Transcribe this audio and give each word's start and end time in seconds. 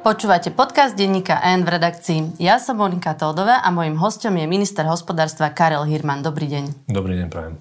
Počúvate 0.00 0.48
podcast 0.48 0.96
denníka 0.96 1.36
N 1.44 1.60
v 1.60 1.76
redakcii. 1.76 2.40
Ja 2.40 2.56
som 2.56 2.80
Monika 2.80 3.12
Tódová 3.12 3.60
a 3.60 3.68
mojim 3.68 4.00
hostom 4.00 4.32
je 4.32 4.48
minister 4.48 4.88
hospodárstva 4.88 5.52
Karel 5.52 5.84
Hirman. 5.84 6.24
Dobrý 6.24 6.48
deň. 6.48 6.88
Dobrý 6.88 7.20
deň, 7.20 7.28
prajem. 7.28 7.60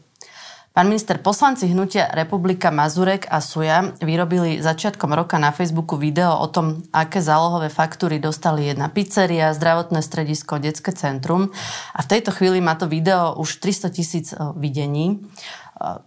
Pán 0.71 0.88
minister, 0.88 1.20
poslanci 1.20 1.67
hnutia 1.67 2.07
Republika 2.16 2.71
Mazurek 2.71 3.27
a 3.27 3.44
Suja 3.44 3.91
vyrobili 3.99 4.63
začiatkom 4.63 5.12
roka 5.12 5.36
na 5.36 5.52
Facebooku 5.52 5.99
video 5.99 6.31
o 6.39 6.48
tom, 6.48 6.80
aké 6.95 7.20
zálohové 7.20 7.67
faktúry 7.67 8.23
dostali 8.23 8.71
jedna 8.71 8.88
pizzeria, 8.88 9.52
zdravotné 9.52 9.99
stredisko, 9.99 10.63
detské 10.63 10.95
centrum. 10.95 11.52
A 11.91 11.99
v 11.99 12.08
tejto 12.08 12.31
chvíli 12.31 12.63
má 12.63 12.80
to 12.80 12.88
video 12.88 13.35
už 13.35 13.59
300 13.59 13.90
tisíc 13.91 14.31
videní. 14.55 15.27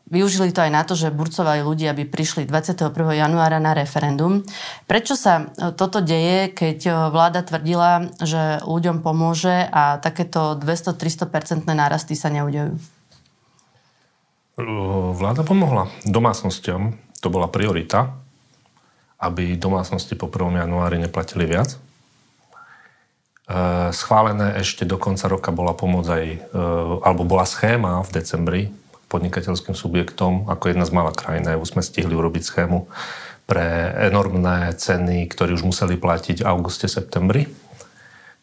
Využili 0.05 0.53
to 0.53 0.61
aj 0.61 0.69
na 0.69 0.85
to, 0.85 0.93
že 0.93 1.09
burcovali 1.09 1.65
ľudí, 1.65 1.89
aby 1.89 2.05
prišli 2.05 2.45
21. 2.45 2.93
januára 2.93 3.57
na 3.57 3.73
referendum. 3.73 4.45
Prečo 4.85 5.17
sa 5.17 5.49
e, 5.49 5.73
toto 5.73 6.05
deje, 6.05 6.53
keď 6.53 6.79
e, 6.85 6.93
vláda 7.09 7.41
tvrdila, 7.41 8.13
že 8.21 8.61
ľuďom 8.69 9.01
pomôže 9.01 9.65
a 9.73 9.97
takéto 9.97 10.61
200-300% 10.61 11.65
nárasty 11.73 12.13
sa 12.13 12.29
neudejú? 12.29 12.77
Vláda 15.17 15.41
pomohla 15.41 15.89
domácnostiam. 16.05 16.93
To 17.25 17.33
bola 17.33 17.49
priorita, 17.49 18.13
aby 19.25 19.57
domácnosti 19.57 20.13
po 20.21 20.29
1. 20.29 20.69
januári 20.69 21.01
neplatili 21.01 21.49
viac. 21.49 21.73
E, 21.73 21.79
schválené 23.97 24.61
ešte 24.61 24.85
do 24.85 25.01
konca 25.01 25.33
roka 25.33 25.49
bola 25.49 25.73
pomoc 25.73 26.13
aj, 26.13 26.45
alebo 27.01 27.25
bola 27.25 27.49
schéma 27.49 28.05
v 28.05 28.13
decembri 28.21 28.82
podnikateľským 29.13 29.77
subjektom. 29.77 30.49
Ako 30.49 30.73
jedna 30.73 30.89
z 30.89 30.97
malá 30.97 31.13
krajín 31.13 31.45
EU 31.45 31.61
sme 31.69 31.85
stihli 31.85 32.17
urobiť 32.17 32.43
schému 32.49 32.89
pre 33.45 33.93
enormné 34.09 34.73
ceny, 34.73 35.29
ktoré 35.29 35.53
už 35.53 35.69
museli 35.69 36.01
platiť 36.01 36.41
v 36.41 36.49
auguste, 36.49 36.89
septembri, 36.89 37.45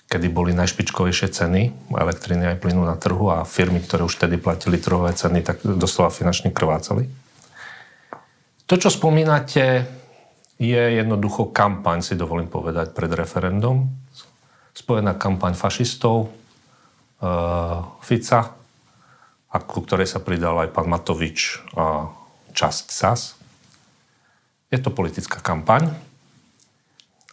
kedy 0.05 0.29
boli 0.29 0.53
najšpičkovejšie 0.53 1.33
ceny 1.33 1.89
elektriny 1.97 2.53
aj 2.53 2.61
plynu 2.61 2.85
na 2.85 2.93
trhu 2.93 3.33
a 3.33 3.41
firmy, 3.41 3.81
ktoré 3.81 4.05
už 4.05 4.21
vtedy 4.21 4.37
platili 4.37 4.77
trhové 4.77 5.17
ceny, 5.17 5.41
tak 5.41 5.65
doslova 5.65 6.13
finančne 6.13 6.53
krvácali. 6.53 7.09
To, 8.69 8.77
čo 8.77 8.93
spomínate, 8.93 9.89
je 10.61 10.83
jednoducho 11.01 11.49
kampaň, 11.49 12.05
si 12.05 12.13
dovolím 12.13 12.51
povedať, 12.51 12.93
pred 12.93 13.09
referendum. 13.09 13.89
Spojená 14.77 15.17
kampaň 15.17 15.57
fašistov, 15.57 16.29
uh, 16.29 17.97
Fica, 18.05 18.58
a 19.49 19.57
ku 19.57 19.81
ktorej 19.81 20.05
sa 20.05 20.21
pridal 20.21 20.61
aj 20.61 20.69
pán 20.73 20.85
Matovič 20.85 21.61
a 21.73 22.13
časť 22.53 22.85
SAS. 22.93 23.33
Je 24.69 24.77
to 24.77 24.93
politická 24.93 25.41
kampaň, 25.41 25.89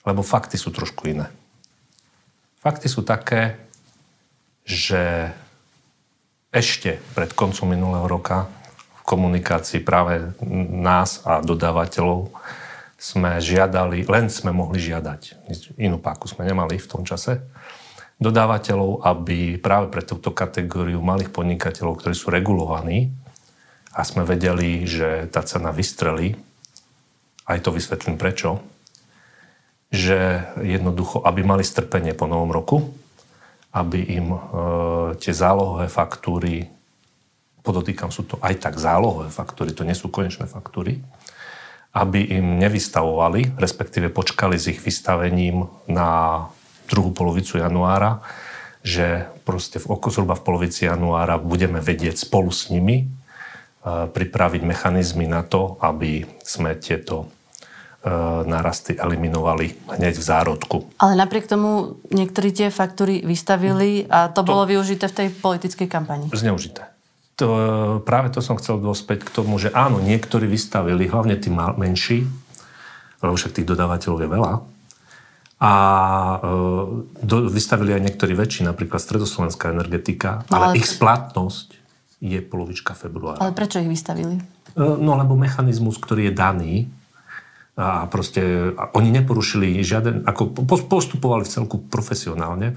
lebo 0.09 0.25
fakty 0.25 0.57
sú 0.57 0.73
trošku 0.73 1.13
iné. 1.13 1.29
Fakty 2.57 2.89
sú 2.89 3.05
také, 3.05 3.61
že 4.65 5.31
ešte 6.49 6.97
pred 7.13 7.31
koncom 7.37 7.69
minulého 7.69 8.09
roka 8.09 8.49
v 8.99 9.03
komunikácii 9.05 9.85
práve 9.85 10.33
nás 10.73 11.21
a 11.29 11.45
dodávateľov 11.45 12.33
sme 12.97 13.37
žiadali, 13.45 14.09
len 14.09 14.33
sme 14.33 14.57
mohli 14.57 14.81
žiadať, 14.81 15.53
inú 15.77 16.01
páku 16.01 16.33
sme 16.33 16.49
nemali 16.49 16.81
v 16.81 16.89
tom 16.89 17.05
čase, 17.05 17.45
dodávateľov, 18.17 19.05
aby 19.05 19.61
práve 19.61 19.93
pre 19.93 20.01
túto 20.01 20.33
kategóriu 20.33 21.05
malých 21.05 21.33
podnikateľov, 21.33 22.01
ktorí 22.01 22.15
sú 22.17 22.33
regulovaní 22.33 23.13
a 23.93 24.01
sme 24.05 24.25
vedeli, 24.25 24.89
že 24.89 25.29
tá 25.29 25.45
cena 25.45 25.69
vystrelí, 25.73 26.37
aj 27.47 27.59
to 27.61 27.71
vysvetlím 27.71 28.17
prečo, 28.17 28.65
že 29.93 30.43
jednoducho, 30.61 31.23
aby 31.23 31.47
mali 31.47 31.63
strpenie 31.63 32.17
po 32.17 32.27
novom 32.27 32.51
roku, 32.51 32.77
aby 33.77 34.01
im 34.17 34.35
e, 34.35 34.39
tie 35.21 35.31
zálohové 35.37 35.87
faktúry, 35.87 36.67
podotýkam, 37.61 38.09
sú 38.11 38.25
to 38.25 38.41
aj 38.41 38.57
tak 38.59 38.75
zálohové 38.81 39.29
faktúry, 39.29 39.77
to 39.77 39.85
nie 39.85 39.95
sú 39.95 40.09
konečné 40.09 40.49
faktúry, 40.49 41.05
aby 41.97 42.41
im 42.41 42.61
nevystavovali, 42.61 43.57
respektíve 43.57 44.13
počkali 44.13 44.57
s 44.57 44.69
ich 44.73 44.81
vystavením 44.81 45.69
na 45.89 46.45
druhú 46.87 47.11
polovicu 47.13 47.59
januára, 47.59 48.23
že 48.87 49.27
proste 49.43 49.83
v, 49.83 49.91
zhruba 50.11 50.39
v 50.39 50.47
polovici 50.47 50.87
januára 50.87 51.43
budeme 51.43 51.83
vedieť 51.83 52.23
spolu 52.23 52.55
s 52.55 52.71
nimi 52.71 53.03
e, 53.03 53.07
pripraviť 54.07 54.63
mechanizmy 54.63 55.27
na 55.27 55.43
to, 55.43 55.75
aby 55.83 56.23
sme 56.47 56.79
tieto 56.79 57.27
e, 58.03 58.11
narasty 58.47 58.95
eliminovali 58.95 59.91
hneď 59.99 60.15
v 60.15 60.25
zárodku. 60.25 60.77
Ale 61.03 61.19
napriek 61.19 61.51
tomu 61.51 61.99
niektorí 62.15 62.55
tie 62.55 62.71
faktúry 62.71 63.27
vystavili 63.27 64.07
a 64.07 64.31
to, 64.31 64.47
to 64.47 64.55
bolo 64.55 64.71
využité 64.71 65.11
v 65.11 65.17
tej 65.19 65.29
politickej 65.35 65.89
kampani. 65.91 66.31
Zneužité. 66.31 66.87
To, 67.37 67.49
práve 68.07 68.33
to 68.33 68.41
som 68.41 68.57
chcel 68.57 68.81
dospieť 68.81 69.29
k 69.29 69.35
tomu, 69.35 69.61
že 69.61 69.69
áno, 69.75 70.01
niektorí 70.01 70.49
vystavili, 70.49 71.05
hlavne 71.05 71.37
tí 71.37 71.53
menší, 71.53 72.25
lebo 73.21 73.37
však 73.37 73.61
tých 73.61 73.69
dodávateľov 73.69 74.25
je 74.25 74.29
veľa, 74.31 74.53
a 75.57 75.73
e, 76.37 76.49
do, 77.25 77.49
vystavili 77.49 77.97
aj 77.97 78.03
niektorí 78.05 78.37
väčší, 78.37 78.69
napríklad 78.69 79.01
stredoslovenská 79.01 79.73
energetika, 79.73 80.45
no, 80.53 80.61
ale, 80.61 80.65
ale 80.73 80.75
ich 80.77 80.89
splatnosť 80.89 81.69
je 82.21 82.41
polovička 82.45 82.93
februára. 82.93 83.41
Ale 83.41 83.57
prečo 83.57 83.81
ich 83.81 83.89
vystavili? 83.89 84.37
E, 84.37 84.43
no 84.77 85.17
lebo 85.17 85.33
mechanizmus, 85.33 85.97
ktorý 85.97 86.29
je 86.29 86.35
daný 86.37 86.75
a 87.77 88.09
proste 88.09 88.73
a 88.73 88.89
oni 88.97 89.13
neporušili 89.13 89.85
žiaden, 89.85 90.25
ako 90.25 90.65
postupovali 90.89 91.45
v 91.45 91.53
celku 91.53 91.77
profesionálne. 91.93 92.73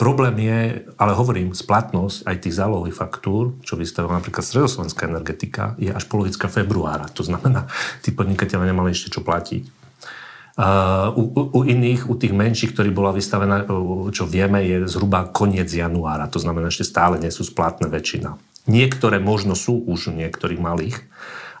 Problém 0.00 0.34
je, 0.40 0.58
ale 0.96 1.12
hovorím, 1.12 1.52
splatnosť 1.52 2.24
aj 2.24 2.36
tých 2.40 2.56
zálohových 2.56 2.96
faktúr, 2.96 3.60
čo 3.60 3.76
vystavila 3.76 4.18
napríklad 4.18 4.40
stredoslovenská 4.40 5.04
energetika, 5.04 5.76
je 5.76 5.92
až 5.92 6.08
polovička 6.08 6.48
februára. 6.48 7.12
To 7.12 7.20
znamená, 7.20 7.68
tí 8.00 8.08
podnikateľe 8.08 8.72
nemali 8.72 8.96
ešte 8.96 9.12
čo 9.12 9.20
platiť. 9.20 9.81
U, 11.16 11.22
u, 11.32 11.60
iných, 11.64 12.12
u 12.12 12.14
tých 12.16 12.36
menších, 12.36 12.76
ktorí 12.76 12.92
bola 12.92 13.16
vystavená, 13.16 13.64
čo 14.12 14.28
vieme, 14.28 14.60
je 14.60 14.84
zhruba 14.84 15.32
koniec 15.32 15.72
januára. 15.72 16.28
To 16.28 16.36
znamená, 16.36 16.68
ešte 16.68 16.92
stále 16.92 17.16
nie 17.16 17.32
sú 17.32 17.48
splatné 17.48 17.88
väčšina. 17.88 18.36
Niektoré 18.68 19.16
možno 19.16 19.56
sú 19.56 19.80
už 19.80 20.12
u 20.12 20.16
niektorých 20.16 20.60
malých, 20.60 20.96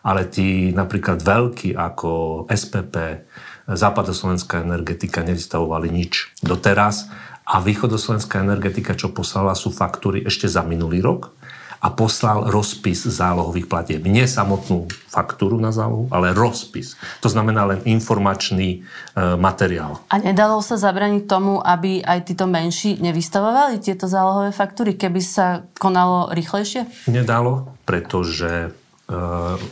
ale 0.04 0.28
tí 0.28 0.76
napríklad 0.76 1.24
veľkí 1.24 1.72
ako 1.72 2.44
SPP, 2.52 3.24
západoslovenská 3.64 4.60
energetika 4.60 5.22
nevystavovali 5.24 5.88
nič 5.88 6.34
doteraz 6.44 7.08
a 7.46 7.62
východoslovenská 7.62 8.42
energetika, 8.42 8.94
čo 8.94 9.14
poslala, 9.14 9.56
sú 9.56 9.70
faktúry 9.72 10.22
ešte 10.26 10.50
za 10.50 10.62
minulý 10.66 11.00
rok 11.02 11.34
a 11.82 11.90
poslal 11.90 12.46
rozpis 12.46 13.02
zálohových 13.02 13.66
platieb. 13.66 14.06
Nie 14.06 14.30
samotnú 14.30 14.86
faktúru 15.10 15.58
na 15.58 15.74
zálohu, 15.74 16.06
ale 16.14 16.30
rozpis. 16.30 16.94
To 17.18 17.26
znamená 17.26 17.66
len 17.66 17.82
informačný 17.82 18.68
e, 18.78 19.34
materiál. 19.34 19.98
A 20.06 20.22
nedalo 20.22 20.62
sa 20.62 20.78
zabraniť 20.78 21.26
tomu, 21.26 21.58
aby 21.58 21.98
aj 21.98 22.30
títo 22.30 22.46
menší 22.46 23.02
nevystavovali 23.02 23.82
tieto 23.82 24.06
zálohové 24.06 24.54
faktúry, 24.54 24.94
keby 24.94 25.18
sa 25.18 25.66
konalo 25.74 26.30
rýchlejšie? 26.30 27.10
Nedalo, 27.10 27.74
pretože 27.82 28.70
e, 29.10 29.18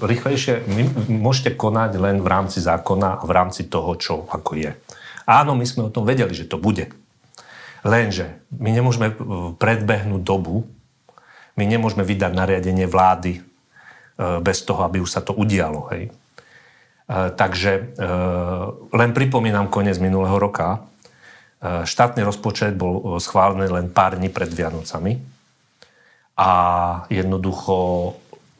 rýchlejšie 0.02 0.66
môžete 1.06 1.54
konať 1.54 1.94
len 1.94 2.18
v 2.18 2.26
rámci 2.26 2.58
zákona 2.58 3.22
a 3.22 3.24
v 3.24 3.30
rámci 3.30 3.70
toho, 3.70 3.94
čo 3.94 4.26
ako 4.26 4.58
je. 4.58 4.74
Áno, 5.30 5.54
my 5.54 5.62
sme 5.62 5.86
o 5.86 5.94
tom 5.94 6.02
vedeli, 6.02 6.34
že 6.34 6.50
to 6.50 6.58
bude. 6.58 6.90
Lenže 7.86 8.42
my 8.50 8.74
nemôžeme 8.74 9.14
predbehnúť 9.56 10.20
dobu, 10.26 10.66
my 11.60 11.68
nemôžeme 11.68 12.00
vydať 12.00 12.32
nariadenie 12.32 12.88
vlády 12.88 13.36
e, 13.36 13.40
bez 14.40 14.64
toho, 14.64 14.80
aby 14.88 15.04
už 15.04 15.12
sa 15.12 15.20
to 15.20 15.36
udialo. 15.36 15.92
Hej. 15.92 16.08
E, 16.08 16.12
takže 17.36 17.72
e, 17.76 18.08
len 18.96 19.10
pripomínam 19.12 19.68
koniec 19.68 20.00
minulého 20.00 20.40
roka. 20.40 20.88
Štátny 21.60 22.24
rozpočet 22.24 22.72
bol 22.72 23.20
schválený 23.20 23.68
len 23.68 23.86
pár 23.92 24.16
dní 24.16 24.32
pred 24.32 24.48
Vianocami 24.48 25.20
a 26.32 26.50
jednoducho 27.12 27.76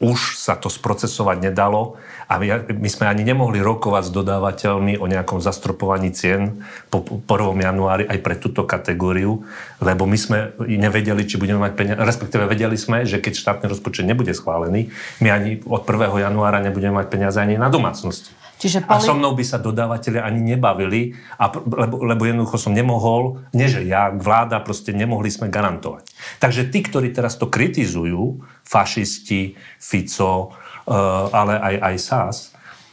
už 0.01 0.35
sa 0.35 0.57
to 0.57 0.67
sprocesovať 0.67 1.37
nedalo 1.45 2.01
a 2.25 2.41
my, 2.41 2.89
sme 2.89 3.05
ani 3.05 3.21
nemohli 3.21 3.61
rokovať 3.61 4.09
s 4.09 4.11
dodávateľmi 4.11 4.97
o 4.97 5.05
nejakom 5.05 5.37
zastropovaní 5.37 6.09
cien 6.09 6.65
po 6.89 7.05
1. 7.05 7.21
januári 7.61 8.09
aj 8.09 8.19
pre 8.25 8.35
túto 8.35 8.65
kategóriu, 8.65 9.45
lebo 9.77 10.09
my 10.09 10.17
sme 10.17 10.37
nevedeli, 10.65 11.23
či 11.29 11.37
budeme 11.37 11.61
mať 11.61 11.73
peniaze, 11.77 12.01
respektíve 12.01 12.49
vedeli 12.49 12.75
sme, 12.75 13.05
že 13.05 13.21
keď 13.21 13.33
štátny 13.37 13.65
rozpočet 13.69 14.09
nebude 14.09 14.33
schválený, 14.33 14.89
my 15.21 15.29
ani 15.29 15.51
od 15.69 15.85
1. 15.85 16.17
januára 16.17 16.57
nebudeme 16.65 16.97
mať 16.97 17.07
peniaze 17.13 17.37
ani 17.37 17.61
na 17.61 17.69
domácnosti. 17.69 18.40
Čiže 18.61 18.85
poli... 18.85 19.01
A 19.01 19.01
so 19.01 19.17
mnou 19.17 19.33
by 19.33 19.41
sa 19.41 19.57
dodávateľe 19.57 20.21
ani 20.21 20.53
nebavili, 20.53 21.17
a, 21.41 21.49
lebo, 21.49 22.05
lebo 22.05 22.21
jednoducho 22.29 22.61
som 22.61 22.77
nemohol, 22.77 23.41
nie 23.57 23.65
že 23.65 23.81
ja, 23.81 24.13
vláda, 24.13 24.61
proste 24.61 24.93
nemohli 24.93 25.33
sme 25.33 25.49
garantovať. 25.49 26.05
Takže 26.37 26.69
tí, 26.69 26.85
ktorí 26.85 27.09
teraz 27.09 27.41
to 27.41 27.49
kritizujú, 27.49 28.45
fašisti, 28.61 29.57
Fico, 29.81 30.53
Eh, 30.81 31.25
ale 31.31 31.53
aj, 31.61 31.75
aj 31.77 31.95
SAS, 32.01 32.37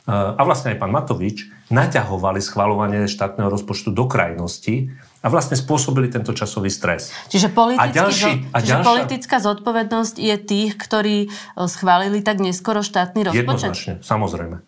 a 0.08 0.40
vlastne 0.40 0.72
aj 0.72 0.80
pán 0.80 0.88
Matovič 0.88 1.52
naťahovali 1.68 2.40
schvalovanie 2.40 3.04
štátneho 3.04 3.52
rozpočtu 3.52 3.92
do 3.92 4.08
krajnosti 4.08 4.88
a 5.20 5.28
vlastne 5.28 5.52
spôsobili 5.52 6.08
tento 6.08 6.32
časový 6.32 6.72
stres. 6.72 7.12
Čiže, 7.28 7.52
a 7.76 7.84
ďalší, 7.92 8.48
a 8.48 8.56
čiže 8.64 8.72
ďalšia... 8.72 8.88
politická 8.88 9.36
zodpovednosť 9.36 10.16
je 10.16 10.36
tých, 10.40 10.80
ktorí 10.80 11.28
schválili 11.60 12.24
tak 12.24 12.40
neskoro 12.40 12.80
štátny 12.80 13.28
rozpočet? 13.28 13.44
Jednoznačne, 13.44 13.92
samozrejme. 14.00 14.64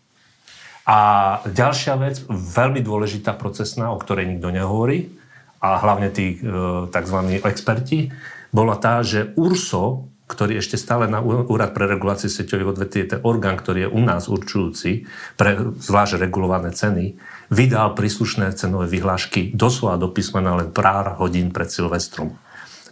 A 0.91 0.99
ďalšia 1.47 1.95
vec, 2.03 2.27
veľmi 2.27 2.83
dôležitá 2.83 3.39
procesná, 3.39 3.95
o 3.95 4.01
ktorej 4.03 4.27
nikto 4.27 4.51
nehovorí, 4.51 5.15
a 5.63 5.79
hlavne 5.79 6.11
tí 6.11 6.35
e, 6.35 6.51
tzv. 6.91 7.19
experti, 7.47 8.11
bola 8.51 8.75
tá, 8.75 9.07
že 9.07 9.31
URSO, 9.39 10.11
ktorý 10.27 10.59
ešte 10.59 10.75
stále 10.75 11.07
na 11.07 11.23
Úrad 11.23 11.75
pre 11.75 11.87
reguláciu 11.87 12.27
sieťových 12.27 12.75
odvetví 12.75 12.99
je 13.03 13.11
ten 13.15 13.21
orgán, 13.23 13.59
ktorý 13.59 13.87
je 13.87 13.91
u 13.91 14.03
nás 14.03 14.27
určujúci 14.27 15.07
pre 15.39 15.59
zvlášť 15.79 16.23
regulované 16.23 16.75
ceny, 16.75 17.19
vydal 17.51 17.95
príslušné 17.95 18.51
cenové 18.55 18.91
vyhlášky 18.91 19.55
doslova 19.55 19.99
do 19.99 20.11
písmena 20.11 20.59
len 20.59 20.75
pár 20.75 21.19
hodín 21.19 21.51
pred 21.55 21.71
Silvestrom. 21.71 22.35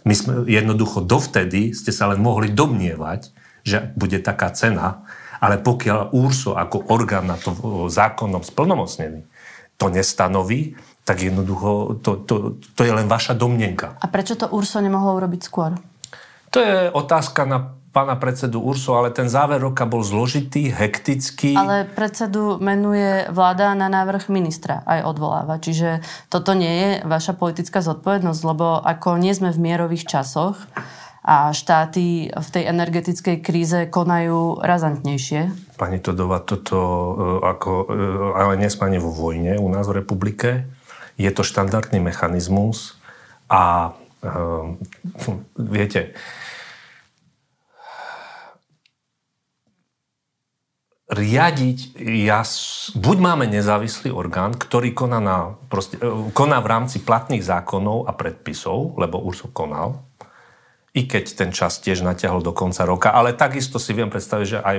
My 0.03 0.15
sme 0.15 0.47
jednoducho 0.47 1.03
dovtedy 1.03 1.75
ste 1.75 1.91
sa 1.91 2.11
len 2.11 2.19
mohli 2.23 2.51
domnievať, 2.51 3.31
že 3.63 3.91
bude 3.95 4.19
taká 4.23 4.51
cena, 4.51 5.03
ale 5.39 5.59
pokiaľ 5.59 6.15
úrso 6.15 6.55
ako 6.55 6.91
orgán 6.91 7.27
na 7.27 7.39
to 7.39 7.51
zákonom 7.87 8.43
splnomocnený 8.43 9.23
to 9.79 9.87
nestanoví, 9.87 10.75
tak 11.07 11.23
jednoducho 11.23 12.03
to, 12.03 12.11
to, 12.27 12.33
to 12.75 12.81
je 12.83 12.93
len 12.93 13.07
vaša 13.09 13.33
domnenka. 13.33 13.97
A 13.97 14.05
prečo 14.11 14.37
to 14.37 14.51
URSO 14.51 14.83
nemohlo 14.83 15.17
urobiť 15.17 15.41
skôr? 15.41 15.73
To 16.53 16.59
je 16.59 16.91
otázka 16.93 17.49
na 17.49 17.79
pána 17.89 18.15
predsedu 18.21 18.61
Urso, 18.61 18.93
ale 18.93 19.09
ten 19.09 19.25
záver 19.25 19.57
roka 19.57 19.89
bol 19.89 20.05
zložitý, 20.05 20.69
hektický. 20.69 21.57
Ale 21.57 21.89
predsedu 21.89 22.61
menuje 22.61 23.25
vláda 23.33 23.73
na 23.73 23.89
návrh 23.89 24.29
ministra, 24.29 24.85
aj 24.85 25.09
odvoláva. 25.09 25.57
Čiže 25.57 26.05
toto 26.29 26.53
nie 26.53 26.69
je 26.69 26.89
vaša 27.09 27.33
politická 27.33 27.81
zodpovednosť, 27.81 28.41
lebo 28.45 28.77
ako 28.77 29.17
nie 29.17 29.33
sme 29.33 29.49
v 29.49 29.73
mierových 29.73 30.05
časoch 30.05 30.61
a 31.29 31.53
štáty 31.53 32.33
v 32.33 32.49
tej 32.49 32.65
energetickej 32.73 33.37
kríze 33.45 33.85
konajú 33.85 34.65
razantnejšie. 34.65 35.53
Pani 35.77 36.01
Todova, 36.01 36.41
toto 36.41 36.79
e, 36.81 37.11
ako, 37.45 37.71
e, 37.85 37.93
ale 38.33 38.57
nie 38.57 38.65
sme 38.73 38.97
vo 38.97 39.13
vojne 39.13 39.61
u 39.61 39.69
nás 39.69 39.85
v 39.85 40.01
republike. 40.01 40.65
Je 41.21 41.29
to 41.29 41.45
štandardný 41.45 42.01
mechanizmus 42.01 42.97
a 43.45 43.93
um, 44.25 44.79
viete, 45.53 46.17
riadiť, 51.09 51.99
ja, 52.25 52.41
buď 52.97 53.17
máme 53.19 53.45
nezávislý 53.49 54.09
orgán, 54.09 54.57
ktorý 54.57 54.97
koná, 54.97 55.19
na, 55.21 55.37
proste, 55.69 56.01
e, 56.01 56.33
koná 56.33 56.57
v 56.57 56.71
rámci 56.73 57.05
platných 57.05 57.45
zákonov 57.45 58.09
a 58.09 58.17
predpisov, 58.17 58.97
lebo 58.97 59.21
už 59.21 59.53
konal, 59.53 60.08
i 60.89 61.05
keď 61.05 61.25
ten 61.37 61.49
čas 61.53 61.77
tiež 61.77 62.01
natiahol 62.01 62.41
do 62.41 62.49
konca 62.49 62.81
roka, 62.81 63.13
ale 63.13 63.37
takisto 63.37 63.77
si 63.77 63.93
viem 63.93 64.09
predstaviť, 64.09 64.47
že 64.47 64.59
aj 64.59 64.77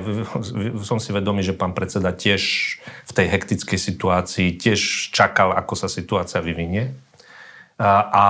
som 0.82 0.98
si 0.98 1.14
vedomý, 1.14 1.46
že 1.46 1.54
pán 1.54 1.70
predseda 1.70 2.10
tiež 2.10 2.42
v 2.82 3.12
tej 3.14 3.26
hektickej 3.30 3.78
situácii 3.78 4.58
tiež 4.58 5.14
čakal, 5.14 5.54
ako 5.54 5.74
sa 5.78 5.86
situácia 5.86 6.42
vyvinie. 6.42 6.98
A, 7.78 7.90
a 8.10 8.26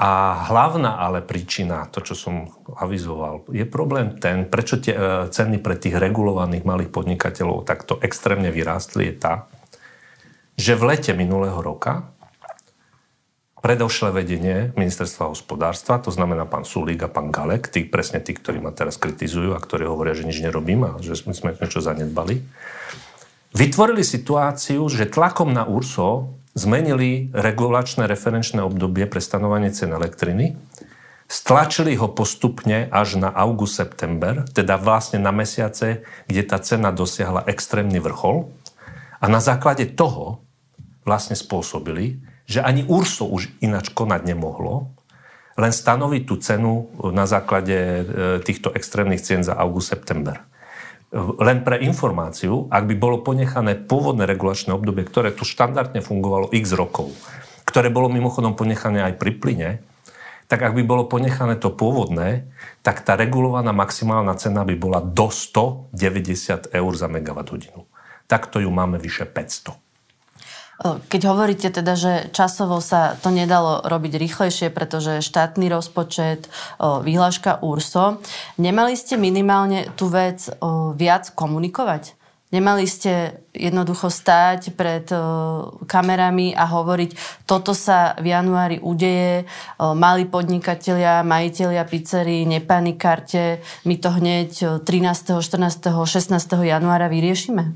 a 0.00 0.32
hlavná 0.48 0.96
ale 0.96 1.20
príčina, 1.20 1.84
to, 1.92 2.00
čo 2.00 2.16
som 2.16 2.48
avizoval, 2.72 3.44
je 3.52 3.68
problém 3.68 4.16
ten, 4.16 4.48
prečo 4.48 4.80
tie 4.80 4.96
e, 4.96 5.00
ceny 5.28 5.60
pre 5.60 5.76
tých 5.76 5.92
regulovaných 6.00 6.64
malých 6.64 6.88
podnikateľov 6.88 7.68
takto 7.68 8.00
extrémne 8.00 8.48
vyrástli, 8.48 9.12
je 9.12 9.14
tá, 9.20 9.44
že 10.56 10.72
v 10.72 10.96
lete 10.96 11.12
minulého 11.12 11.60
roka 11.60 12.16
predošlé 13.60 14.08
vedenie 14.12 14.72
ministerstva 14.74 15.28
hospodárstva, 15.28 16.00
to 16.00 16.08
znamená 16.08 16.48
pán 16.48 16.64
Sulík 16.64 17.04
a 17.04 17.12
pán 17.12 17.28
Galek, 17.28 17.68
tí, 17.68 17.84
presne 17.84 18.18
tí, 18.20 18.32
ktorí 18.32 18.60
ma 18.60 18.72
teraz 18.72 18.96
kritizujú 18.96 19.52
a 19.52 19.60
ktorí 19.60 19.84
hovoria, 19.84 20.16
že 20.16 20.24
nič 20.24 20.40
nerobím 20.40 20.88
a 20.88 20.96
že 21.04 21.16
sme 21.16 21.52
niečo 21.56 21.84
zanedbali, 21.84 22.40
vytvorili 23.52 24.00
situáciu, 24.00 24.88
že 24.88 25.08
tlakom 25.08 25.52
na 25.52 25.68
URSO 25.68 26.32
zmenili 26.56 27.30
regulačné 27.30 28.08
referenčné 28.08 28.64
obdobie 28.64 29.06
pre 29.06 29.22
stanovanie 29.22 29.70
cen 29.70 29.92
elektriny, 29.92 30.56
stlačili 31.30 31.94
ho 31.94 32.10
postupne 32.10 32.90
až 32.90 33.22
na 33.22 33.30
august-september, 33.30 34.50
teda 34.50 34.74
vlastne 34.80 35.22
na 35.22 35.30
mesiace, 35.30 36.02
kde 36.26 36.42
tá 36.42 36.58
cena 36.58 36.90
dosiahla 36.90 37.46
extrémny 37.46 38.02
vrchol 38.02 38.50
a 39.22 39.30
na 39.30 39.38
základe 39.38 39.86
toho 39.94 40.42
vlastne 41.06 41.38
spôsobili, 41.38 42.18
že 42.50 42.66
ani 42.66 42.82
URSO 42.82 43.30
už 43.30 43.54
ináč 43.62 43.94
konať 43.94 44.26
nemohlo, 44.26 44.90
len 45.54 45.70
stanoviť 45.70 46.22
tú 46.26 46.34
cenu 46.42 46.90
na 47.14 47.30
základe 47.30 47.78
e, 47.78 48.02
týchto 48.42 48.74
extrémnych 48.74 49.22
cien 49.22 49.46
za 49.46 49.54
august-september. 49.54 50.42
Len 51.14 51.62
pre 51.66 51.82
informáciu, 51.82 52.70
ak 52.70 52.86
by 52.90 52.94
bolo 52.98 53.22
ponechané 53.22 53.78
pôvodné 53.78 54.26
regulačné 54.26 54.74
obdobie, 54.74 55.06
ktoré 55.06 55.34
tu 55.34 55.46
štandardne 55.46 56.02
fungovalo 56.02 56.50
x 56.54 56.74
rokov, 56.74 57.14
ktoré 57.66 57.90
bolo 57.90 58.10
mimochodom 58.10 58.58
ponechané 58.58 59.02
aj 59.02 59.14
pri 59.18 59.32
plyne, 59.38 59.70
tak 60.50 60.66
ak 60.66 60.74
by 60.74 60.82
bolo 60.82 61.06
ponechané 61.06 61.54
to 61.54 61.70
pôvodné, 61.70 62.50
tak 62.82 63.06
tá 63.06 63.14
regulovaná 63.14 63.70
maximálna 63.70 64.34
cena 64.34 64.66
by 64.66 64.74
bola 64.74 64.98
do 64.98 65.30
190 65.30 66.74
eur 66.74 66.92
za 66.98 67.06
megawatt 67.06 67.54
hodinu. 67.54 67.86
Takto 68.26 68.58
ju 68.58 68.70
máme 68.70 68.98
vyše 68.98 69.26
500. 69.26 69.89
Keď 70.80 71.22
hovoríte 71.28 71.68
teda, 71.68 71.92
že 71.92 72.12
časovo 72.32 72.80
sa 72.80 73.12
to 73.20 73.28
nedalo 73.28 73.84
robiť 73.84 74.16
rýchlejšie, 74.16 74.72
pretože 74.72 75.20
štátny 75.20 75.68
rozpočet, 75.68 76.48
vyhláška 76.80 77.60
URSO, 77.60 78.24
nemali 78.56 78.96
ste 78.96 79.20
minimálne 79.20 79.92
tú 80.00 80.08
vec 80.08 80.48
viac 80.96 81.28
komunikovať? 81.36 82.16
Nemali 82.50 82.82
ste 82.88 83.46
jednoducho 83.54 84.10
stáť 84.10 84.74
pred 84.74 85.06
kamerami 85.86 86.50
a 86.50 86.66
hovoriť, 86.66 87.44
toto 87.46 87.78
sa 87.78 88.18
v 88.18 88.32
januári 88.32 88.82
udeje, 88.82 89.46
mali 89.78 90.26
podnikatelia, 90.26 91.22
majiteľia 91.22 91.86
pizzerii, 91.86 92.48
nepanikarte, 92.50 93.62
my 93.86 93.94
to 94.00 94.10
hneď 94.16 94.82
13., 94.82 95.44
14., 95.44 95.92
16. 95.92 96.34
januára 96.64 97.06
vyriešime? 97.06 97.70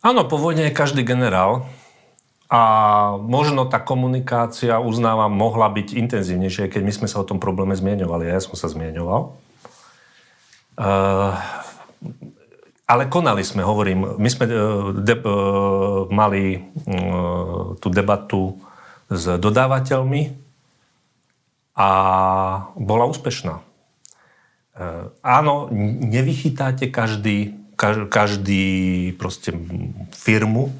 Áno, 0.00 0.24
je 0.30 0.70
každý 0.72 1.04
generál 1.04 1.68
a 2.54 2.60
možno 3.18 3.66
tá 3.66 3.82
komunikácia, 3.82 4.78
uznávam, 4.78 5.34
mohla 5.34 5.66
byť 5.74 5.98
intenzívnejšia, 5.98 6.70
keď 6.70 6.82
my 6.86 6.92
sme 6.94 7.08
sa 7.10 7.18
o 7.18 7.26
tom 7.26 7.42
probléme 7.42 7.74
zmieňovali. 7.74 8.30
Ja 8.30 8.38
som 8.38 8.54
sa 8.54 8.70
zmieňoval. 8.70 9.34
Uh, 10.78 11.34
ale 12.86 13.10
konali 13.10 13.42
sme, 13.42 13.66
hovorím, 13.66 14.22
my 14.22 14.28
sme 14.30 14.46
uh, 14.46 14.54
de, 14.94 15.18
uh, 15.18 16.06
mali 16.14 16.62
tú 17.82 17.88
debatu 17.90 18.62
s 19.10 19.34
dodávateľmi 19.34 20.30
a 21.74 21.90
bola 22.78 23.10
úspešná. 23.10 23.66
Áno, 25.26 25.54
nevychytáte 26.06 26.90
každý, 26.90 27.58
každý 28.10 28.66
proste 29.18 29.54
firmu, 30.14 30.70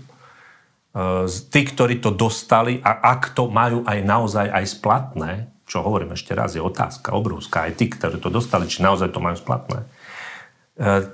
tí, 1.50 1.60
ktorí 1.66 1.98
to 1.98 2.14
dostali 2.14 2.78
a 2.78 3.18
ak 3.18 3.34
to 3.34 3.50
majú 3.50 3.82
aj 3.82 3.98
naozaj 4.06 4.46
aj 4.46 4.64
splatné, 4.78 5.32
čo 5.66 5.82
hovorím 5.82 6.14
ešte 6.14 6.38
raz, 6.38 6.54
je 6.54 6.62
otázka 6.62 7.10
obrovská, 7.10 7.66
aj 7.66 7.72
tí, 7.74 7.90
ktorí 7.90 8.22
to 8.22 8.30
dostali, 8.30 8.70
či 8.70 8.84
naozaj 8.84 9.10
to 9.10 9.18
majú 9.18 9.34
splatné, 9.34 9.82
e, 9.82 9.86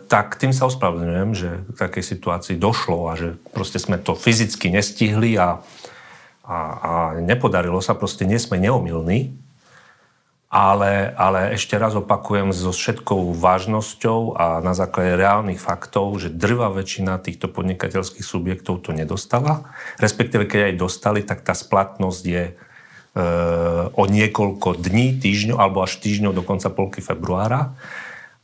tak 0.04 0.36
tým 0.36 0.52
sa 0.52 0.68
ospravedlňujem, 0.68 1.30
že 1.32 1.50
k 1.64 1.76
takej 1.80 2.04
situácii 2.04 2.56
došlo 2.60 3.08
a 3.08 3.16
že 3.16 3.40
proste 3.56 3.80
sme 3.80 3.96
to 3.96 4.12
fyzicky 4.12 4.68
nestihli 4.68 5.40
a, 5.40 5.64
a, 6.44 6.58
a 6.76 6.92
nepodarilo 7.24 7.80
sa, 7.80 7.96
proste 7.96 8.28
nie 8.28 8.36
sme 8.36 8.60
neomilní, 8.60 9.32
ale, 10.50 11.14
ale 11.14 11.54
ešte 11.54 11.78
raz 11.78 11.94
opakujem 11.94 12.50
so 12.50 12.74
všetkou 12.74 13.38
vážnosťou 13.38 14.34
a 14.34 14.58
na 14.58 14.74
základe 14.74 15.14
reálnych 15.14 15.62
faktov, 15.62 16.18
že 16.18 16.26
drvá 16.26 16.74
väčšina 16.74 17.22
týchto 17.22 17.46
podnikateľských 17.46 18.26
subjektov 18.26 18.82
to 18.82 18.90
nedostala. 18.90 19.70
Respektíve, 20.02 20.50
keď 20.50 20.74
aj 20.74 20.82
dostali, 20.82 21.22
tak 21.22 21.46
tá 21.46 21.54
splatnosť 21.54 22.22
je 22.26 22.44
e, 22.50 22.52
o 23.94 24.04
niekoľko 24.10 24.74
dní, 24.74 25.22
týždňov 25.22 25.54
alebo 25.54 25.86
až 25.86 26.02
týždňov 26.02 26.34
do 26.34 26.42
konca 26.42 26.66
polky 26.74 26.98
februára. 26.98 27.78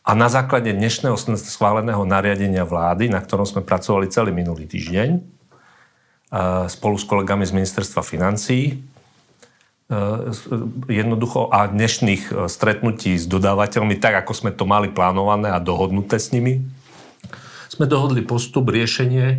A 0.07 0.15
na 0.15 0.31
základe 0.31 0.71
dnešného 0.71 1.19
schváleného 1.19 2.07
nariadenia 2.07 2.63
vlády, 2.63 3.11
na 3.11 3.19
ktorom 3.19 3.51
sme 3.51 3.67
pracovali 3.67 4.07
celý 4.15 4.31
minulý 4.31 4.71
týždeň, 4.71 5.11
e, 5.11 5.21
spolu 6.71 6.95
s 6.95 7.03
kolegami 7.03 7.43
z 7.43 7.51
ministerstva 7.51 8.07
financií, 8.07 8.95
jednoducho 10.91 11.47
a 11.55 11.71
dnešných 11.71 12.23
e, 12.27 12.33
stretnutí 12.51 13.15
s 13.15 13.31
dodávateľmi, 13.31 13.95
tak 14.03 14.27
ako 14.27 14.33
sme 14.35 14.51
to 14.51 14.67
mali 14.67 14.91
plánované 14.91 15.55
a 15.55 15.63
dohodnuté 15.63 16.19
s 16.19 16.35
nimi, 16.35 16.67
sme 17.71 17.87
dohodli 17.87 18.27
postup, 18.27 18.67
riešenie, 18.67 19.27
e, 19.31 19.39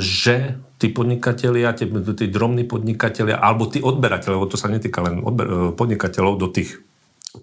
že 0.00 0.56
tí 0.80 0.88
podnikatelia, 0.88 1.76
tí, 1.76 1.84
tí 2.16 2.26
drobní 2.32 2.64
podnikatelia, 2.64 3.36
alebo 3.36 3.68
tí 3.68 3.84
odberateľe, 3.84 4.40
lebo 4.40 4.48
to 4.48 4.56
sa 4.56 4.72
netýka 4.72 5.04
len 5.04 5.20
odber, 5.20 5.44
e, 5.44 5.52
podnikateľov, 5.76 6.40
do 6.40 6.48
tých 6.48 6.80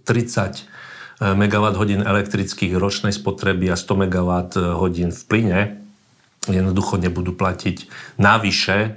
30 0.06 0.66
MWh 1.20 2.00
elektrických 2.00 2.80
ročnej 2.80 3.12
spotreby 3.12 3.68
a 3.70 3.76
100 3.76 4.08
MWh 4.08 4.56
v 5.12 5.24
plyne 5.28 5.84
jednoducho 6.48 6.96
nebudú 6.96 7.36
platiť 7.36 7.92
navyše 8.16 8.96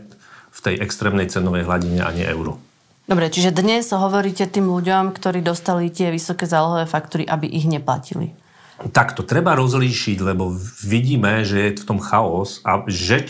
v 0.55 0.59
tej 0.63 0.75
extrémnej 0.79 1.27
cenovej 1.27 1.67
hladine 1.67 1.99
ani 1.99 2.23
euro. 2.23 2.63
Dobre, 3.03 3.27
čiže 3.35 3.51
dnes 3.51 3.91
hovoríte 3.91 4.47
tým 4.47 4.71
ľuďom, 4.71 5.11
ktorí 5.11 5.43
dostali 5.43 5.91
tie 5.91 6.15
vysoké 6.15 6.47
zálohové 6.47 6.87
faktúry, 6.87 7.27
aby 7.27 7.51
ich 7.51 7.67
neplatili. 7.67 8.31
Tak 8.95 9.19
to 9.19 9.27
treba 9.27 9.59
rozlíšiť, 9.59 10.19
lebo 10.23 10.55
vidíme, 10.87 11.43
že 11.43 11.71
je 11.71 11.83
v 11.83 11.87
tom 11.87 11.99
chaos 11.99 12.63
a 12.63 12.83
že, 12.87 13.27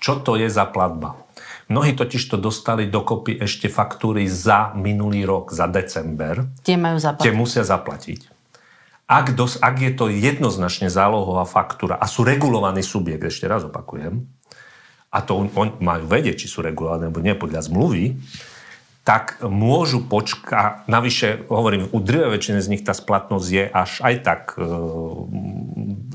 čo 0.00 0.20
to 0.20 0.36
je 0.40 0.48
za 0.48 0.64
platba. 0.68 1.16
Mnohí 1.70 1.94
totiž 1.94 2.34
to 2.34 2.36
dostali 2.40 2.90
dokopy 2.90 3.38
ešte 3.38 3.70
faktúry 3.70 4.26
za 4.26 4.74
minulý 4.74 5.22
rok, 5.22 5.54
za 5.54 5.70
december. 5.70 6.50
Tie 6.66 6.74
majú 6.74 6.98
zaplatiť. 6.98 7.24
Tie 7.24 7.36
musia 7.36 7.62
zaplatiť. 7.62 8.20
Ak, 9.06 9.38
dos, 9.38 9.54
ak 9.60 9.76
je 9.78 9.92
to 9.94 10.10
jednoznačne 10.10 10.90
zálohová 10.90 11.46
faktúra 11.46 11.94
a 11.94 12.10
sú 12.10 12.26
regulovaný 12.26 12.82
subjekt, 12.82 13.22
ešte 13.22 13.46
raz 13.46 13.62
opakujem, 13.62 14.26
a 15.10 15.18
to 15.22 15.34
on, 15.34 15.46
on 15.58 15.68
majú 15.82 16.06
vedieť, 16.06 16.42
či 16.42 16.50
sú 16.50 16.62
regulované, 16.62 17.10
alebo 17.10 17.22
nie 17.22 17.34
podľa 17.34 17.66
zmluvy, 17.66 18.18
tak 19.10 19.42
môžu 19.42 20.06
počkať, 20.06 20.86
navyše 20.86 21.50
hovorím, 21.50 21.90
u 21.90 21.98
drve 21.98 22.38
väčšiny 22.38 22.62
z 22.62 22.70
nich 22.70 22.82
tá 22.86 22.94
splatnosť 22.94 23.48
je 23.50 23.64
až 23.66 23.90
aj 24.06 24.14
tak 24.22 24.40
e, 24.54 24.62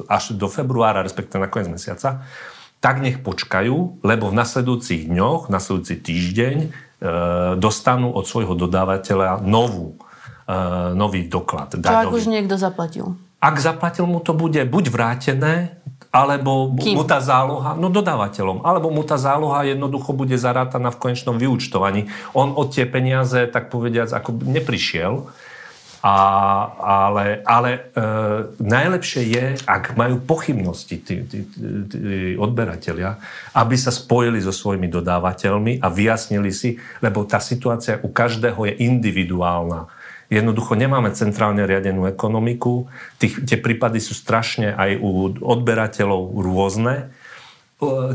až 0.07 0.31
do 0.39 0.47
februára, 0.47 1.03
respektíve 1.03 1.43
na 1.43 1.51
koniec 1.51 1.75
mesiaca, 1.75 2.23
tak 2.79 3.03
nech 3.03 3.19
počkajú, 3.19 3.99
lebo 3.99 4.31
v 4.31 4.37
nasledujúcich 4.39 5.11
dňoch, 5.11 5.51
nasledujúci 5.51 5.95
týždeň 6.07 6.57
e, 6.63 6.67
dostanú 7.59 8.15
od 8.15 8.23
svojho 8.23 8.55
dodávateľa 8.55 9.43
novú, 9.43 9.99
e, 10.47 10.55
nový 10.95 11.27
doklad. 11.27 11.75
Čo 11.75 11.99
ak 11.99 12.15
už 12.15 12.31
niekto 12.31 12.55
zaplatil? 12.55 13.19
Ak 13.43 13.59
zaplatil, 13.59 14.07
mu 14.07 14.23
to 14.23 14.31
bude 14.31 14.63
buď 14.71 14.87
vrátené, 14.87 15.83
alebo 16.15 16.71
Kým? 16.79 16.95
mu 16.95 17.03
tá 17.03 17.19
záloha, 17.19 17.75
no 17.75 17.91
dodávateľom, 17.91 18.63
alebo 18.63 18.87
mu 18.87 19.03
tá 19.03 19.19
záloha 19.19 19.67
jednoducho 19.67 20.15
bude 20.15 20.39
zarátaná 20.39 20.95
v 20.95 21.01
konečnom 21.03 21.35
vyúčtovaní. 21.35 22.07
On 22.31 22.55
od 22.55 22.71
tie 22.71 22.87
peniaze, 22.87 23.51
tak 23.51 23.67
povediac, 23.67 24.15
ako 24.15 24.39
neprišiel, 24.47 25.27
a, 26.05 26.17
ale, 27.09 27.41
ale 27.41 27.69
e, 27.73 27.79
najlepšie 28.61 29.23
je, 29.25 29.45
ak 29.65 29.97
majú 29.97 30.21
pochybnosti 30.21 31.01
tí, 31.01 31.25
tí, 31.25 31.49
tí 31.49 32.37
odberatelia, 32.37 33.17
aby 33.57 33.73
sa 33.73 33.89
spojili 33.89 34.37
so 34.37 34.53
svojimi 34.53 34.85
dodávateľmi 34.85 35.81
a 35.81 35.89
vyjasnili 35.89 36.53
si, 36.53 36.77
lebo 37.01 37.25
tá 37.25 37.41
situácia 37.41 37.97
u 38.05 38.13
každého 38.13 38.69
je 38.69 38.85
individuálna. 38.85 39.89
Jednoducho 40.29 40.73
nemáme 40.73 41.13
centrálne 41.13 41.65
riadenú 41.69 42.09
ekonomiku. 42.09 42.89
Tých, 43.21 43.45
tie 43.45 43.57
prípady 43.61 44.01
sú 44.01 44.17
strašne 44.17 44.73
aj 44.73 44.97
u 44.97 45.37
odberateľov 45.37 46.41
rôzne. 46.41 47.13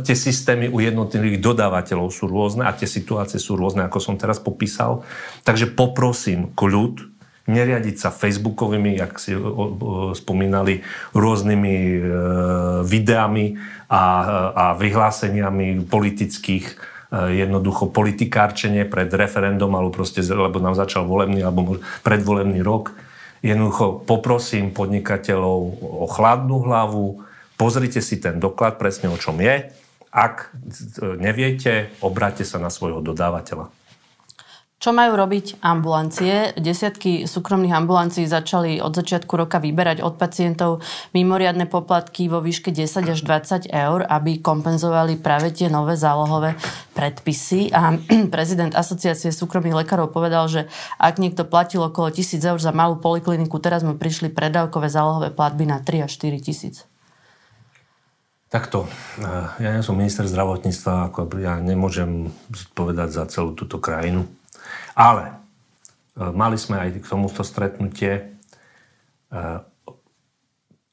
Tie 0.02 0.16
systémy 0.16 0.72
u 0.72 0.80
jednotlivých 0.80 1.38
dodávateľov 1.38 2.08
sú 2.10 2.26
rôzne 2.26 2.66
a 2.66 2.74
tie 2.74 2.88
situácie 2.88 3.38
sú 3.38 3.54
rôzne, 3.54 3.86
ako 3.86 3.98
som 4.02 4.14
teraz 4.18 4.40
popísal. 4.42 5.06
Takže 5.46 5.70
poprosím 5.70 6.50
kľud, 6.56 7.06
neriadiť 7.50 7.96
sa 7.98 8.14
facebookovými, 8.14 8.98
jak 8.98 9.18
si 9.18 9.34
spomínali, 10.14 10.86
rôznymi 11.12 11.74
e, 11.76 12.00
videami 12.86 13.58
a, 13.90 14.02
a 14.54 14.64
vyhláseniami 14.78 15.82
politických 15.90 16.66
jednoducho 17.10 17.90
politikárčenie 17.90 18.86
pred 18.86 19.10
referendum, 19.10 19.74
alebo 19.74 19.90
proste, 19.90 20.22
lebo 20.22 20.62
nám 20.62 20.78
začal 20.78 21.06
volebný 21.10 21.42
alebo 21.42 21.82
predvolebný 22.06 22.62
rok. 22.62 22.94
Jednoducho 23.42 24.06
poprosím 24.06 24.70
podnikateľov 24.70 25.58
o 25.82 26.06
chladnú 26.06 26.62
hlavu, 26.62 27.24
pozrite 27.58 27.98
si 27.98 28.22
ten 28.22 28.38
doklad 28.38 28.78
presne 28.78 29.10
o 29.10 29.18
čom 29.18 29.40
je. 29.42 29.72
Ak 30.10 30.50
neviete, 31.18 31.90
obráte 32.02 32.42
sa 32.42 32.58
na 32.62 32.70
svojho 32.70 33.02
dodávateľa. 33.02 33.79
Čo 34.80 34.96
majú 34.96 35.12
robiť 35.12 35.60
ambulancie? 35.60 36.56
Desiatky 36.56 37.28
súkromných 37.28 37.76
ambulancií 37.76 38.24
začali 38.24 38.80
od 38.80 38.96
začiatku 38.96 39.28
roka 39.36 39.60
vyberať 39.60 40.00
od 40.00 40.16
pacientov 40.16 40.80
mimoriadne 41.12 41.68
poplatky 41.68 42.32
vo 42.32 42.40
výške 42.40 42.72
10 42.72 43.12
až 43.12 43.20
20 43.20 43.68
eur, 43.68 44.08
aby 44.08 44.40
kompenzovali 44.40 45.20
práve 45.20 45.52
tie 45.52 45.68
nové 45.68 46.00
zálohové 46.00 46.56
predpisy. 46.96 47.68
A 47.76 47.92
prezident 48.34 48.72
asociácie 48.72 49.28
súkromných 49.36 49.84
lekárov 49.84 50.08
povedal, 50.08 50.48
že 50.48 50.64
ak 50.96 51.20
niekto 51.20 51.44
platil 51.44 51.84
okolo 51.84 52.08
1000 52.08 52.40
eur 52.40 52.56
za 52.56 52.72
malú 52.72 52.96
polikliniku, 52.96 53.60
teraz 53.60 53.84
mu 53.84 54.00
prišli 54.00 54.32
predávkové 54.32 54.88
zálohové 54.88 55.28
platby 55.28 55.68
na 55.68 55.84
3 55.84 56.08
až 56.08 56.16
4 56.16 56.40
tisíc. 56.40 56.88
Takto, 58.48 58.88
ja 59.60 59.76
nie 59.76 59.84
som 59.84 59.94
minister 59.94 60.24
zdravotníctva, 60.24 61.12
ako 61.12 61.28
ja 61.36 61.60
nemôžem 61.60 62.32
povedať 62.72 63.12
za 63.12 63.28
celú 63.28 63.52
túto 63.52 63.76
krajinu 63.76 64.39
ale 64.94 65.26
e, 65.30 65.34
mali 66.30 66.56
sme 66.58 66.80
aj 66.80 67.00
k 67.00 67.10
tomuto 67.10 67.42
stretnutie. 67.42 68.12
E, 68.20 68.22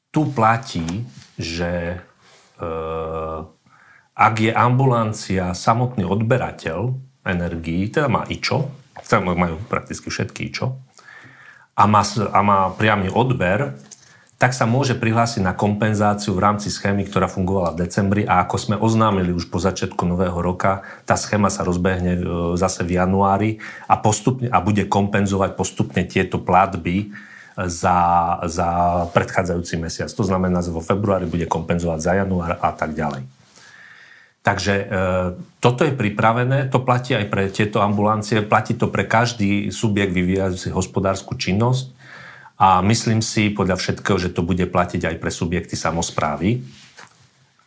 tu 0.08 0.22
platí, 0.32 1.06
že 1.38 1.96
e, 1.96 2.68
ak 4.18 4.34
je 4.42 4.50
ambulancia 4.50 5.54
samotný 5.54 6.02
odberateľ 6.02 6.78
energií, 7.22 7.86
teda 7.92 8.10
má 8.10 8.26
IČO, 8.26 8.72
teda 8.98 9.22
majú 9.22 9.62
prakticky 9.70 10.10
všetky 10.10 10.50
IČO, 10.50 10.74
a 11.78 11.86
má, 11.86 12.02
a 12.34 12.40
má 12.42 12.74
priamy 12.74 13.06
odber, 13.06 13.78
tak 14.38 14.54
sa 14.54 14.70
môže 14.70 14.94
prihlásiť 14.94 15.42
na 15.42 15.50
kompenzáciu 15.50 16.30
v 16.30 16.46
rámci 16.46 16.70
schémy, 16.70 17.02
ktorá 17.10 17.26
fungovala 17.26 17.74
v 17.74 17.90
decembri 17.90 18.22
a 18.22 18.46
ako 18.46 18.56
sme 18.56 18.76
oznámili 18.78 19.34
už 19.34 19.50
po 19.50 19.58
začiatku 19.58 20.06
nového 20.06 20.38
roka, 20.38 20.86
tá 21.02 21.18
schéma 21.18 21.50
sa 21.50 21.66
rozbehne 21.66 22.12
e, 22.14 22.22
zase 22.54 22.86
v 22.86 23.02
januári 23.02 23.58
a, 23.90 23.98
postupne, 23.98 24.46
a 24.46 24.62
bude 24.62 24.86
kompenzovať 24.86 25.58
postupne 25.58 26.06
tieto 26.06 26.38
platby 26.38 27.10
za, 27.58 27.98
za 28.46 28.68
predchádzajúci 29.10 29.74
mesiac. 29.82 30.06
To 30.14 30.22
znamená, 30.22 30.62
že 30.62 30.70
vo 30.70 30.86
februári 30.86 31.26
bude 31.26 31.50
kompenzovať 31.50 31.98
za 31.98 32.12
január 32.22 32.62
a 32.62 32.70
tak 32.70 32.94
ďalej. 32.94 33.26
Takže 34.46 34.74
e, 34.78 34.84
toto 35.58 35.82
je 35.82 35.90
pripravené, 35.90 36.70
to 36.70 36.78
platí 36.78 37.18
aj 37.18 37.26
pre 37.26 37.50
tieto 37.50 37.82
ambulancie, 37.82 38.46
platí 38.46 38.78
to 38.78 38.86
pre 38.86 39.02
každý 39.02 39.74
subjekt 39.74 40.14
vyvíjajúci 40.14 40.70
hospodárskú 40.70 41.34
činnosť 41.34 41.97
a 42.58 42.82
myslím 42.82 43.22
si 43.22 43.54
podľa 43.54 43.78
všetkého, 43.78 44.18
že 44.18 44.34
to 44.34 44.42
bude 44.42 44.66
platiť 44.66 45.06
aj 45.06 45.16
pre 45.22 45.30
subjekty 45.30 45.78
samozprávy. 45.78 46.66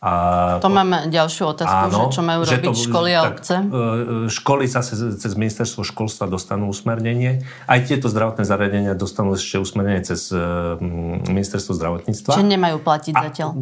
A, 0.02 0.58
to 0.58 0.66
máme 0.66 1.14
ďalšiu 1.14 1.54
otázku, 1.54 1.94
áno, 1.94 2.10
že 2.10 2.18
čo 2.18 2.22
majú 2.26 2.42
robiť 2.42 2.66
to, 2.66 2.74
školy 2.74 3.10
a 3.14 3.22
tak, 3.22 3.32
obce? 3.38 3.54
E, 3.54 4.26
školy 4.34 4.66
zase 4.66 4.98
cez 5.14 5.32
ministerstvo 5.38 5.86
školstva 5.86 6.26
dostanú 6.26 6.66
usmernenie. 6.74 7.46
Aj 7.70 7.78
tieto 7.86 8.10
zdravotné 8.10 8.42
zariadenia 8.42 8.98
dostanú 8.98 9.38
ešte 9.38 9.62
usmernenie 9.62 10.02
cez 10.02 10.34
e, 10.34 10.42
ministerstvo 11.22 11.70
zdravotníctva. 11.78 12.34
Čiže 12.34 12.50
nemajú 12.50 12.82
platiť 12.82 13.14
a, 13.14 13.20
zatiaľ? 13.30 13.48
E, 13.54 13.58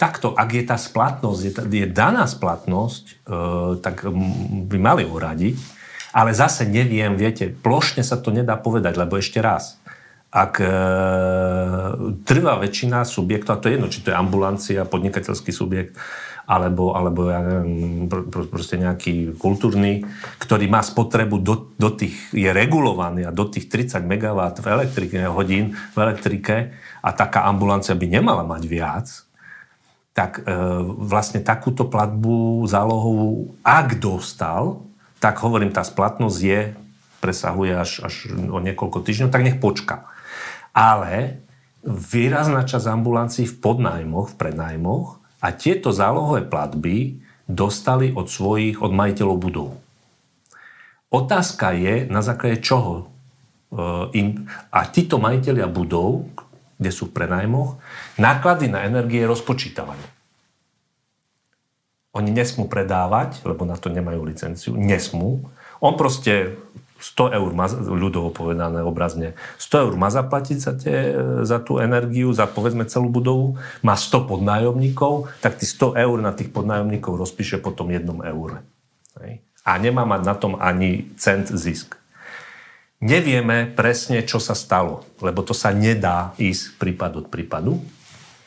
takto, 0.00 0.32
ak 0.32 0.50
je 0.56 0.64
tá 0.64 0.80
splatnosť, 0.80 1.40
je, 1.44 1.52
je 1.84 1.86
daná 1.92 2.24
splatnosť, 2.24 3.28
tak 3.84 4.08
by 4.72 4.76
mali 4.80 5.04
uradiť. 5.04 5.84
Ale 6.16 6.32
zase 6.32 6.64
neviem, 6.64 7.12
viete, 7.18 7.52
plošne 7.52 8.00
sa 8.00 8.16
to 8.16 8.32
nedá 8.32 8.56
povedať, 8.56 8.96
lebo 8.96 9.20
ešte 9.20 9.42
raz, 9.42 9.76
ak 10.34 10.54
e, 10.58 10.70
trvá 12.26 12.58
väčšina 12.58 13.06
subjektov, 13.06 13.54
a 13.54 13.60
to 13.62 13.70
je 13.70 13.74
jedno, 13.78 13.86
či 13.86 14.02
to 14.02 14.10
je 14.10 14.18
ambulancia, 14.18 14.82
podnikateľský 14.82 15.54
subjekt, 15.54 15.94
alebo, 16.44 16.92
alebo 16.92 17.30
ja 17.30 17.40
neviem, 17.40 18.10
proste 18.50 18.76
nejaký 18.76 19.38
kultúrny, 19.38 20.02
ktorý 20.42 20.66
má 20.66 20.82
spotrebu 20.82 21.38
do, 21.38 21.70
do 21.78 21.88
tých, 21.94 22.34
je 22.34 22.50
regulovaný 22.50 23.30
a 23.30 23.32
do 23.32 23.46
tých 23.46 23.70
30 23.70 24.02
MW 24.02 24.38
v 24.58 24.66
elektrike, 24.66 25.18
hodín 25.30 25.78
v 25.94 25.98
elektrike 26.02 26.74
a 27.00 27.10
taká 27.14 27.46
ambulancia 27.46 27.94
by 27.94 28.06
nemala 28.10 28.42
mať 28.42 28.62
viac, 28.66 29.06
tak 30.18 30.42
e, 30.42 30.50
vlastne 30.98 31.46
takúto 31.46 31.86
platbu 31.86 32.66
zálohovú, 32.66 33.54
ak 33.62 34.02
dostal, 34.02 34.82
tak 35.22 35.38
hovorím, 35.46 35.70
tá 35.70 35.86
splatnosť 35.86 36.38
je, 36.42 36.60
presahuje 37.22 37.72
až, 37.72 37.90
až 38.02 38.34
o 38.34 38.58
niekoľko 38.58 38.98
týždňov, 39.00 39.30
tak 39.30 39.46
nech 39.46 39.62
počka 39.62 40.10
ale 40.74 41.38
výrazná 41.86 42.66
časť 42.66 42.90
ambulancií 42.90 43.46
v 43.46 43.56
podnajmoch, 43.62 44.34
v 44.34 44.38
prednajmoch 44.40 45.22
a 45.38 45.54
tieto 45.54 45.94
zálohové 45.94 46.42
platby 46.44 47.22
dostali 47.46 48.10
od 48.10 48.26
svojich, 48.26 48.82
od 48.82 48.90
majiteľov 48.90 49.36
budov. 49.38 49.70
Otázka 51.14 51.76
je, 51.78 52.10
na 52.10 52.24
základe 52.26 52.58
čoho 52.58 52.92
e, 52.98 53.04
im, 54.18 54.50
a 54.74 54.80
títo 54.90 55.22
majiteľia 55.22 55.70
budov, 55.70 56.26
kde 56.80 56.90
sú 56.90 57.12
v 57.12 57.22
prenajmoch, 57.22 57.78
náklady 58.18 58.66
na 58.66 58.82
energie 58.82 59.22
rozpočítavajú. 59.22 60.02
Oni 62.14 62.30
nesmú 62.30 62.66
predávať, 62.66 63.42
lebo 63.46 63.62
na 63.62 63.78
to 63.78 63.90
nemajú 63.90 64.26
licenciu, 64.26 64.74
nesmú. 64.74 65.46
On 65.78 65.94
proste 65.94 66.58
100 67.04 67.36
eur 67.36 67.50
má, 67.52 67.68
ľudovo 67.68 68.32
povedané 68.32 68.80
obrazne, 68.80 69.36
100 69.60 69.84
eur 69.84 69.94
má 70.00 70.08
zaplatiť 70.08 70.56
za, 70.56 70.72
tie, 70.72 70.96
za 71.44 71.60
tú 71.60 71.76
energiu, 71.76 72.32
za 72.32 72.48
povedzme 72.48 72.88
celú 72.88 73.12
budovu, 73.12 73.60
má 73.84 73.92
100 73.92 74.24
podnájomníkov, 74.24 75.28
tak 75.44 75.60
tých 75.60 75.76
100 75.76 76.00
eur 76.00 76.16
na 76.24 76.32
tých 76.32 76.48
podnájomníkov 76.48 77.20
rozpíše 77.20 77.60
potom 77.60 77.92
jednom 77.92 78.24
eure. 78.24 78.64
A 79.64 79.76
nemá 79.76 80.08
mať 80.08 80.22
na 80.24 80.34
tom 80.36 80.56
ani 80.56 81.12
cent 81.20 81.52
zisk. 81.52 82.00
Nevieme 83.04 83.68
presne, 83.68 84.24
čo 84.24 84.40
sa 84.40 84.56
stalo, 84.56 85.04
lebo 85.20 85.44
to 85.44 85.52
sa 85.52 85.76
nedá 85.76 86.32
ísť 86.40 86.80
prípad 86.80 87.12
od 87.20 87.26
prípadu 87.28 87.84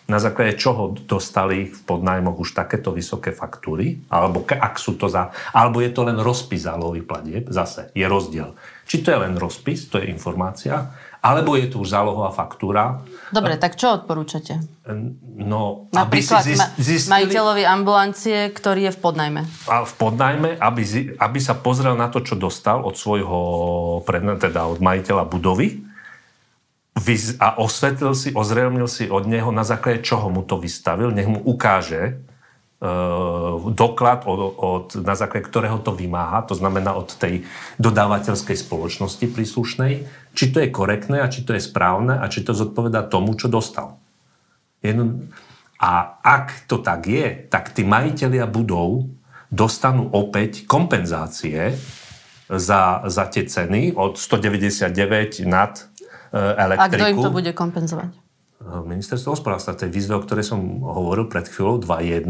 na 0.08 0.24
základe 0.24 0.56
čoho 0.56 0.96
dostali 0.96 1.68
v 1.68 1.80
podnájmoch 1.84 2.40
už 2.40 2.56
takéto 2.56 2.96
vysoké 2.96 3.36
faktúry, 3.36 4.00
alebo 4.08 4.48
ak 4.48 4.80
sú 4.80 4.96
to 4.96 5.12
za, 5.12 5.36
alebo 5.52 5.84
je 5.84 5.92
to 5.92 6.08
len 6.08 6.16
rozpis 6.16 6.64
zálohových 6.64 7.06
platieb, 7.06 7.44
zase 7.52 7.92
je 7.92 8.08
rozdiel. 8.08 8.56
Či 8.88 9.04
to 9.04 9.12
je 9.12 9.20
len 9.20 9.36
rozpis, 9.36 9.92
to 9.92 10.00
je 10.00 10.08
informácia, 10.08 10.96
alebo 11.20 11.60
je 11.60 11.68
to 11.68 11.84
už 11.84 11.92
zálohová 11.92 12.32
faktúra. 12.32 13.04
Dobre, 13.36 13.60
tak 13.60 13.76
čo 13.76 14.00
odporúčate? 14.00 14.64
No, 15.36 15.92
Napríklad 15.92 16.40
aby 16.48 16.56
si 16.56 16.64
zistili, 16.80 17.28
majiteľovi 17.28 17.64
ambulancie, 17.68 18.48
ktorý 18.56 18.88
je 18.88 18.92
v 18.96 19.00
podnajme. 19.04 19.42
A 19.68 19.84
v 19.84 19.94
podnajme, 20.00 20.50
aby, 20.56 20.82
aby 21.20 21.40
sa 21.44 21.60
pozrel 21.60 22.00
na 22.00 22.08
to, 22.08 22.24
čo 22.24 22.40
dostal 22.40 22.80
od 22.80 22.96
svojho, 22.96 23.40
teda 24.40 24.72
od 24.72 24.80
majiteľa 24.80 25.28
budovy, 25.28 25.87
a 27.38 27.62
osvetlil 27.62 28.14
si, 28.18 28.34
ozrejmil 28.34 28.90
si 28.90 29.06
od 29.08 29.30
neho, 29.30 29.54
na 29.54 29.62
základe 29.62 30.02
čoho 30.02 30.34
mu 30.34 30.42
to 30.42 30.58
vystavil, 30.58 31.14
nech 31.14 31.30
mu 31.30 31.38
ukáže 31.38 32.02
e, 32.02 32.14
doklad, 33.70 34.26
od, 34.26 34.40
od, 34.58 34.86
na 35.06 35.14
základe 35.14 35.46
ktorého 35.46 35.78
to 35.86 35.94
vymáha, 35.94 36.42
to 36.50 36.58
znamená 36.58 36.98
od 36.98 37.14
tej 37.14 37.46
dodávateľskej 37.78 38.58
spoločnosti 38.58 39.26
príslušnej, 39.30 40.10
či 40.34 40.46
to 40.50 40.58
je 40.62 40.74
korektné 40.74 41.22
a 41.22 41.32
či 41.32 41.46
to 41.46 41.54
je 41.54 41.62
správne 41.62 42.18
a 42.18 42.26
či 42.28 42.42
to 42.42 42.58
zodpoveda 42.58 43.06
tomu, 43.06 43.38
čo 43.38 43.46
dostal. 43.46 44.02
Jedno, 44.82 45.30
a 45.78 46.18
ak 46.26 46.66
to 46.66 46.82
tak 46.82 47.06
je, 47.06 47.46
tak 47.50 47.78
tí 47.78 47.86
majiteľia 47.86 48.50
budov 48.50 49.06
dostanú 49.54 50.10
opäť 50.12 50.66
kompenzácie 50.66 51.78
za, 52.50 53.04
za 53.06 53.24
tie 53.28 53.44
ceny 53.46 53.94
od 53.94 54.18
199 54.18 55.46
nad 55.46 55.86
elektriku. 56.58 56.86
A 56.86 56.94
kto 56.94 57.06
im 57.10 57.18
to 57.20 57.32
bude 57.34 57.52
kompenzovať? 57.58 58.12
Ministerstvo 58.68 59.38
hospodárstva, 59.38 59.78
tej 59.78 59.94
výzve, 59.94 60.18
o 60.18 60.24
ktorej 60.26 60.50
som 60.50 60.60
hovoril 60.84 61.30
pred 61.32 61.48
chvíľou, 61.48 61.80
2.1. 61.80 62.28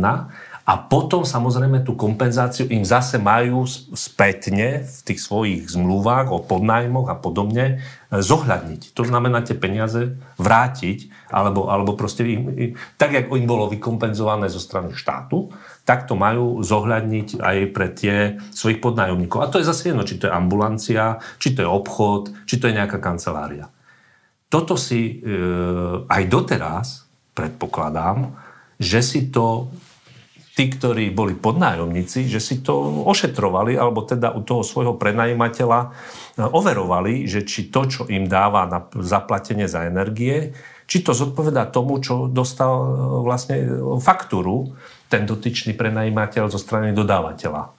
A 0.68 0.74
potom 0.92 1.24
samozrejme 1.24 1.88
tú 1.88 1.96
kompenzáciu 1.96 2.68
im 2.68 2.84
zase 2.84 3.16
majú 3.16 3.64
spätne 3.96 4.84
v 4.84 5.00
tých 5.08 5.24
svojich 5.24 5.64
zmluvách 5.72 6.28
o 6.28 6.44
podnájmoch 6.44 7.08
a 7.08 7.16
podobne 7.16 7.80
e, 7.80 8.20
zohľadniť. 8.20 8.92
To 8.92 9.08
znamená 9.08 9.48
tie 9.48 9.56
peniaze 9.56 10.20
vrátiť, 10.36 11.32
alebo, 11.32 11.72
alebo 11.72 11.96
proste 11.96 12.28
im, 12.28 12.76
tak, 13.00 13.16
jak 13.16 13.32
im 13.32 13.48
bolo 13.48 13.72
vykompenzované 13.72 14.52
zo 14.52 14.60
strany 14.60 14.92
štátu, 14.92 15.56
tak 15.88 16.04
to 16.04 16.20
majú 16.20 16.60
zohľadniť 16.60 17.40
aj 17.40 17.58
pre 17.72 17.88
tie 17.88 18.16
svojich 18.52 18.84
podnájomníkov. 18.84 19.40
A 19.40 19.48
to 19.48 19.64
je 19.64 19.72
zase 19.72 19.96
jedno, 19.96 20.04
či 20.04 20.20
to 20.20 20.28
je 20.28 20.36
ambulancia, 20.36 21.24
či 21.40 21.56
to 21.56 21.64
je 21.64 21.70
obchod, 21.72 22.36
či 22.44 22.60
to 22.60 22.68
je 22.68 22.76
nejaká 22.76 23.00
kancelária 23.00 23.72
toto 24.48 24.80
si 24.80 25.20
e, 25.20 25.36
aj 26.08 26.24
doteraz 26.32 27.04
predpokladám, 27.36 28.32
že 28.80 29.04
si 29.04 29.28
to 29.28 29.68
tí, 30.58 30.74
ktorí 30.74 31.14
boli 31.14 31.38
podnájomníci, 31.38 32.26
že 32.26 32.42
si 32.42 32.66
to 32.66 33.06
ošetrovali, 33.06 33.78
alebo 33.78 34.02
teda 34.02 34.34
u 34.34 34.42
toho 34.42 34.66
svojho 34.66 34.96
prenajímateľa 34.96 35.80
e, 35.84 35.88
overovali, 36.48 37.28
že 37.28 37.44
či 37.44 37.68
to, 37.68 37.86
čo 37.92 38.02
im 38.08 38.26
dáva 38.26 38.66
na 38.66 38.80
zaplatenie 39.04 39.68
za 39.68 39.86
energie, 39.86 40.56
či 40.88 41.04
to 41.04 41.12
zodpovedá 41.12 41.68
tomu, 41.68 42.00
čo 42.00 42.32
dostal 42.32 42.72
e, 42.72 42.88
vlastne 43.28 43.58
faktúru 44.00 44.72
ten 45.12 45.28
dotyčný 45.28 45.76
prenajímateľ 45.76 46.48
zo 46.52 46.60
strany 46.60 46.92
dodávateľa. 46.92 47.76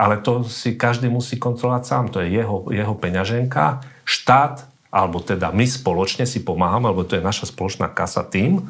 Ale 0.00 0.18
to 0.18 0.42
si 0.42 0.74
každý 0.74 1.06
musí 1.06 1.38
kontrolovať 1.38 1.82
sám, 1.86 2.04
to 2.10 2.18
je 2.24 2.32
jeho, 2.42 2.66
jeho 2.74 2.90
peňaženka. 2.98 3.84
Štát 4.02 4.66
alebo 4.88 5.20
teda 5.20 5.52
my 5.52 5.68
spoločne 5.68 6.24
si 6.24 6.40
pomáhame, 6.40 6.88
lebo 6.88 7.04
to 7.04 7.20
je 7.20 7.24
naša 7.24 7.52
spoločná 7.52 7.92
kasa 7.92 8.24
tým, 8.24 8.64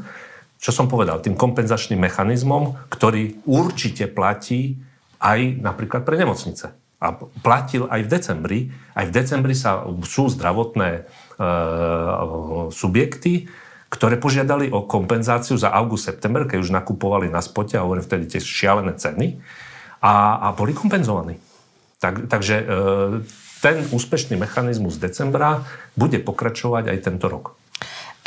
čo 0.58 0.74
som 0.74 0.90
povedal, 0.90 1.22
tým 1.22 1.38
kompenzačným 1.38 2.02
mechanizmom, 2.02 2.74
ktorý 2.90 3.38
určite 3.46 4.10
platí 4.10 4.74
aj 5.22 5.62
napríklad 5.62 6.02
pre 6.02 6.18
nemocnice. 6.18 6.74
A 6.98 7.14
platil 7.14 7.86
aj 7.86 8.00
v 8.02 8.10
decembri. 8.10 8.60
Aj 8.90 9.06
v 9.06 9.14
decembri 9.14 9.54
sa, 9.54 9.86
sú 10.02 10.26
zdravotné 10.26 10.88
e, 10.98 11.00
subjekty, 12.74 13.46
ktoré 13.86 14.18
požiadali 14.18 14.66
o 14.74 14.82
kompenzáciu 14.82 15.54
za 15.54 15.70
august-september, 15.70 16.50
keď 16.50 16.58
už 16.58 16.74
nakupovali 16.74 17.30
na 17.30 17.38
spote 17.38 17.78
a 17.78 17.86
hovorím 17.86 18.02
vtedy 18.02 18.26
tie 18.26 18.42
šialené 18.42 18.98
ceny 18.98 19.38
a, 20.02 20.42
a 20.42 20.48
boli 20.58 20.74
kompenzovaní. 20.74 21.38
Tak, 22.02 22.26
takže 22.26 22.56
e, 22.58 22.64
ten 23.58 23.82
úspešný 23.90 24.38
mechanizmus 24.38 25.02
decembra 25.02 25.66
bude 25.98 26.22
pokračovať 26.22 26.94
aj 26.94 26.98
tento 27.02 27.26
rok. 27.26 27.57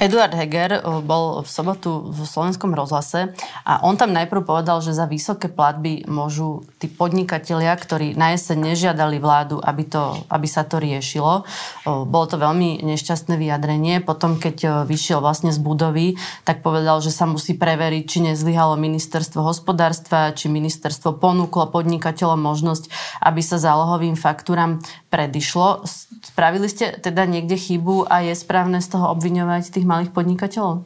Eduard 0.02 0.34
Heger 0.34 0.72
eh, 0.74 0.82
bol 1.06 1.46
v 1.46 1.50
sobotu 1.50 2.10
v 2.10 2.26
slovenskom 2.26 2.74
rozhlase 2.74 3.38
a 3.62 3.86
on 3.86 3.94
tam 4.02 4.10
najprv 4.18 4.42
povedal, 4.42 4.82
že 4.82 4.98
za 4.98 5.06
vysoké 5.06 5.46
platby 5.46 6.10
môžu 6.10 6.66
tí 6.82 6.90
podnikatelia, 6.90 7.70
ktorí 7.78 8.18
na 8.18 8.34
jeseň 8.34 8.74
nežiadali 8.74 9.22
vládu, 9.22 9.62
aby, 9.62 9.86
to, 9.86 10.26
aby 10.34 10.48
sa 10.50 10.66
to 10.66 10.82
riešilo. 10.82 11.46
Eh, 11.46 11.94
bolo 12.10 12.26
to 12.26 12.42
veľmi 12.42 12.82
nešťastné 12.82 13.38
vyjadrenie. 13.38 14.02
Potom, 14.02 14.42
keď 14.42 14.58
eh, 14.66 14.70
vyšiel 14.90 15.22
vlastne 15.22 15.54
z 15.54 15.62
budovy, 15.62 16.18
tak 16.50 16.66
povedal, 16.66 16.98
že 17.06 17.14
sa 17.14 17.30
musí 17.30 17.54
preveriť, 17.54 18.04
či 18.10 18.26
nezlyhalo 18.26 18.82
ministerstvo 18.82 19.46
hospodárstva, 19.46 20.34
či 20.34 20.50
ministerstvo 20.50 21.22
ponúklo 21.22 21.70
podnikateľom 21.70 22.42
možnosť, 22.42 22.90
aby 23.22 23.42
sa 23.46 23.62
zálohovým 23.62 24.18
faktúram 24.18 24.82
predišlo. 25.14 25.86
Spravili 26.22 26.70
ste 26.70 26.94
teda 27.02 27.26
niekde 27.26 27.58
chybu 27.58 28.06
a 28.06 28.22
je 28.22 28.38
správne 28.38 28.78
z 28.78 28.94
toho 28.94 29.10
obviňovať 29.18 29.74
tých 29.74 29.90
malých 29.90 30.14
podnikateľov? 30.14 30.86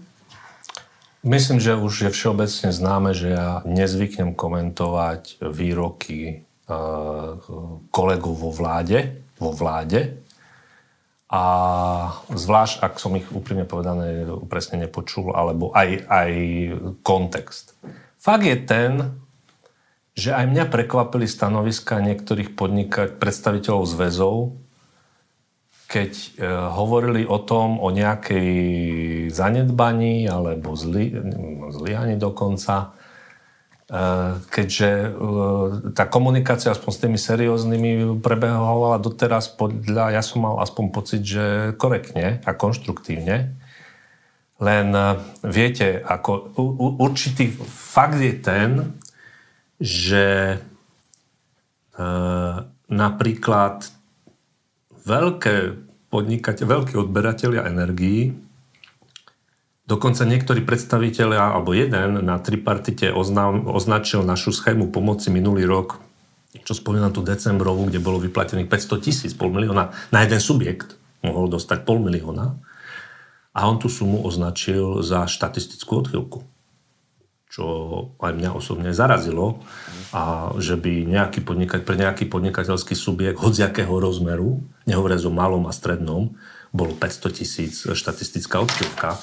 Myslím, 1.25 1.57
že 1.57 1.75
už 1.75 2.07
je 2.07 2.09
všeobecne 2.13 2.69
známe, 2.69 3.11
že 3.11 3.33
ja 3.33 3.59
nezvyknem 3.65 4.37
komentovať 4.37 5.41
výroky 5.41 6.19
eh, 6.29 6.75
kolegov 7.89 8.33
vo 8.37 8.51
vláde, 8.53 9.25
vo 9.41 9.51
vláde. 9.51 10.21
A 11.25 11.43
zvlášť, 12.29 12.85
ak 12.85 13.01
som 13.01 13.17
ich 13.17 13.27
úprimne 13.33 13.65
povedané 13.65 14.29
presne 14.45 14.85
nepočul, 14.85 15.33
alebo 15.33 15.73
aj, 15.73 16.05
aj 16.05 16.31
kontext. 17.01 17.73
Fakt 18.21 18.45
je 18.45 18.55
ten, 18.61 19.19
že 20.15 20.31
aj 20.31 20.45
mňa 20.47 20.65
prekvapili 20.71 21.27
stanoviska 21.27 21.99
niektorých 21.99 22.55
podnika- 22.55 23.11
predstaviteľov 23.11 23.83
zväzov, 23.83 24.35
keď 25.85 26.11
e, 26.11 26.29
hovorili 26.49 27.29
o 27.29 27.37
tom, 27.37 27.77
o 27.77 27.93
nejakej 27.93 28.49
zanedbaní 29.29 30.25
alebo 30.25 30.73
zli, 30.73 31.13
zlyhaní 31.69 32.17
dokonca, 32.17 32.89
e, 33.85 33.97
keďže 34.49 34.89
e, 34.89 35.09
tá 35.93 36.09
komunikácia 36.09 36.73
aspoň 36.73 36.91
s 36.91 37.01
tými 37.05 37.19
serióznymi 37.21 37.91
prebehovala 38.17 38.97
doteraz 38.97 39.53
podľa, 39.53 40.17
ja 40.17 40.25
som 40.25 40.41
mal 40.41 40.57
aspoň 40.57 40.85
pocit, 40.89 41.21
že 41.21 41.77
korektne 41.77 42.41
a 42.41 42.51
konštruktívne. 42.57 43.53
Len 44.55 44.87
viete, 45.43 45.99
ako 45.99 46.55
určitý 46.95 47.51
fakt 47.67 48.23
je 48.23 48.39
ten, 48.39 48.95
že 49.83 50.55
napríklad 52.87 53.91
veľké 55.05 55.55
podnikateľ, 56.09 56.65
veľkí 56.65 56.95
odberatelia 56.97 57.69
energií, 57.69 58.33
dokonca 59.85 60.25
niektorí 60.25 60.65
predstavitelia, 60.65 61.53
alebo 61.53 61.77
jeden 61.77 62.25
na 62.25 62.41
tripartite 62.41 63.13
oznám, 63.13 63.69
označil 63.69 64.25
našu 64.25 64.49
schému 64.49 64.89
pomoci 64.89 65.29
minulý 65.29 65.69
rok, 65.69 66.01
čo 66.65 66.73
spomínam 66.73 67.13
tú 67.13 67.21
decembrovú, 67.21 67.85
kde 67.85 68.01
bolo 68.01 68.17
vyplatených 68.17 68.65
500 68.71 69.05
tisíc, 69.05 69.31
pol 69.37 69.53
milióna 69.53 69.93
na 70.09 70.19
jeden 70.25 70.41
subjekt, 70.41 70.97
mohol 71.21 71.51
dostať 71.51 71.85
pol 71.85 72.01
milióna. 72.01 72.57
A 73.55 73.59
on 73.71 73.79
tú 73.79 73.87
sumu 73.87 74.25
označil 74.25 74.99
za 74.99 75.29
štatistickú 75.29 76.03
odchylku 76.03 76.54
čo 77.55 77.65
aj 78.19 78.35
mňa 78.35 78.51
osobne 78.51 78.91
zarazilo 78.91 79.63
a 80.11 80.51
že 80.59 80.75
by 80.75 81.07
nejaký 81.07 81.39
podnikať, 81.39 81.87
pre 81.87 81.95
nejaký 81.95 82.27
podnikateľský 82.27 82.99
subjekt 82.99 83.39
hociakého 83.39 83.95
rozmeru, 83.95 84.59
nehovoriac 84.83 85.23
o 85.23 85.31
malom 85.31 85.63
a 85.63 85.71
strednom, 85.71 86.35
bolo 86.75 86.91
500 86.99 87.31
tisíc 87.31 87.87
štatistická 87.87 88.59
odchýlka. 88.59 89.15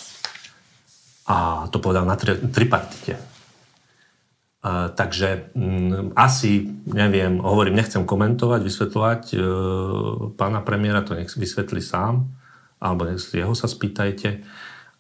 A 1.28 1.68
to 1.68 1.76
povedal 1.76 2.08
na 2.08 2.16
tri, 2.16 2.40
tripartite. 2.40 3.20
Uh, 4.64 4.88
takže 4.96 5.52
um, 5.52 6.16
asi, 6.16 6.72
neviem, 6.88 7.36
hovorím, 7.36 7.76
nechcem 7.76 8.08
komentovať, 8.08 8.60
vysvetľovať 8.64 9.22
uh, 9.36 9.44
pána 10.40 10.64
premiéra, 10.64 11.04
to 11.04 11.12
nech 11.18 11.28
vysvetlí 11.34 11.84
sám, 11.84 12.32
alebo 12.80 13.04
jeho 13.12 13.52
sa 13.52 13.68
spýtajte. 13.68 14.40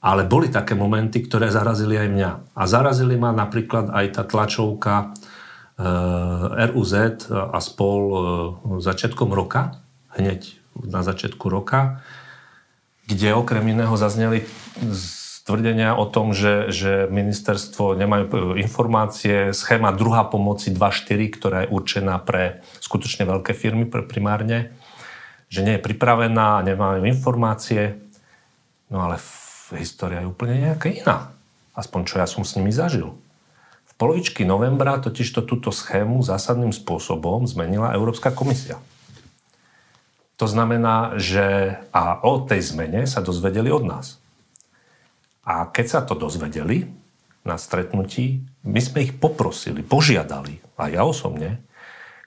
Ale 0.02 0.26
boli 0.26 0.50
také 0.50 0.74
momenty, 0.74 1.22
ktoré 1.22 1.46
zarazili 1.48 1.94
aj 1.94 2.08
mňa. 2.10 2.30
A 2.58 2.62
zarazili 2.66 3.14
ma 3.14 3.30
napríklad 3.30 3.94
aj 3.94 4.06
tá 4.18 4.22
tlačovka 4.26 5.14
uh, 5.14 6.68
RUZ 6.74 6.94
a 7.30 7.58
spol 7.62 8.02
uh, 8.10 8.20
začiatkom 8.82 9.30
roka, 9.30 9.78
hneď 10.18 10.58
na 10.74 11.06
začiatku 11.06 11.46
roka, 11.46 12.02
kde 13.06 13.30
okrem 13.30 13.62
iného 13.70 13.94
zazneli 13.94 14.42
tvrdenia 15.42 15.98
o 15.98 16.06
tom, 16.06 16.30
že, 16.30 16.70
že 16.70 17.10
ministerstvo 17.10 17.98
nemajú 17.98 18.24
e, 18.24 18.34
informácie, 18.62 19.50
schéma 19.50 19.90
druhá 19.90 20.30
pomoci 20.30 20.70
2.4, 20.70 21.36
ktorá 21.36 21.56
je 21.66 21.72
určená 21.74 22.22
pre 22.22 22.62
skutočne 22.78 23.26
veľké 23.26 23.50
firmy 23.50 23.90
pre 23.90 24.06
primárne, 24.06 24.70
že 25.50 25.66
nie 25.66 25.76
je 25.76 25.84
pripravená, 25.84 26.62
nemajú 26.62 27.04
informácie. 27.10 27.98
No 28.86 29.02
ale 29.02 29.18
história 29.80 30.20
je 30.20 30.30
úplne 30.30 30.58
nejaká 30.60 30.92
iná. 30.92 31.32
Aspoň 31.72 32.00
čo 32.04 32.14
ja 32.20 32.26
som 32.28 32.44
s 32.44 32.58
nimi 32.58 32.68
zažil. 32.74 33.16
V 33.88 33.92
polovičky 33.96 34.44
novembra 34.44 35.00
totižto 35.00 35.44
túto 35.48 35.72
schému 35.72 36.20
zásadným 36.20 36.72
spôsobom 36.72 37.44
zmenila 37.48 37.96
Európska 37.96 38.32
komisia. 38.32 38.80
To 40.40 40.50
znamená, 40.50 41.16
že 41.22 41.78
a 41.94 42.18
o 42.24 42.42
tej 42.42 42.74
zmene 42.74 43.06
sa 43.06 43.22
dozvedeli 43.22 43.70
od 43.70 43.86
nás. 43.86 44.18
A 45.46 45.70
keď 45.70 45.86
sa 45.86 46.00
to 46.02 46.18
dozvedeli 46.18 46.90
na 47.46 47.58
stretnutí, 47.58 48.42
my 48.66 48.80
sme 48.82 49.06
ich 49.06 49.14
poprosili, 49.18 49.86
požiadali, 49.86 50.62
a 50.78 50.90
ja 50.90 51.02
osobne, 51.06 51.62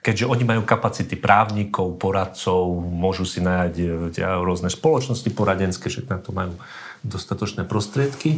keďže 0.05 0.29
oni 0.29 0.45
majú 0.45 0.61
kapacity 0.61 1.17
právnikov, 1.17 1.97
poradcov, 1.97 2.77
môžu 2.77 3.25
si 3.25 3.41
nájsť 3.41 3.75
e, 3.81 4.21
rôzne 4.21 4.69
spoločnosti 4.69 5.25
poradenské, 5.33 5.89
že 5.89 6.05
na 6.05 6.21
to 6.21 6.29
majú 6.29 6.53
dostatočné 7.01 7.65
prostriedky, 7.65 8.37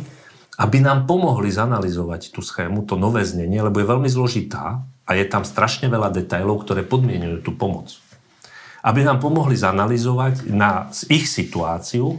aby 0.56 0.80
nám 0.80 1.04
pomohli 1.04 1.52
zanalizovať 1.52 2.32
tú 2.32 2.40
schému, 2.40 2.88
to 2.88 2.96
nové 2.96 3.28
znenie, 3.28 3.60
lebo 3.60 3.84
je 3.84 3.92
veľmi 3.92 4.08
zložitá 4.08 4.80
a 5.04 5.12
je 5.12 5.28
tam 5.28 5.44
strašne 5.44 5.92
veľa 5.92 6.16
detajlov, 6.16 6.64
ktoré 6.64 6.88
podmienujú 6.88 7.44
tú 7.44 7.52
pomoc. 7.52 8.00
Aby 8.80 9.04
nám 9.04 9.20
pomohli 9.20 9.60
zanalizovať 9.60 10.48
na 10.48 10.88
ich 11.12 11.28
situáciu, 11.28 12.16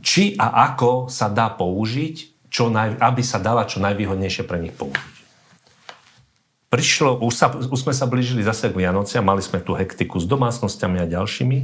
či 0.00 0.32
a 0.40 0.72
ako 0.72 1.12
sa 1.12 1.28
dá 1.28 1.52
použiť, 1.52 2.48
čo 2.48 2.72
naj, 2.72 2.96
aby 2.96 3.20
sa 3.20 3.36
dala 3.36 3.68
čo 3.68 3.84
najvýhodnejšie 3.84 4.48
pre 4.48 4.56
nich 4.56 4.72
použiť. 4.72 5.11
Prišlo, 6.72 7.20
už, 7.20 7.34
sa, 7.36 7.52
už 7.52 7.84
sme 7.84 7.92
sa 7.92 8.08
blížili 8.08 8.40
zase 8.40 8.72
k 8.72 8.80
a 8.80 9.20
mali 9.20 9.44
sme 9.44 9.60
tu 9.60 9.76
hektiku 9.76 10.16
s 10.16 10.24
domácnosťami 10.24 11.04
a 11.04 11.06
ďalšími. 11.06 11.58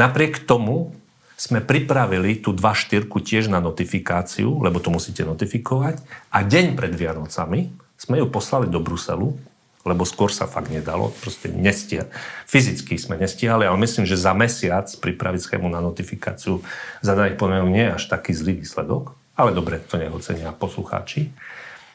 Napriek 0.00 0.48
tomu 0.48 0.96
sme 1.36 1.60
pripravili 1.60 2.40
tú 2.40 2.56
2.4 2.56 3.04
tiež 3.04 3.52
na 3.52 3.60
notifikáciu, 3.60 4.64
lebo 4.64 4.80
to 4.80 4.88
musíte 4.88 5.20
notifikovať. 5.28 6.00
A 6.32 6.40
deň 6.40 6.72
pred 6.72 6.96
Vianocami 6.96 7.68
sme 8.00 8.16
ju 8.16 8.32
poslali 8.32 8.72
do 8.72 8.80
Bruselu 8.80 9.36
lebo 9.86 10.02
skôr 10.02 10.34
sa 10.34 10.50
fakt 10.50 10.74
nedalo, 10.74 11.14
proste 11.22 11.46
nestia. 11.46 12.10
Fyzicky 12.50 12.98
sme 12.98 13.14
nestihali, 13.14 13.70
ale 13.70 13.78
myslím, 13.78 14.02
že 14.02 14.18
za 14.18 14.34
mesiac 14.34 14.90
pripraviť 14.90 15.46
schému 15.46 15.70
na 15.70 15.78
notifikáciu 15.78 16.58
za 16.98 17.14
daných 17.14 17.38
podmienok 17.38 17.70
nie 17.70 17.86
je 17.86 17.94
až 17.94 18.04
taký 18.10 18.34
zlý 18.34 18.66
výsledok, 18.66 19.14
ale 19.38 19.54
dobre, 19.54 19.78
to 19.78 19.94
neocenia 19.94 20.50
poslucháči. 20.50 21.30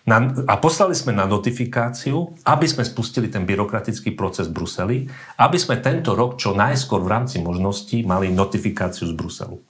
Na, 0.02 0.18
a 0.50 0.58
poslali 0.58 0.98
sme 0.98 1.14
na 1.14 1.30
notifikáciu, 1.30 2.34
aby 2.42 2.66
sme 2.66 2.82
spustili 2.82 3.30
ten 3.30 3.46
byrokratický 3.46 4.18
proces 4.18 4.50
v 4.50 4.58
Bruseli, 4.58 4.98
aby 5.38 5.58
sme 5.62 5.78
tento 5.78 6.18
rok 6.18 6.42
čo 6.42 6.58
najskôr 6.58 7.06
v 7.06 7.12
rámci 7.12 7.38
možností 7.38 8.02
mali 8.02 8.34
notifikáciu 8.34 9.06
z 9.06 9.14
Bruselu. 9.14 9.62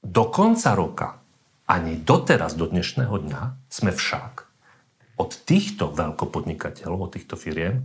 Do 0.00 0.24
konca 0.32 0.72
roka, 0.72 1.20
ani 1.68 2.00
doteraz, 2.00 2.56
do 2.56 2.64
dnešného 2.64 3.12
dňa, 3.28 3.68
sme 3.68 3.92
však 3.92 4.48
od 5.20 5.30
týchto 5.44 5.92
veľkopodnikateľov, 5.92 7.12
od 7.12 7.12
týchto 7.12 7.36
firiem, 7.36 7.84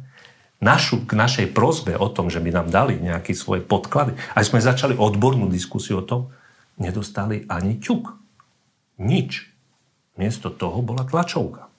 našu, 0.63 1.03
k 1.03 1.19
našej 1.19 1.51
prozbe 1.51 1.99
o 1.99 2.07
tom, 2.07 2.31
že 2.31 2.39
by 2.39 2.55
nám 2.55 2.67
dali 2.71 2.95
nejaké 3.03 3.35
svoje 3.35 3.59
podklady, 3.59 4.15
aj 4.39 4.47
sme 4.47 4.63
začali 4.63 4.95
odbornú 4.95 5.51
diskusiu 5.51 5.99
o 5.99 6.07
tom, 6.07 6.31
nedostali 6.79 7.43
ani 7.51 7.83
ťuk. 7.83 8.15
Nič. 9.03 9.52
Miesto 10.19 10.53
toho 10.53 10.81
bola 10.85 11.05
tlačovka. 11.05 11.69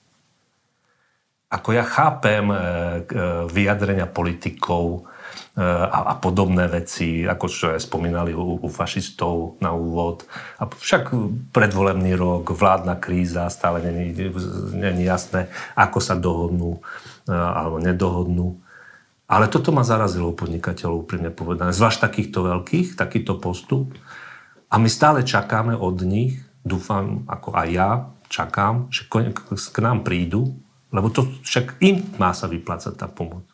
Ako 1.51 1.71
ja 1.71 1.85
chápem 1.87 2.51
e, 2.51 2.55
e, 2.55 2.61
vyjadrenia 3.47 4.09
politikov, 4.09 5.07
a, 5.55 6.11
a 6.11 6.13
podobné 6.19 6.67
veci, 6.67 7.23
ako 7.23 7.45
čo 7.47 7.71
aj 7.71 7.87
spomínali 7.87 8.35
u, 8.35 8.59
fašistov 8.67 9.55
na 9.63 9.71
úvod. 9.71 10.27
A 10.59 10.67
však 10.67 11.15
predvolebný 11.55 12.11
rok, 12.19 12.51
vládna 12.51 12.99
kríza, 12.99 13.47
stále 13.47 13.79
není 14.75 15.03
jasné, 15.07 15.47
ako 15.79 15.99
sa 16.03 16.19
dohodnú 16.19 16.83
alebo 17.31 17.79
nedohodnú. 17.79 18.59
Ale 19.25 19.49
toto 19.49 19.73
ma 19.73 19.81
zarazilo 19.81 20.35
u 20.35 20.37
podnikateľov, 20.37 21.07
úprimne 21.07 21.31
povedané. 21.33 21.73
Zvlášť 21.73 22.03
takýchto 22.03 22.45
veľkých, 22.45 22.99
takýto 22.99 23.39
postup. 23.39 23.95
A 24.69 24.75
my 24.77 24.91
stále 24.91 25.23
čakáme 25.25 25.73
od 25.73 26.03
nich, 26.03 26.43
dúfam, 26.61 27.23
ako 27.25 27.55
aj 27.55 27.67
ja 27.71 27.91
čakám, 28.35 28.91
že 28.91 29.07
k 29.07 29.77
nám 29.79 30.03
prídu, 30.03 30.59
lebo 30.91 31.07
to 31.07 31.23
však 31.43 31.79
im 31.79 32.03
má 32.19 32.35
sa 32.35 32.51
vyplácať 32.51 32.99
tá 32.99 33.07
pomoc 33.07 33.47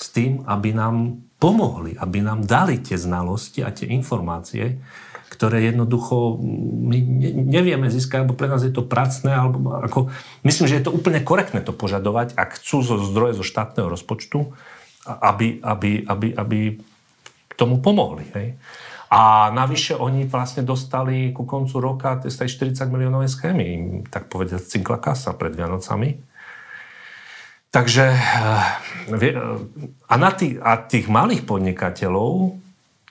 s 0.00 0.10
tým, 0.10 0.42
aby 0.48 0.72
nám 0.74 1.20
pomohli, 1.36 1.94
aby 1.94 2.24
nám 2.24 2.42
dali 2.48 2.80
tie 2.80 2.96
znalosti 2.96 3.60
a 3.60 3.70
tie 3.70 3.88
informácie, 3.92 4.80
ktoré 5.30 5.70
jednoducho 5.70 6.40
my 6.90 6.98
nevieme 7.48 7.86
získať, 7.86 8.24
alebo 8.24 8.36
pre 8.36 8.50
nás 8.50 8.66
je 8.66 8.72
to 8.74 8.84
pracné, 8.84 9.30
alebo 9.30 9.78
ako, 9.78 10.10
myslím, 10.42 10.66
že 10.66 10.76
je 10.80 10.84
to 10.88 10.92
úplne 10.92 11.22
korektné 11.22 11.62
to 11.62 11.70
požadovať, 11.70 12.34
ak 12.34 12.58
chcú 12.58 12.82
zo 12.82 12.96
zdroje 12.98 13.38
zo 13.38 13.44
štátneho 13.46 13.88
rozpočtu, 13.88 14.52
aby, 15.06 15.62
aby, 15.62 16.04
aby, 16.04 16.28
aby 16.34 16.58
tomu 17.56 17.80
pomohli. 17.80 18.24
Hej. 18.36 18.56
A 19.10 19.50
navyše 19.50 19.98
oni 19.98 20.30
vlastne 20.30 20.62
dostali 20.62 21.34
ku 21.34 21.42
koncu 21.42 21.82
roka 21.82 22.22
z 22.22 22.46
tej 22.46 22.70
40 22.78 22.86
miliónovej 22.94 23.26
schémy, 23.26 23.66
tak 24.06 24.30
povedať, 24.30 24.62
cinkla 24.70 25.02
kasa 25.02 25.34
pred 25.34 25.50
Vianocami. 25.50 26.14
Takže 27.70 28.06
eh, 28.06 28.62
a, 30.06 30.14
na 30.14 30.30
tých, 30.30 30.62
a 30.62 30.78
tých 30.78 31.06
malých 31.10 31.42
podnikateľov, 31.42 32.58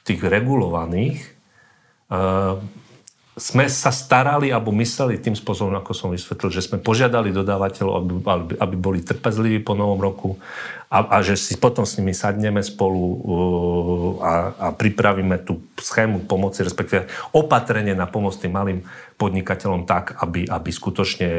tých 0.07 0.21
regulovaných, 0.23 1.19
eh, 2.11 2.55
sme 3.39 3.71
sa 3.71 3.89
starali 3.89 4.51
alebo 4.51 4.75
mysleli 4.75 5.15
tým 5.15 5.33
spôsobom, 5.33 5.71
ako 5.79 5.95
som 5.95 6.11
vysvetlil, 6.11 6.51
že 6.51 6.67
sme 6.67 6.77
požiadali 6.77 7.31
dodávateľov, 7.31 7.93
aby, 8.27 8.53
aby, 8.59 8.75
boli 8.75 8.99
trpezliví 8.99 9.63
po 9.63 9.79
novom 9.79 9.95
roku 9.95 10.35
a, 10.91 11.07
a 11.07 11.17
že 11.23 11.39
si 11.39 11.55
potom 11.55 11.87
s 11.87 11.95
nimi 11.95 12.11
sadneme 12.11 12.59
spolu 12.59 13.01
a, 14.19 14.31
a 14.51 14.67
pripravíme 14.75 15.39
tú 15.47 15.63
schému 15.79 16.27
pomoci, 16.27 16.67
respektíve 16.67 17.07
opatrenie 17.31 17.95
na 17.95 18.11
pomoc 18.11 18.35
tým 18.35 18.51
malým 18.51 18.83
podnikateľom 19.15 19.87
tak, 19.87 20.19
aby, 20.19 20.43
aby 20.43 20.69
skutočne 20.69 21.29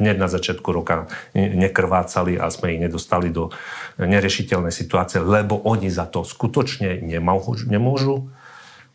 hneď 0.00 0.16
na 0.16 0.32
začiatku 0.32 0.68
roka 0.72 1.04
nekrvácali 1.36 2.40
a 2.40 2.48
sme 2.48 2.76
ich 2.76 2.80
nedostali 2.80 3.28
do 3.28 3.52
neriešiteľnej 4.00 4.72
situácie, 4.72 5.20
lebo 5.20 5.60
oni 5.68 5.92
za 5.92 6.08
to 6.08 6.24
skutočne 6.24 7.04
nemôžu. 7.04 7.68
nemôžu 7.68 8.32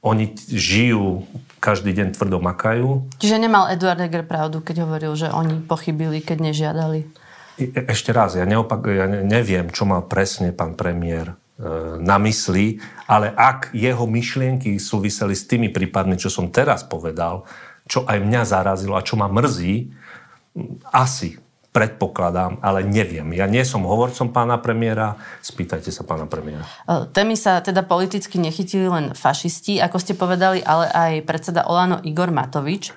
oni 0.01 0.33
žijú, 0.49 1.25
každý 1.57 1.91
deň 1.93 2.13
tvrdo 2.13 2.37
makajú. 2.37 3.09
Čiže 3.17 3.41
nemal 3.41 3.67
Eduard 3.73 3.97
Heger 3.97 4.23
pravdu, 4.23 4.61
keď 4.61 4.85
hovoril, 4.85 5.13
že 5.17 5.33
oni 5.33 5.59
pochybili, 5.65 6.21
keď 6.21 6.37
nežiadali? 6.51 7.09
E, 7.57 7.73
ešte 7.89 8.13
raz, 8.13 8.37
ja, 8.37 8.45
neopak, 8.45 8.85
ja 8.87 9.09
neviem, 9.09 9.73
čo 9.73 9.89
mal 9.89 10.05
presne 10.05 10.53
pán 10.53 10.77
premiér 10.77 11.33
e, 11.33 11.35
na 11.97 12.21
mysli, 12.21 12.77
ale 13.09 13.33
ak 13.33 13.73
jeho 13.73 14.05
myšlienky 14.05 14.77
súviseli 14.77 15.33
s 15.33 15.49
tými 15.49 15.73
prípadmi, 15.73 16.15
čo 16.15 16.29
som 16.29 16.53
teraz 16.53 16.85
povedal, 16.85 17.49
čo 17.89 18.05
aj 18.05 18.21
mňa 18.21 18.41
zarazilo 18.45 18.93
a 18.93 19.05
čo 19.05 19.17
ma 19.17 19.25
mrzí, 19.25 19.89
asi 20.93 21.41
predpokladám, 21.75 22.57
ale 22.65 22.81
neviem. 22.81 23.37
Ja 23.37 23.45
nie 23.45 23.61
som 23.61 23.85
hovorcom 23.85 24.33
pána 24.33 24.57
premiéra, 24.57 25.19
spýtajte 25.45 25.93
sa 25.93 26.01
pána 26.01 26.25
premiéra. 26.25 26.65
E, 26.89 27.05
témy 27.13 27.37
sa 27.37 27.61
teda 27.61 27.85
politicky 27.85 28.41
nechytili 28.41 28.89
len 28.89 29.05
fašisti, 29.13 29.77
ako 29.77 29.97
ste 30.01 30.17
povedali, 30.17 30.63
ale 30.65 30.89
aj 30.89 31.13
predseda 31.29 31.69
Olano 31.69 32.01
Igor 32.01 32.33
Matovič. 32.33 32.89
E, 32.89 32.93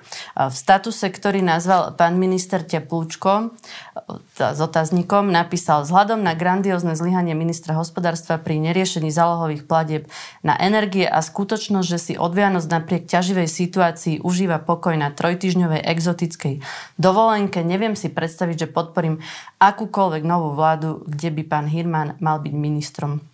v 0.49 0.55
statuse, 0.55 1.13
ktorý 1.13 1.45
nazval 1.45 1.93
pán 1.93 2.17
minister 2.17 2.65
Teplúčko 2.65 3.53
e, 3.53 4.17
s 4.39 4.59
otáznikom, 4.63 5.29
napísal 5.29 5.85
vzhľadom 5.85 6.25
na 6.25 6.33
grandiózne 6.33 6.97
zlyhanie 6.97 7.37
ministra 7.37 7.77
hospodárstva 7.77 8.41
pri 8.41 8.57
neriešení 8.65 9.13
zálohových 9.13 9.69
platieb 9.69 10.09
na 10.41 10.57
energie 10.57 11.05
a 11.05 11.21
skutočnosť, 11.21 11.85
že 11.85 11.99
si 12.01 12.13
od 12.17 12.33
Vianoc 12.33 12.65
napriek 12.65 13.05
ťaživej 13.05 13.45
situácii 13.45 14.15
užíva 14.25 14.57
pokoj 14.57 14.97
na 14.97 15.13
trojtyžňovej 15.13 15.85
exotickej 15.85 16.65
dovolenke. 16.97 17.61
Neviem 17.61 17.93
si 17.93 18.09
predstaviť, 18.09 18.60
že 18.61 18.69
podporím 18.69 19.17
akúkoľvek 19.57 20.23
novú 20.23 20.53
vládu, 20.53 21.01
kde 21.09 21.33
by 21.33 21.43
pán 21.49 21.65
Hirman 21.65 22.21
mal 22.21 22.37
byť 22.37 22.53
ministrom. 22.53 23.25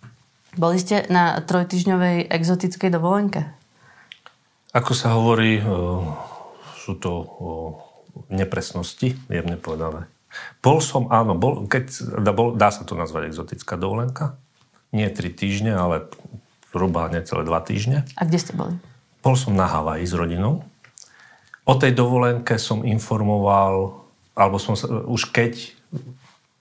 Boli 0.56 0.80
ste 0.80 1.04
na 1.12 1.36
trojtyžňovej 1.44 2.32
exotickej 2.32 2.90
dovolenke? 2.90 3.46
Ako 4.72 4.96
sa 4.96 5.12
hovorí, 5.12 5.60
sú 6.80 6.96
to 6.96 7.10
nepresnosti, 8.32 9.14
jemne 9.28 9.60
povedané. 9.60 10.08
Bol 10.60 10.80
som, 10.84 11.08
áno, 11.08 11.36
bol, 11.36 11.68
keď, 11.68 11.84
dá, 12.20 12.32
bol, 12.36 12.52
dá 12.56 12.68
sa 12.68 12.84
to 12.84 12.96
nazvať 12.96 13.32
exotická 13.32 13.76
dovolenka. 13.80 14.36
Nie 14.92 15.12
tri 15.12 15.32
týždne, 15.32 15.76
ale 15.76 16.08
zhruba 16.72 17.08
necelé 17.12 17.44
dva 17.44 17.60
týždne. 17.64 18.04
A 18.16 18.24
kde 18.28 18.38
ste 18.40 18.52
boli? 18.56 18.76
Bol 19.24 19.36
som 19.36 19.56
na 19.56 19.68
Havaji 19.68 20.04
s 20.04 20.14
rodinou. 20.16 20.64
O 21.68 21.74
tej 21.76 21.92
dovolenke 21.92 22.56
som 22.56 22.80
informoval 22.84 24.07
alebo 24.38 24.62
som 24.62 24.78
sa, 24.78 24.86
už 24.86 25.34
keď 25.34 25.74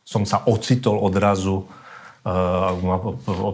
som 0.01 0.25
sa 0.25 0.41
ocitol 0.49 0.97
odrazu 0.97 1.69
uh, 2.25 2.73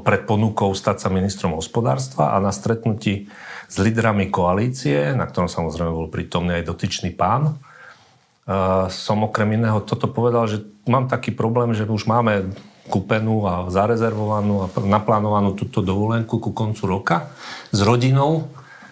pred 0.06 0.24
ponukou 0.24 0.72
stať 0.72 1.04
sa 1.04 1.10
ministrom 1.12 1.60
hospodárstva 1.60 2.32
a 2.32 2.40
na 2.40 2.56
stretnutí 2.56 3.28
s 3.68 3.76
lídrami 3.82 4.32
koalície, 4.32 5.12
na 5.12 5.28
ktorom 5.28 5.52
samozrejme 5.52 5.92
bol 5.92 6.08
prítomný 6.08 6.62
aj 6.62 6.70
dotyčný 6.72 7.12
pán, 7.12 7.52
uh, 7.52 8.88
som 8.88 9.28
okrem 9.28 9.60
iného 9.60 9.84
toto 9.84 10.08
povedal, 10.08 10.48
že 10.48 10.64
mám 10.88 11.12
taký 11.12 11.36
problém, 11.36 11.76
že 11.76 11.84
už 11.84 12.08
máme 12.08 12.56
kúpenú 12.88 13.44
a 13.50 13.68
zarezervovanú 13.74 14.68
a 14.68 14.72
naplánovanú 14.88 15.58
túto 15.58 15.82
dovolenku 15.82 16.38
ku 16.38 16.52
koncu 16.54 16.84
roka 16.86 17.34
s 17.74 17.82
rodinou, 17.82 18.46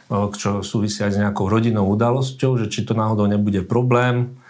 uh, 0.10 0.28
čo 0.34 0.66
súvisia 0.66 1.08
aj 1.08 1.14
s 1.14 1.22
nejakou 1.22 1.46
rodinnou 1.46 1.88
udalosťou, 1.94 2.58
že 2.58 2.74
či 2.74 2.84
to 2.84 2.98
náhodou 2.98 3.30
nebude 3.30 3.62
problém, 3.64 4.41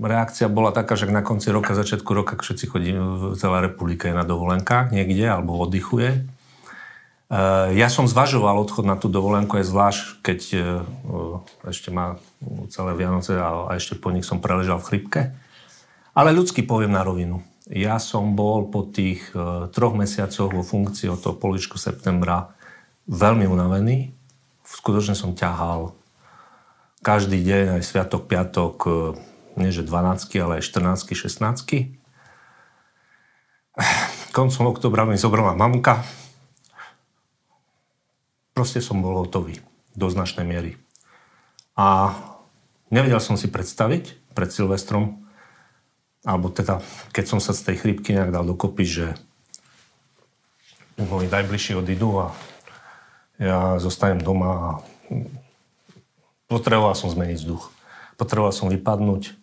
reakcia 0.00 0.48
bola 0.48 0.72
taká, 0.72 0.96
že 0.96 1.06
na 1.12 1.20
konci 1.20 1.52
roka, 1.52 1.76
začiatku 1.76 2.10
roka 2.16 2.34
všetci 2.40 2.64
chodí, 2.66 2.90
celá 3.36 3.60
republika 3.60 4.08
je 4.08 4.16
na 4.16 4.24
dovolenkách 4.24 4.90
niekde 4.90 5.28
alebo 5.28 5.60
oddychuje. 5.60 6.24
Uh, 7.30 7.70
ja 7.78 7.86
som 7.86 8.10
zvažoval 8.10 8.58
odchod 8.58 8.82
na 8.82 8.98
tú 8.98 9.06
dovolenku 9.06 9.54
aj 9.54 9.70
zvlášť, 9.70 10.02
keď 10.18 10.40
uh, 10.50 11.38
ešte 11.62 11.94
má 11.94 12.18
celé 12.74 12.98
Vianoce 12.98 13.38
a, 13.38 13.70
ešte 13.78 13.94
po 13.94 14.10
nich 14.10 14.26
som 14.26 14.42
preležal 14.42 14.82
v 14.82 14.88
chrypke. 14.90 15.20
Ale 16.10 16.34
ľudsky 16.34 16.66
poviem 16.66 16.90
na 16.90 17.06
rovinu. 17.06 17.46
Ja 17.70 18.02
som 18.02 18.34
bol 18.34 18.66
po 18.66 18.82
tých 18.82 19.30
uh, 19.30 19.70
troch 19.70 19.94
mesiacoch 19.94 20.50
vo 20.50 20.66
funkcii 20.66 21.06
od 21.06 21.22
toho 21.22 21.38
poličku 21.38 21.78
septembra 21.78 22.50
veľmi 23.06 23.46
unavený. 23.46 24.10
Skutočne 24.66 25.14
som 25.14 25.30
ťahal 25.30 25.94
každý 27.00 27.40
deň, 27.40 27.80
aj 27.80 27.82
sviatok, 27.84 28.28
piatok, 28.28 28.76
e, 28.84 28.90
nie 29.60 29.72
že 29.72 29.84
12, 29.84 30.40
ale 30.40 30.60
aj 30.60 30.64
14, 30.68 31.16
16. 31.16 31.96
Koncom 34.36 34.64
oktobra 34.70 35.08
mi 35.08 35.16
zobrala 35.16 35.56
mamka. 35.56 36.04
Proste 38.52 38.84
som 38.84 39.00
bol 39.00 39.16
hotový 39.24 39.58
do 39.96 40.06
značnej 40.12 40.44
miery. 40.44 40.76
A 41.74 42.12
nevedel 42.92 43.18
som 43.18 43.40
si 43.40 43.48
predstaviť 43.48 44.34
pred 44.36 44.52
Silvestrom, 44.52 45.24
alebo 46.20 46.52
teda, 46.52 46.84
keď 47.16 47.24
som 47.24 47.40
sa 47.40 47.56
z 47.56 47.72
tej 47.72 47.76
chrípky 47.80 48.12
nejak 48.12 48.28
dal 48.28 48.44
dokopy, 48.44 48.84
že 48.84 49.06
moji 51.00 51.32
najbližší 51.32 51.80
odídu 51.80 52.28
a 52.28 52.36
ja 53.40 53.80
zostanem 53.80 54.20
doma 54.20 54.50
a 54.52 54.70
Potreboval 56.50 56.98
som 56.98 57.06
zmeniť 57.06 57.38
vzduch. 57.38 57.70
Potreboval 58.18 58.50
som 58.50 58.66
vypadnúť. 58.66 59.38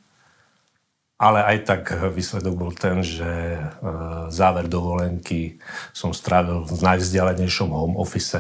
Ale 1.18 1.40
aj 1.42 1.58
tak 1.66 1.84
výsledok 2.14 2.54
bol 2.54 2.76
ten, 2.76 3.02
že 3.02 3.26
e, 3.26 3.60
záver 4.30 4.70
dovolenky 4.70 5.58
som 5.90 6.14
strávil 6.14 6.62
v 6.62 6.78
najvzdialenejšom 6.78 7.74
home 7.74 7.98
office, 7.98 8.38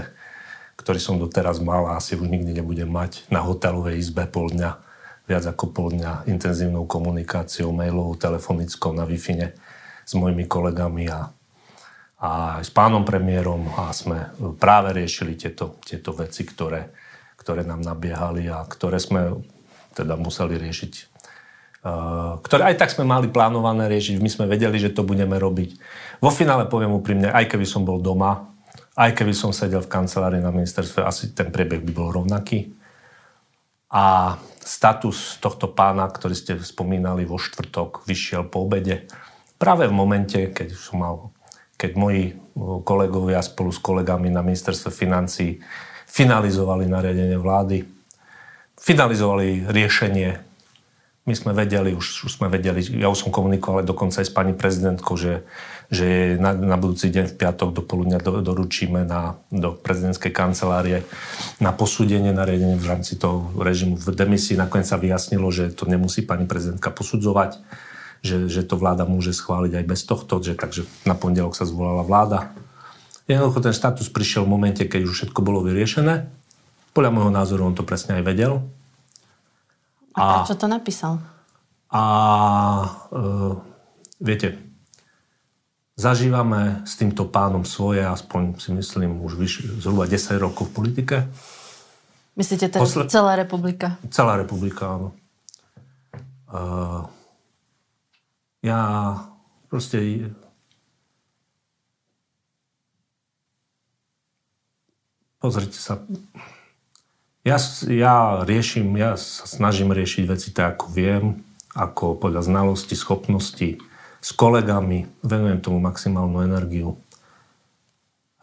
ktorý 0.77 0.99
som 1.01 1.17
doteraz 1.17 1.57
mal 1.57 1.89
a 1.89 1.97
asi 1.97 2.13
už 2.13 2.29
nikdy 2.29 2.61
nebudem 2.61 2.85
mať 2.85 3.25
na 3.33 3.41
hotelovej 3.41 3.97
izbe 3.97 4.29
pol 4.29 4.53
dňa, 4.53 4.77
viac 5.25 5.43
ako 5.49 5.73
pol 5.73 5.87
dňa 5.97 6.29
intenzívnou 6.29 6.85
komunikáciou, 6.85 7.73
mailovou, 7.73 8.13
telefonickou 8.13 8.93
na 8.93 9.09
wi 9.09 9.17
s 9.17 10.11
mojimi 10.13 10.45
kolegami 10.45 11.09
a, 11.09 11.33
a 12.21 12.29
s 12.61 12.69
pánom 12.69 13.01
premiérom 13.01 13.73
a 13.73 13.89
sme 13.89 14.29
práve 14.61 14.93
riešili 14.93 15.33
tieto, 15.33 15.81
tieto 15.81 16.13
veci, 16.13 16.45
ktoré, 16.45 16.93
ktoré 17.37 17.63
nám 17.63 17.79
nabiehali 17.85 18.49
a 18.51 18.65
ktoré 18.65 18.99
sme 18.99 19.39
teda 19.95 20.19
museli 20.19 20.59
riešiť. 20.59 20.93
Ktoré 22.43 22.61
aj 22.73 22.75
tak 22.75 22.91
sme 22.91 23.07
mali 23.07 23.31
plánované 23.31 23.87
riešiť, 23.87 24.19
my 24.19 24.29
sme 24.29 24.45
vedeli, 24.51 24.75
že 24.75 24.91
to 24.91 25.07
budeme 25.07 25.39
robiť. 25.39 25.79
Vo 26.19 26.33
finále 26.33 26.67
poviem 26.67 26.91
úprimne, 26.91 27.31
aj 27.31 27.47
keby 27.47 27.63
som 27.63 27.87
bol 27.87 28.03
doma, 28.03 28.51
aj 28.97 29.13
keby 29.13 29.31
som 29.31 29.55
sedel 29.55 29.85
v 29.85 29.93
kancelárii 29.93 30.41
na 30.43 30.51
ministerstve, 30.51 31.05
asi 31.05 31.31
ten 31.31 31.53
priebeh 31.53 31.85
by 31.85 31.91
bol 31.93 32.09
rovnaký. 32.11 32.75
A 33.87 34.35
status 34.59 35.39
tohto 35.39 35.71
pána, 35.71 36.11
ktorý 36.11 36.35
ste 36.35 36.59
spomínali 36.59 37.23
vo 37.23 37.39
štvrtok, 37.39 38.03
vyšiel 38.03 38.51
po 38.51 38.67
obede. 38.67 39.07
Práve 39.55 39.87
v 39.87 39.95
momente, 39.95 40.51
keď 40.51 40.75
som 40.75 40.99
mal 40.99 41.31
keď 41.77 41.91
moji 41.93 42.33
kolegovia 42.83 43.39
spolu 43.45 43.69
s 43.69 43.77
kolegami 43.77 44.33
na 44.33 44.41
ministerstve 44.41 44.89
financí 44.89 45.61
finalizovali 46.17 46.89
nariadenie 46.89 47.37
vlády, 47.37 47.85
finalizovali 48.73 49.69
riešenie. 49.69 50.41
My 51.27 51.35
sme 51.35 51.51
vedeli, 51.53 51.93
už, 51.93 52.25
už 52.25 52.31
sme 52.41 52.47
vedeli, 52.49 52.81
ja 52.97 53.11
už 53.11 53.27
som 53.27 53.31
komunikoval 53.35 53.83
dokonca 53.85 54.23
aj 54.23 54.31
s 54.31 54.33
pani 54.33 54.55
prezidentkou, 54.55 55.13
že, 55.19 55.43
že 55.91 56.39
na, 56.39 56.55
na 56.55 56.79
budúci 56.79 57.11
deň 57.11 57.35
v 57.35 57.37
piatok 57.37 57.69
do 57.75 57.83
poludnia 57.83 58.17
do, 58.17 58.39
doručíme 58.39 59.03
na, 59.03 59.35
do 59.51 59.75
prezidentskej 59.75 60.31
kancelárie 60.31 61.03
na 61.59 61.75
posúdenie 61.75 62.31
nariadenia 62.31 62.79
v 62.79 62.89
rámci 62.89 63.19
toho 63.19 63.51
režimu 63.59 63.99
v 63.99 64.07
demisii. 64.15 64.57
Nakoniec 64.57 64.87
sa 64.87 64.97
vyjasnilo, 64.97 65.51
že 65.51 65.75
to 65.75 65.85
nemusí 65.85 66.23
pani 66.23 66.47
prezidentka 66.47 66.89
posudzovať, 66.95 67.59
že, 68.23 68.47
že 68.47 68.63
to 68.63 68.79
vláda 68.79 69.03
môže 69.03 69.35
schváliť 69.35 69.83
aj 69.83 69.85
bez 69.85 70.01
tohto, 70.07 70.39
že, 70.39 70.55
takže 70.55 70.87
na 71.03 71.13
pondelok 71.13 71.59
sa 71.59 71.67
zvolala 71.67 72.07
vláda 72.07 72.55
Jednoducho 73.27 73.59
ten 73.59 73.75
status 73.75 74.07
prišiel 74.07 74.47
v 74.47 74.55
momente, 74.55 74.83
keď 74.87 75.03
už 75.03 75.13
všetko 75.13 75.39
bolo 75.43 75.59
vyriešené. 75.67 76.31
Podľa 76.95 77.11
môjho 77.11 77.31
názoru 77.35 77.67
on 77.67 77.75
to 77.75 77.83
presne 77.83 78.15
aj 78.15 78.23
vedel. 78.23 78.63
A, 80.15 80.23
a 80.23 80.27
prečo 80.41 80.55
to 80.55 80.71
napísal? 80.71 81.19
A 81.91 82.03
e, 83.11 83.27
viete, 84.23 84.55
zažívame 85.99 86.87
s 86.87 86.95
týmto 86.95 87.27
pánom 87.27 87.67
svoje, 87.67 87.99
aspoň 88.07 88.63
si 88.63 88.71
myslím, 88.71 89.19
už 89.19 89.35
vyš, 89.35 89.53
zhruba 89.83 90.07
10 90.07 90.39
rokov 90.39 90.71
v 90.71 90.73
politike. 90.73 91.15
Myslíte 92.39 92.71
teraz 92.71 92.87
Posle... 92.87 93.11
celá 93.11 93.35
republika? 93.35 93.99
Celá 94.07 94.39
republika, 94.39 94.87
áno. 94.87 95.09
E, 96.47 96.63
ja 98.63 98.79
proste 99.67 100.31
Pozrite 105.47 105.79
sa. 105.79 106.03
Ja, 107.47 107.55
ja 107.87 108.43
riešim, 108.43 108.91
ja 108.99 109.15
sa 109.15 109.47
snažím 109.47 109.95
riešiť 109.95 110.27
veci 110.27 110.51
tak, 110.51 110.75
ako 110.75 110.85
viem, 110.91 111.39
ako 111.71 112.19
podľa 112.19 112.43
znalosti, 112.51 112.99
schopnosti, 112.99 113.79
s 114.19 114.29
kolegami, 114.35 115.07
venujem 115.23 115.63
tomu 115.63 115.79
maximálnu 115.79 116.43
energiu. 116.43 116.99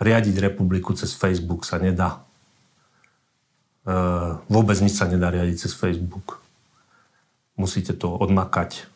Riadiť 0.01 0.49
republiku 0.49 0.97
cez 0.97 1.13
Facebook 1.13 1.69
sa 1.69 1.77
nedá. 1.77 2.25
E, 3.85 4.01
vôbec 4.49 4.81
nič 4.81 4.97
sa 4.97 5.05
nedá 5.05 5.29
riadiť 5.29 5.61
cez 5.61 5.77
Facebook. 5.77 6.41
Musíte 7.61 7.93
to 7.93 8.17
odmakať. 8.17 8.89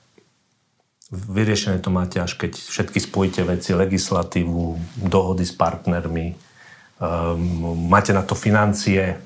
Vyriešené 1.13 1.85
to 1.85 1.93
máte 1.93 2.17
až 2.17 2.41
keď 2.41 2.57
všetky 2.57 3.05
spojíte 3.05 3.45
veci, 3.45 3.77
legislatívu, 3.77 4.81
dohody 4.97 5.45
s 5.45 5.53
partnermi, 5.53 6.48
Um, 6.99 7.87
máte 7.87 8.11
na 8.11 8.27
to 8.27 8.35
financie. 8.35 9.23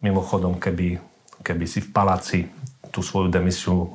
Mimochodom, 0.00 0.56
keby, 0.56 0.96
keby 1.44 1.64
si 1.68 1.84
v 1.84 1.92
paláci 1.92 2.38
tú 2.88 3.04
svoju 3.04 3.28
demisiu 3.28 3.92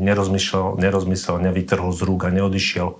nerozmyslel, 0.00 0.80
nerozmyslel, 0.80 1.36
nevytrhol 1.44 1.92
z 1.92 2.00
rúk 2.08 2.26
a 2.26 2.34
neodišiel, 2.34 2.96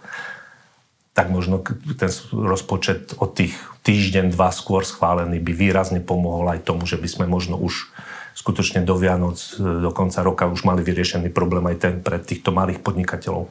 tak 1.17 1.33
možno 1.33 1.65
ten 1.97 2.13
rozpočet 2.33 3.17
od 3.17 3.33
tých 3.33 3.57
týždeň, 3.85 4.33
dva 4.33 4.53
skôr 4.53 4.85
schválený 4.85 5.41
by 5.41 5.53
výrazne 5.57 6.01
pomohol 6.05 6.53
aj 6.53 6.65
tomu, 6.65 6.85
že 6.85 7.01
by 7.01 7.09
sme 7.09 7.25
možno 7.25 7.57
už 7.57 7.89
skutočne 8.37 8.85
do 8.85 8.97
Vianoc, 8.97 9.41
do 9.57 9.91
konca 9.93 10.21
roka 10.21 10.49
už 10.49 10.65
mali 10.65 10.81
vyriešený 10.85 11.33
problém 11.33 11.65
aj 11.69 11.77
ten 11.81 11.95
pre 12.01 12.21
týchto 12.21 12.53
malých 12.53 12.81
podnikateľov. 12.81 13.49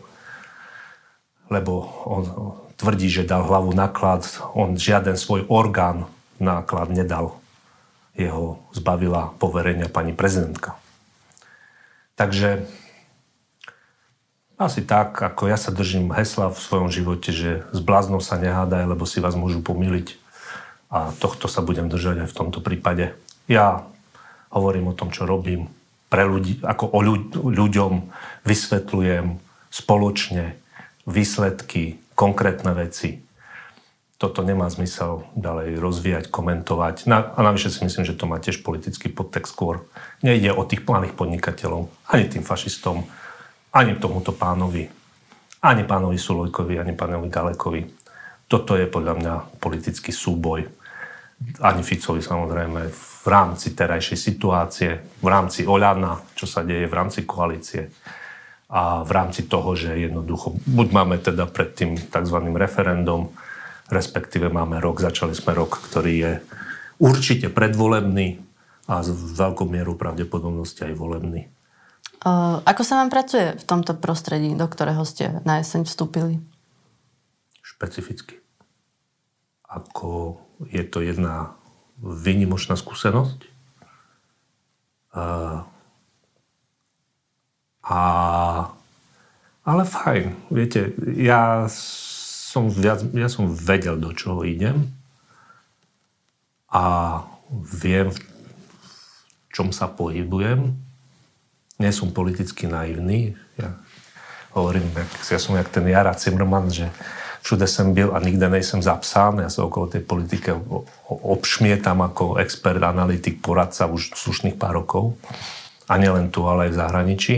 Lebo 1.50 1.74
on 2.06 2.22
tvrdí, 2.82 3.14
že 3.14 3.30
dal 3.30 3.46
hlavu 3.46 3.78
náklad, 3.78 4.26
on 4.58 4.74
žiaden 4.74 5.14
svoj 5.14 5.46
orgán 5.46 6.10
náklad 6.42 6.90
nedal. 6.90 7.38
Jeho 8.18 8.58
zbavila 8.74 9.38
poverenia 9.38 9.86
pani 9.86 10.18
prezidentka. 10.18 10.74
Takže 12.18 12.66
asi 14.58 14.82
tak, 14.82 15.18
ako 15.18 15.50
ja 15.50 15.58
sa 15.58 15.70
držím 15.74 16.14
hesla 16.14 16.50
v 16.50 16.58
svojom 16.58 16.90
živote, 16.90 17.30
že 17.30 17.66
s 17.70 17.80
bláznou 17.82 18.22
sa 18.22 18.42
nehádaj, 18.42 18.90
lebo 18.90 19.06
si 19.06 19.22
vás 19.22 19.38
môžu 19.38 19.62
pomýliť. 19.62 20.18
A 20.92 21.14
tohto 21.18 21.48
sa 21.48 21.64
budem 21.64 21.88
držať 21.88 22.26
aj 22.26 22.30
v 22.30 22.38
tomto 22.38 22.60
prípade. 22.60 23.14
Ja 23.46 23.86
hovorím 24.52 24.92
o 24.92 24.98
tom, 24.98 25.10
čo 25.14 25.24
robím 25.30 25.72
pre 26.12 26.28
ľudí, 26.28 26.60
ako 26.62 26.92
o 26.92 27.00
ľuď, 27.00 27.22
ľuďom 27.40 27.94
vysvetľujem 28.44 29.40
spoločne 29.72 30.60
výsledky, 31.08 32.01
konkrétne 32.22 32.78
veci. 32.78 33.26
Toto 34.22 34.46
nemá 34.46 34.70
zmysel 34.70 35.26
ďalej 35.34 35.82
rozvíjať, 35.82 36.30
komentovať. 36.30 37.10
Na, 37.10 37.34
a 37.34 37.42
navyše 37.42 37.74
si 37.74 37.82
myslím, 37.82 38.06
že 38.06 38.14
to 38.14 38.30
má 38.30 38.38
tiež 38.38 38.62
politický 38.62 39.10
podtext 39.10 39.58
skôr. 39.58 39.90
Nejde 40.22 40.54
o 40.54 40.62
tých 40.62 40.86
planých 40.86 41.18
podnikateľov, 41.18 41.90
ani 42.14 42.30
tým 42.30 42.46
fašistom, 42.46 43.10
ani 43.74 43.98
tomuto 43.98 44.30
pánovi, 44.30 44.86
ani 45.66 45.82
pánovi 45.90 46.22
Sulojkovi, 46.22 46.78
ani 46.78 46.94
pánovi 46.94 47.34
Galekovi. 47.34 47.82
Toto 48.46 48.78
je 48.78 48.86
podľa 48.86 49.14
mňa 49.18 49.34
politický 49.58 50.14
súboj. 50.14 50.70
Ani 51.66 51.82
Ficovi 51.82 52.22
samozrejme 52.22 52.94
v 52.94 53.26
rámci 53.26 53.74
terajšej 53.74 54.20
situácie, 54.22 54.92
v 55.18 55.28
rámci 55.28 55.66
Oľana, 55.66 56.22
čo 56.38 56.46
sa 56.46 56.62
deje 56.62 56.86
v 56.86 56.94
rámci 56.94 57.26
koalície 57.26 57.90
a 58.72 59.04
v 59.04 59.12
rámci 59.12 59.52
toho, 59.52 59.76
že 59.76 60.00
jednoducho, 60.00 60.56
buď 60.64 60.88
máme 60.96 61.20
teda 61.20 61.44
pred 61.44 61.76
tým 61.76 62.00
tzv. 62.00 62.38
referendum, 62.56 63.36
respektíve 63.92 64.48
máme 64.48 64.80
rok, 64.80 65.04
začali 65.04 65.36
sme 65.36 65.52
rok, 65.52 65.76
ktorý 65.92 66.14
je 66.16 66.34
určite 66.96 67.52
predvolebný 67.52 68.40
a 68.88 69.04
s 69.04 69.12
veľkou 69.12 69.68
mierou 69.68 70.00
pravdepodobnosti 70.00 70.88
aj 70.88 70.96
volebný. 70.96 71.52
Ako 72.64 72.88
sa 72.88 73.02
vám 73.02 73.12
pracuje 73.12 73.60
v 73.60 73.64
tomto 73.68 73.98
prostredí, 74.00 74.56
do 74.56 74.70
ktorého 74.72 75.04
ste 75.04 75.44
na 75.44 75.60
jeseň 75.60 75.84
vstúpili? 75.84 76.40
Špecificky. 77.60 78.40
Ako 79.68 80.40
je 80.70 80.84
to 80.88 81.04
jedna 81.04 81.58
výnimočná 82.00 82.78
skúsenosť. 82.78 83.50
A, 87.86 88.02
ale 89.66 89.84
fajn. 89.86 90.38
Viete, 90.54 90.94
ja 91.18 91.66
som, 91.70 92.70
viac, 92.70 93.06
ja 93.14 93.30
som 93.30 93.50
vedel, 93.50 93.98
do 93.98 94.14
čoho 94.14 94.46
idem 94.46 94.90
a 96.72 96.84
viem, 97.52 98.14
v 98.14 98.20
čom 99.52 99.76
sa 99.76 99.92
pohybujem 99.92 100.78
nie 101.82 101.90
som 101.90 102.14
politicky 102.14 102.70
naivný. 102.70 103.34
Ja 103.58 103.74
hovorím, 104.54 104.86
ja 105.26 105.40
som 105.42 105.58
jak 105.58 105.74
ten 105.74 105.90
Jara 105.90 106.14
Zimmerman, 106.14 106.70
že 106.70 106.94
všude 107.42 107.66
som 107.66 107.98
byl 107.98 108.14
a 108.14 108.22
nikde 108.22 108.46
nejsem 108.46 108.86
zapsán. 108.86 109.42
Ja 109.42 109.50
sa 109.50 109.66
okolo 109.66 109.90
tej 109.90 110.06
politike 110.06 110.54
obšmietam 111.10 112.06
ako 112.06 112.38
expert, 112.38 112.86
analytik, 112.86 113.42
poradca 113.42 113.90
už 113.90 114.14
slušných 114.14 114.62
pár 114.62 114.78
rokov. 114.86 115.18
A 115.90 115.98
nielen 115.98 116.30
tu, 116.30 116.46
ale 116.46 116.70
aj 116.70 116.72
v 116.72 116.80
zahraničí. 116.80 117.36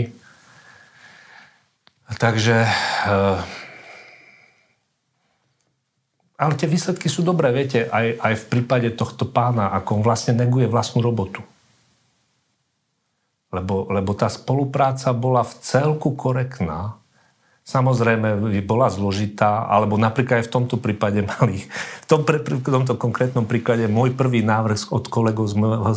Takže... 2.12 2.56
Eh, 3.08 3.38
ale 6.34 6.52
tie 6.58 6.68
výsledky 6.68 7.08
sú 7.08 7.22
dobré, 7.22 7.54
viete, 7.54 7.86
aj, 7.88 8.20
aj 8.20 8.34
v 8.36 8.44
prípade 8.50 8.90
tohto 8.92 9.24
pána, 9.24 9.70
ako 9.72 10.00
on 10.00 10.02
vlastne 10.02 10.34
neguje 10.34 10.66
vlastnú 10.66 11.00
robotu 11.00 11.40
lebo, 13.54 13.86
lebo 13.86 14.10
tá 14.18 14.26
spolupráca 14.26 15.14
bola 15.14 15.46
v 15.46 15.54
celku 15.62 16.18
korektná. 16.18 16.98
Samozrejme, 17.64 18.60
bola 18.60 18.92
zložitá, 18.92 19.64
alebo 19.64 19.96
napríklad 19.96 20.44
aj 20.44 20.46
v 20.50 20.52
tomto 20.52 20.76
prípade 20.76 21.24
mali, 21.24 21.64
v, 22.04 22.06
tom, 22.10 22.20
v 22.26 22.60
tomto 22.60 22.98
konkrétnom 22.98 23.48
príklade 23.48 23.88
môj 23.88 24.12
prvý 24.12 24.44
návrh 24.44 24.92
od 24.92 25.08
kolegov, 25.08 25.48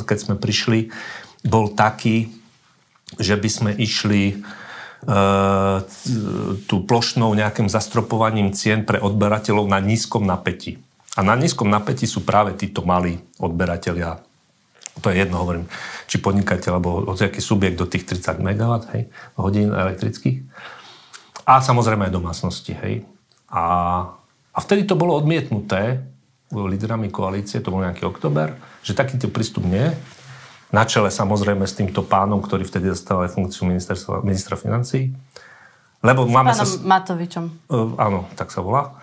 keď 0.08 0.17
sme 0.22 0.36
prišli, 0.39 0.93
bol 1.43 1.74
taký, 1.76 2.32
že 3.20 3.36
by 3.36 3.50
sme 3.52 3.72
išli 3.76 4.39
tú 6.67 6.76
plošnou 6.84 7.32
nejakým 7.32 7.72
zastropovaním 7.72 8.52
cien 8.52 8.84
pre 8.84 9.00
odberateľov 9.00 9.72
na 9.72 9.80
nízkom 9.80 10.28
napätí. 10.28 10.84
A 11.15 11.24
na 11.24 11.34
nízkom 11.39 11.72
napätí 11.72 12.04
sú 12.04 12.28
práve 12.28 12.60
títo 12.60 12.84
malí 12.84 13.17
odberatelia 13.39 14.20
to 15.02 15.10
je 15.13 15.22
jedno, 15.22 15.41
hovorím, 15.41 15.65
či 16.10 16.17
podnikateľ 16.17 16.72
alebo 16.78 17.06
hociaký 17.06 17.41
subjekt 17.41 17.78
do 17.78 17.86
tých 17.86 18.10
30 18.10 18.41
MW 18.41 18.72
hej, 18.98 19.04
hodín 19.38 19.70
elektrických. 19.70 20.41
A 21.48 21.63
samozrejme 21.63 22.10
aj 22.10 22.13
domácnosti. 22.17 22.76
Hej. 22.76 23.08
A, 23.48 23.63
a 24.52 24.60
vtedy 24.60 24.84
to 24.84 25.00
bolo 25.00 25.15
odmietnuté 25.15 26.04
lídrami 26.52 27.12
koalície, 27.12 27.60
to 27.60 27.72
bol 27.72 27.84
nejaký 27.84 28.08
oktober, 28.08 28.56
že 28.84 28.96
takýto 28.98 29.32
prístup 29.32 29.67
nie. 29.67 29.91
Na 30.67 30.84
čele 30.84 31.08
samozrejme 31.08 31.63
s 31.63 31.80
týmto 31.80 32.03
pánom, 32.03 32.43
ktorý 32.43 32.67
vtedy 32.67 32.91
zastával 32.91 33.27
aj 33.27 33.39
funkciu 33.39 33.63
ministra 34.23 34.56
financí. 34.60 35.15
Lebo 36.03 36.27
s 36.27 36.32
máme 36.32 36.51
pánom 36.51 36.67
sa... 36.67 36.77
Matovičom. 36.84 37.45
Uh, 37.71 37.95
áno, 37.95 38.27
tak 38.36 38.51
sa 38.51 38.60
volá. 38.60 38.93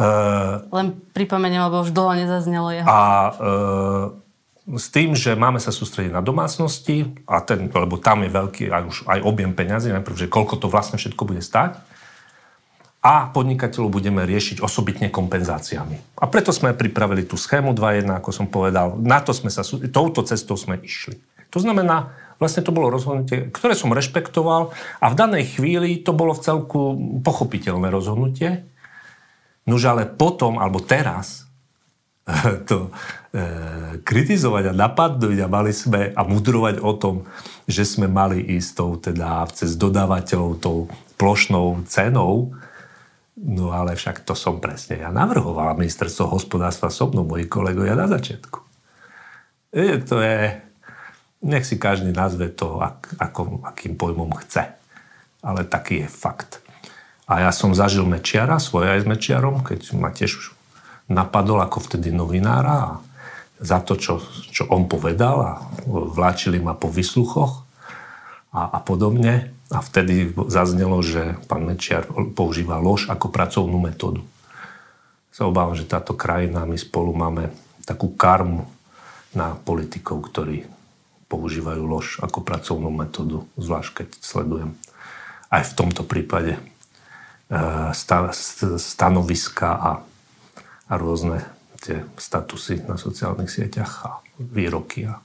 Uh, 0.00 0.64
Len 0.72 0.96
pripomeniem, 1.12 1.60
lebo 1.68 1.84
už 1.84 1.92
dlho 1.92 2.16
nezaznelo 2.16 2.72
jeho. 2.72 2.88
A 2.88 3.00
uh, 3.36 4.76
s 4.80 4.88
tým, 4.88 5.12
že 5.12 5.36
máme 5.36 5.60
sa 5.60 5.74
sústrediť 5.74 6.14
na 6.14 6.24
domácnosti, 6.24 7.12
a 7.28 7.44
ten, 7.44 7.68
lebo 7.68 8.00
tam 8.00 8.24
je 8.24 8.30
veľký 8.32 8.64
aj, 8.72 8.82
už, 8.88 8.96
aj 9.04 9.20
objem 9.20 9.52
peňazí, 9.52 9.92
najprv, 9.92 10.16
že 10.16 10.32
koľko 10.32 10.56
to 10.56 10.66
vlastne 10.72 10.96
všetko 10.96 11.22
bude 11.28 11.44
stať. 11.44 11.76
A 13.00 13.32
podnikateľov 13.32 13.96
budeme 13.96 14.28
riešiť 14.28 14.60
osobitne 14.60 15.08
kompenzáciami. 15.08 16.20
A 16.20 16.28
preto 16.28 16.52
sme 16.52 16.76
pripravili 16.76 17.24
tú 17.24 17.40
schému 17.40 17.72
2.1, 17.72 18.04
ako 18.12 18.28
som 18.28 18.44
povedal. 18.44 19.00
Na 19.00 19.24
to 19.24 19.32
sme 19.32 19.48
sa, 19.48 19.64
touto 19.64 20.20
cestou 20.20 20.60
sme 20.60 20.76
išli. 20.84 21.16
To 21.48 21.64
znamená, 21.64 22.12
vlastne 22.36 22.60
to 22.60 22.76
bolo 22.76 22.92
rozhodnutie, 22.92 23.48
ktoré 23.48 23.72
som 23.72 23.96
rešpektoval 23.96 24.76
a 25.00 25.06
v 25.08 25.18
danej 25.18 25.56
chvíli 25.56 26.04
to 26.04 26.12
bolo 26.12 26.36
v 26.36 26.44
celku 26.44 26.80
pochopiteľné 27.24 27.88
rozhodnutie. 27.88 28.68
Nože 29.64 29.86
ale 29.88 30.04
potom, 30.04 30.60
alebo 30.60 30.84
teraz, 30.84 31.48
to 32.68 32.92
e, 33.32 34.00
kritizovať 34.04 34.70
a 34.70 34.76
napadnúť 34.76 35.38
a 35.40 35.48
mali 35.48 35.72
sme 35.72 36.12
a 36.12 36.20
mudrovať 36.24 36.84
o 36.84 36.92
tom, 36.96 37.24
že 37.64 37.88
sme 37.88 38.06
mali 38.12 38.40
ísť 38.60 38.70
tou, 38.76 38.90
teda 39.00 39.48
cez 39.56 39.74
dodávateľov 39.76 40.50
tou 40.60 40.78
plošnou 41.20 41.84
cenou, 41.88 42.54
no 43.36 43.70
ale 43.70 43.94
však 43.94 44.26
to 44.26 44.34
som 44.34 44.58
presne 44.58 44.98
ja 44.98 45.14
navrhoval 45.14 45.78
ministerstvo 45.78 46.26
hospodárstva 46.30 46.90
so 46.90 47.06
mnou, 47.06 47.22
moji 47.22 47.46
kolegovia 47.46 47.94
na 47.94 48.10
začiatku. 48.10 48.58
E, 49.70 50.02
to 50.02 50.18
je, 50.18 50.58
nech 51.46 51.62
si 51.62 51.78
každý 51.78 52.10
nazve 52.10 52.50
to, 52.50 52.82
ak, 52.82 53.14
ako, 53.22 53.62
akým 53.62 53.94
pojmom 53.94 54.34
chce. 54.42 54.66
Ale 55.40 55.64
taký 55.64 56.04
je 56.04 56.08
fakt. 56.10 56.60
A 57.30 57.46
ja 57.46 57.50
som 57.54 57.72
zažil 57.72 58.04
Mečiara, 58.04 58.58
svoje 58.58 58.90
aj 58.90 59.06
s 59.06 59.08
Mečiarom, 59.08 59.62
keď 59.62 59.94
ma 59.94 60.10
tiež 60.10 60.52
napadol 61.06 61.62
ako 61.62 61.78
vtedy 61.86 62.10
novinára 62.10 62.74
a 62.74 62.90
za 63.60 63.78
to, 63.84 63.94
čo, 63.94 64.18
čo 64.50 64.66
on 64.72 64.88
povedal 64.88 65.36
a 65.38 65.52
vláčili 65.86 66.58
ma 66.58 66.72
po 66.72 66.88
vysluchoch 66.88 67.62
a, 68.50 68.74
a 68.74 68.78
podobne. 68.80 69.52
A 69.70 69.78
vtedy 69.78 70.34
zaznelo, 70.50 70.98
že 70.98 71.38
pán 71.46 71.62
Mečiar 71.62 72.06
používa 72.34 72.82
lož 72.82 73.06
ako 73.06 73.30
pracovnú 73.30 73.78
metódu. 73.78 74.26
Sa 75.30 75.46
obávam, 75.46 75.78
že 75.78 75.86
táto 75.86 76.18
krajina, 76.18 76.66
my 76.66 76.74
spolu 76.74 77.14
máme 77.14 77.54
takú 77.86 78.10
karmu 78.10 78.66
na 79.30 79.54
politikov, 79.54 80.26
ktorí 80.26 80.66
používajú 81.30 81.82
lož 81.86 82.18
ako 82.18 82.42
pracovnú 82.42 82.90
metódu, 82.90 83.46
zvlášť 83.54 83.90
keď 84.02 84.08
sledujem 84.18 84.70
aj 85.54 85.62
v 85.70 85.76
tomto 85.78 86.02
prípade 86.02 86.58
eh, 86.58 87.90
stanoviska 88.74 89.70
a 89.70 89.90
a 90.90 90.98
rôzne 90.98 91.46
tie 91.80 92.02
statusy 92.18 92.82
na 92.84 92.98
sociálnych 92.98 93.48
sieťach 93.48 93.92
a 94.04 94.10
výroky 94.36 95.06
a 95.06 95.22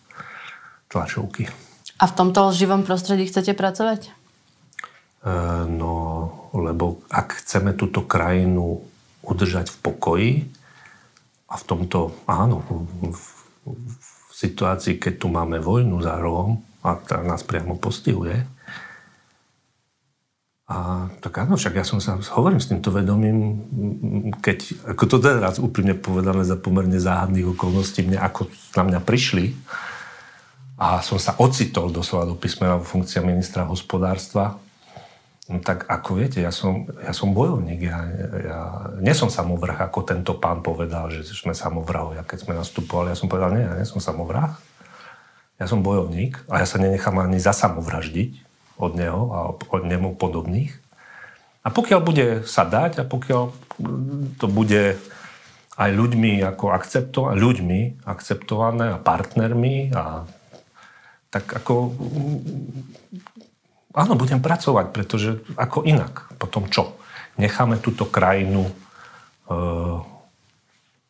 tlačovky. 0.88 1.50
A 1.98 2.06
v 2.06 2.14
tomto 2.14 2.54
živom 2.54 2.86
prostredí 2.86 3.26
chcete 3.26 3.58
pracovať? 3.58 4.14
E, 5.26 5.34
no, 5.66 5.94
lebo 6.54 7.02
ak 7.10 7.42
chceme 7.42 7.74
túto 7.74 8.06
krajinu 8.06 8.86
udržať 9.26 9.74
v 9.74 9.78
pokoji 9.82 10.32
a 11.50 11.58
v 11.58 11.64
tomto, 11.66 12.14
áno, 12.30 12.62
v, 12.62 13.10
v 13.66 14.32
situácii, 14.32 15.02
keď 15.02 15.14
tu 15.18 15.28
máme 15.34 15.58
vojnu 15.58 15.98
za 16.06 16.22
rohom 16.22 16.62
a 16.86 16.94
tá 16.94 17.26
nás 17.26 17.42
priamo 17.42 17.74
postihuje, 17.74 18.46
a 20.66 21.06
tak 21.22 21.46
áno, 21.46 21.62
však 21.62 21.78
ja 21.78 21.86
som 21.86 22.02
sa, 22.02 22.18
hovorím 22.34 22.58
s 22.58 22.74
týmto 22.74 22.90
vedomím, 22.90 23.62
keď, 24.42 24.90
ako 24.98 25.04
to 25.06 25.18
teraz 25.22 25.62
úprimne 25.62 25.94
povedané 25.94 26.42
za 26.42 26.58
pomerne 26.58 26.98
záhadných 26.98 27.54
okolností, 27.54 28.02
mne, 28.02 28.18
ako 28.18 28.50
na 28.74 28.84
mňa 28.90 29.00
prišli 29.06 29.54
a 30.82 31.06
som 31.06 31.22
sa 31.22 31.38
ocitol 31.38 31.94
doslova 31.94 32.26
do 32.26 32.34
písmena 32.34 32.82
funkcia 32.82 33.22
ministra 33.22 33.70
hospodárstva, 33.70 34.58
no 35.50 35.62
tak 35.62 35.86
ako 35.86 36.18
viete, 36.18 36.42
ja 36.42 36.50
som, 36.50 36.90
ja 37.02 37.14
som 37.14 37.34
bojovník, 37.38 37.86
ja, 37.86 38.00
ja 38.42 38.60
nie 38.98 39.14
som 39.14 39.30
samovrah, 39.30 39.78
ako 39.78 40.02
tento 40.02 40.34
pán 40.42 40.66
povedal, 40.66 41.14
že 41.14 41.22
sme 41.26 41.54
samovrahovia, 41.54 42.26
keď 42.26 42.38
sme 42.42 42.54
nastupovali. 42.58 43.14
Ja 43.14 43.18
som 43.20 43.30
povedal, 43.30 43.54
nie, 43.54 43.64
ja 43.64 43.78
nie 43.78 43.86
som 43.86 44.02
samovrah, 44.02 44.58
ja 45.62 45.66
som 45.70 45.86
bojovník 45.86 46.42
a 46.50 46.60
ja 46.60 46.68
sa 46.68 46.82
nenechám 46.82 47.16
ani 47.22 47.38
zasamovraždiť 47.38 48.44
od 48.76 48.92
neho 48.98 49.22
a 49.32 49.40
od 49.56 49.84
nemu 49.86 50.20
podobných. 50.20 50.74
A 51.66 51.74
pokiaľ 51.74 52.02
bude 52.04 52.28
sa 52.46 52.68
dať 52.68 53.02
a 53.02 53.04
pokiaľ 53.08 53.44
to 54.38 54.46
bude 54.46 55.00
aj 55.76 55.90
ľuďmi 55.92 56.40
ako 56.44 56.72
akceptované, 56.72 57.36
ľuďmi 57.40 57.80
akceptované 58.08 58.86
a 58.96 59.02
partnermi 59.02 59.92
a 59.92 60.24
tak 61.34 61.52
ako 61.52 61.92
áno, 63.96 64.14
budem 64.20 64.44
pracovať, 64.44 64.92
pretože 64.92 65.42
ako 65.56 65.88
inak. 65.88 66.30
Potom 66.36 66.68
čo? 66.68 67.00
Necháme 67.40 67.80
túto 67.80 68.08
krajinu 68.08 68.68
e, 68.68 68.74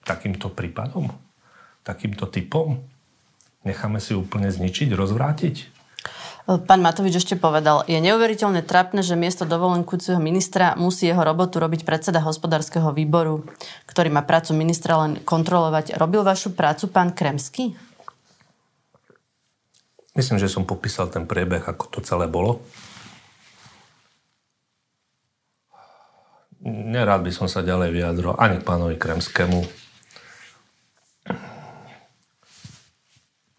takýmto 0.05 0.53
prípadom? 0.53 1.09
Takýmto 1.81 2.29
typom? 2.29 2.81
Necháme 3.65 3.97
si 3.97 4.13
úplne 4.13 4.53
zničiť, 4.53 4.93
rozvrátiť? 4.93 5.75
Pán 6.45 6.77
Matovič 6.77 7.25
ešte 7.25 7.33
povedal, 7.33 7.81
je 7.89 7.97
neuveriteľne 7.97 8.61
trapné, 8.61 9.01
že 9.01 9.17
miesto 9.17 9.49
dovolenkujúceho 9.49 10.21
ministra 10.21 10.77
musí 10.77 11.09
jeho 11.09 11.25
robotu 11.25 11.57
robiť 11.57 11.81
predseda 11.81 12.21
hospodárskeho 12.21 12.93
výboru, 12.93 13.41
ktorý 13.89 14.13
má 14.13 14.21
prácu 14.21 14.53
ministra 14.53 14.93
len 15.01 15.17
kontrolovať. 15.25 15.97
Robil 15.97 16.21
vašu 16.21 16.53
prácu 16.53 16.93
pán 16.93 17.17
Kremský? 17.17 17.73
Myslím, 20.15 20.39
že 20.39 20.47
som 20.47 20.63
popísal 20.63 21.11
ten 21.11 21.27
priebeh, 21.27 21.67
ako 21.67 21.91
to 21.91 21.99
celé 21.99 22.31
bolo. 22.31 22.63
Nerád 26.65 27.21
by 27.21 27.35
som 27.35 27.51
sa 27.51 27.61
ďalej 27.61 27.93
vyjadril 27.93 28.33
ani 28.39 28.57
k 28.57 28.65
pánovi 28.65 28.95
Kremskému, 28.97 29.61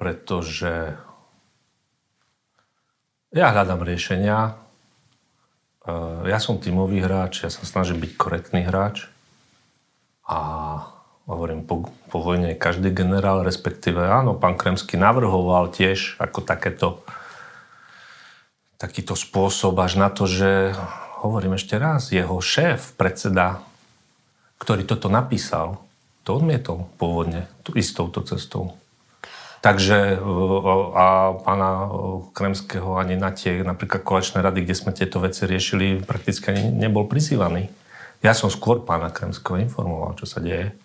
pretože 0.01 0.97
ja 3.31 3.47
hľadám 3.53 3.85
riešenia. 3.85 4.59
Ja 6.27 6.39
som 6.43 6.59
tímový 6.59 7.05
hráč, 7.05 7.47
ja 7.47 7.53
sa 7.53 7.63
snažím 7.63 8.01
byť 8.01 8.13
korektný 8.19 8.67
hráč. 8.67 9.07
A 10.27 10.41
hovorím, 11.27 11.67
po, 11.67 11.91
po 12.11 12.19
vojne 12.23 12.55
každý 12.55 12.95
generál, 12.95 13.43
respektíve 13.43 13.99
áno, 13.99 14.39
pán 14.39 14.55
Kremský 14.55 14.95
navrhoval 14.95 15.75
tiež 15.75 16.17
ako 16.23 16.41
takéto 16.47 17.03
takýto 18.77 19.17
spôsob 19.17 19.73
až 19.81 19.97
na 19.97 20.13
to, 20.13 20.29
že 20.29 20.77
hovorím 21.25 21.57
ešte 21.57 21.81
raz, 21.81 22.13
jeho 22.13 22.37
šéf, 22.39 22.93
predseda, 23.01 23.65
ktorý 24.61 24.85
toto 24.85 25.09
napísal, 25.09 25.81
to 26.29 26.37
odmietol 26.37 26.93
pôvodne, 27.01 27.49
tú 27.65 27.73
istou 27.73 28.13
to 28.13 28.21
cestou. 28.21 28.77
Takže 29.65 30.21
a 30.95 31.35
pána 31.43 31.91
Kremského 32.37 33.01
ani 33.01 33.17
na 33.19 33.33
tie 33.33 33.65
napríklad 33.65 34.05
kolečné 34.05 34.45
rady, 34.45 34.63
kde 34.63 34.79
sme 34.79 34.93
tieto 34.95 35.19
veci 35.19 35.49
riešili, 35.49 36.05
prakticky 36.05 36.53
nebol 36.55 37.09
prizývaný. 37.09 37.73
Ja 38.21 38.37
som 38.37 38.53
skôr 38.53 38.85
pána 38.85 39.09
Kremského 39.11 39.59
informoval, 39.59 40.15
čo 40.21 40.29
sa 40.29 40.39
deje. 40.39 40.77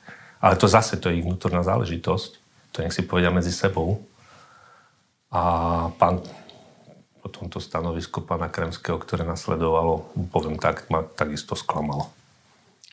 Ale 0.41 0.57
to 0.57 0.65
zase 0.65 0.97
to 0.97 1.13
je 1.13 1.21
ich 1.21 1.25
vnútorná 1.25 1.61
záležitosť. 1.61 2.31
To 2.73 2.77
nech 2.81 2.95
si 2.95 3.05
povedia 3.05 3.29
medzi 3.29 3.53
sebou. 3.53 4.01
A 5.31 5.41
pán 5.95 6.25
po 7.21 7.29
tomto 7.29 7.61
stanovisko 7.61 8.25
pána 8.25 8.49
Kremského, 8.49 8.97
ktoré 8.97 9.21
nasledovalo, 9.21 10.09
poviem 10.33 10.57
tak, 10.57 10.89
ma 10.89 11.05
takisto 11.05 11.53
sklamalo. 11.53 12.09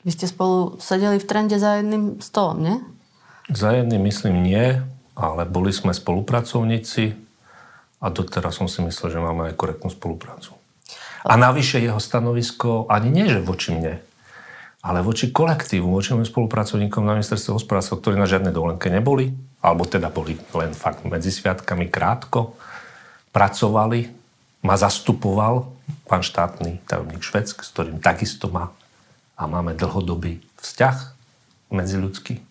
Vy 0.04 0.12
ste 0.12 0.28
spolu 0.28 0.76
sedeli 0.76 1.16
v 1.16 1.26
trende 1.26 1.56
za 1.56 1.80
jedným 1.80 2.20
stolom, 2.20 2.60
nie? 2.60 2.76
Za 3.48 3.72
jedným 3.72 4.04
myslím 4.04 4.44
nie 4.44 4.84
ale 5.18 5.42
boli 5.42 5.74
sme 5.74 5.90
spolupracovníci 5.90 7.18
a 7.98 8.06
doteraz 8.06 8.62
som 8.62 8.70
si 8.70 8.78
myslel, 8.86 9.18
že 9.18 9.18
máme 9.18 9.50
aj 9.50 9.58
korektnú 9.58 9.90
spoluprácu. 9.90 10.54
A 11.26 11.34
navyše 11.34 11.82
jeho 11.82 11.98
stanovisko 11.98 12.86
ani 12.86 13.10
nie, 13.10 13.26
že 13.26 13.42
voči 13.42 13.74
mne, 13.74 13.98
ale 14.78 15.02
voči 15.02 15.34
kolektívu, 15.34 15.90
voči 15.90 16.14
mojim 16.14 16.28
spolupracovníkom 16.28 17.02
na 17.02 17.18
ministerstve 17.18 17.54
hospodárstva, 17.54 17.98
ktorí 17.98 18.14
na 18.14 18.30
žiadne 18.30 18.54
dovolenke 18.54 18.88
neboli, 18.88 19.34
alebo 19.58 19.84
teda 19.84 20.08
boli 20.10 20.38
len 20.54 20.70
fakt 20.74 21.02
medzi 21.02 21.34
sviatkami 21.34 21.90
krátko, 21.90 22.54
pracovali, 23.34 24.10
ma 24.62 24.74
zastupoval 24.78 25.66
pán 26.06 26.22
štátny 26.22 26.82
tajomník 26.86 27.22
Švedsk, 27.22 27.62
s 27.62 27.70
ktorým 27.74 27.98
takisto 27.98 28.50
má 28.50 28.70
a 29.38 29.46
máme 29.46 29.74
dlhodobý 29.74 30.42
vzťah 30.58 30.96
medziľudský 31.74 32.48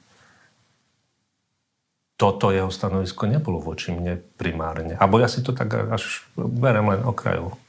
toto 2.17 2.49
jeho 2.49 2.73
stanovisko 2.73 3.29
nebolo 3.29 3.61
voči 3.61 3.93
mne 3.93 4.17
primárne. 4.17 4.97
Abo 4.97 5.21
ja 5.21 5.29
si 5.29 5.45
to 5.45 5.53
tak 5.53 5.69
až 5.69 6.25
berem 6.35 6.89
len 6.89 7.05
okrajovo. 7.05 7.61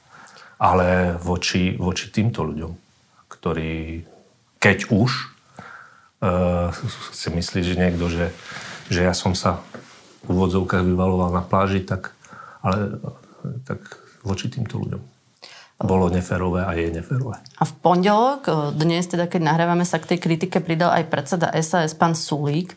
Ale 0.59 1.15
voči, 1.21 1.77
voči 1.77 2.09
týmto 2.09 2.43
ľuďom, 2.43 2.73
ktorí, 3.29 4.03
keď 4.59 4.91
už 4.91 5.11
uh, 6.23 6.69
si 7.15 7.27
myslí, 7.31 7.59
že 7.63 7.79
niekto, 7.79 8.05
že, 8.11 8.35
že 8.91 9.07
ja 9.07 9.15
som 9.15 9.33
sa 9.33 9.63
v 10.27 10.35
úvodzovkách 10.35 10.83
vyvaloval 10.83 11.31
na 11.31 11.43
pláži, 11.43 11.81
tak, 11.81 12.11
ale, 12.59 12.99
tak 13.63 13.79
voči 14.21 14.51
týmto 14.51 14.77
ľuďom 14.83 15.19
bolo 15.79 16.11
neférové 16.11 16.67
a 16.67 16.75
je 16.75 16.91
neférové. 16.91 17.39
A 17.55 17.63
v 17.63 17.73
pondelok, 17.79 18.75
dnes 18.75 19.07
teda, 19.07 19.31
keď 19.31 19.41
nahrávame 19.47 19.87
sa 19.87 19.95
k 19.95 20.11
tej 20.15 20.19
kritike, 20.19 20.59
pridal 20.59 20.91
aj 20.91 21.07
predseda 21.07 21.55
SAS, 21.63 21.95
pán 21.95 22.19
Sulík 22.19 22.75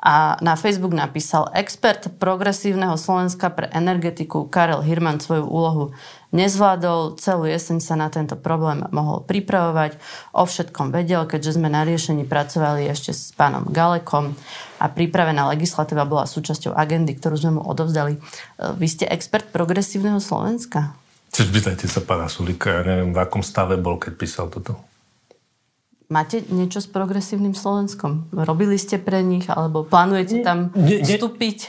a 0.00 0.40
na 0.40 0.56
Facebook 0.56 0.96
napísal 0.96 1.52
expert 1.52 2.08
progresívneho 2.16 2.96
Slovenska 2.96 3.52
pre 3.52 3.68
energetiku 3.68 4.48
Karel 4.48 4.80
Hirman 4.80 5.20
svoju 5.20 5.44
úlohu 5.44 5.84
nezvládol, 6.32 7.16
celú 7.16 7.48
jeseň 7.48 7.78
sa 7.80 7.94
na 7.96 8.08
tento 8.12 8.36
problém 8.36 8.84
mohol 8.92 9.24
pripravovať, 9.24 9.96
o 10.32 10.44
všetkom 10.44 10.92
vedel, 10.92 11.24
keďže 11.24 11.60
sme 11.60 11.68
na 11.72 11.84
riešení 11.84 12.24
pracovali 12.28 12.88
ešte 12.88 13.12
s 13.12 13.32
pánom 13.36 13.68
Galekom 13.68 14.36
a 14.80 14.86
pripravená 14.88 15.48
legislatíva 15.52 16.08
bola 16.08 16.24
súčasťou 16.24 16.72
agendy, 16.72 17.16
ktorú 17.16 17.36
sme 17.36 17.52
mu 17.58 17.62
odovzdali. 17.64 18.16
Vy 18.58 18.86
ste 18.88 19.04
expert 19.08 19.48
progresívneho 19.52 20.20
Slovenska? 20.20 20.96
Spýtajte 21.28 21.84
sa 21.84 22.00
pána 22.00 22.26
Sulika, 22.32 22.80
ja 22.80 22.82
neviem, 22.82 23.12
v 23.12 23.20
akom 23.20 23.44
stave 23.44 23.76
bol, 23.76 24.00
keď 24.00 24.12
písal 24.16 24.48
toto. 24.48 24.87
Máte 26.08 26.40
niečo 26.48 26.80
s 26.80 26.88
progresívnym 26.88 27.52
Slovenskom? 27.52 28.32
Robili 28.32 28.80
ste 28.80 28.96
pre 28.96 29.20
nich, 29.20 29.44
alebo 29.44 29.84
plánujete 29.84 30.40
tam 30.40 30.72
nie, 30.72 31.04
nie, 31.04 31.20
vstúpiť? 31.20 31.68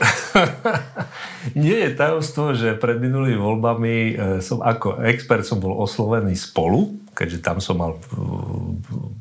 nie 1.60 1.76
je 1.76 1.90
tajomstvo, 1.92 2.56
že 2.56 2.80
pred 2.80 3.04
minulými 3.04 3.36
voľbami 3.36 3.94
e, 3.94 4.14
som 4.40 4.64
ako 4.64 5.04
expert 5.04 5.44
som 5.44 5.60
bol 5.60 5.76
oslovený 5.84 6.40
spolu, 6.40 7.04
keďže 7.12 7.44
tam 7.44 7.60
som 7.60 7.84
mal 7.84 8.00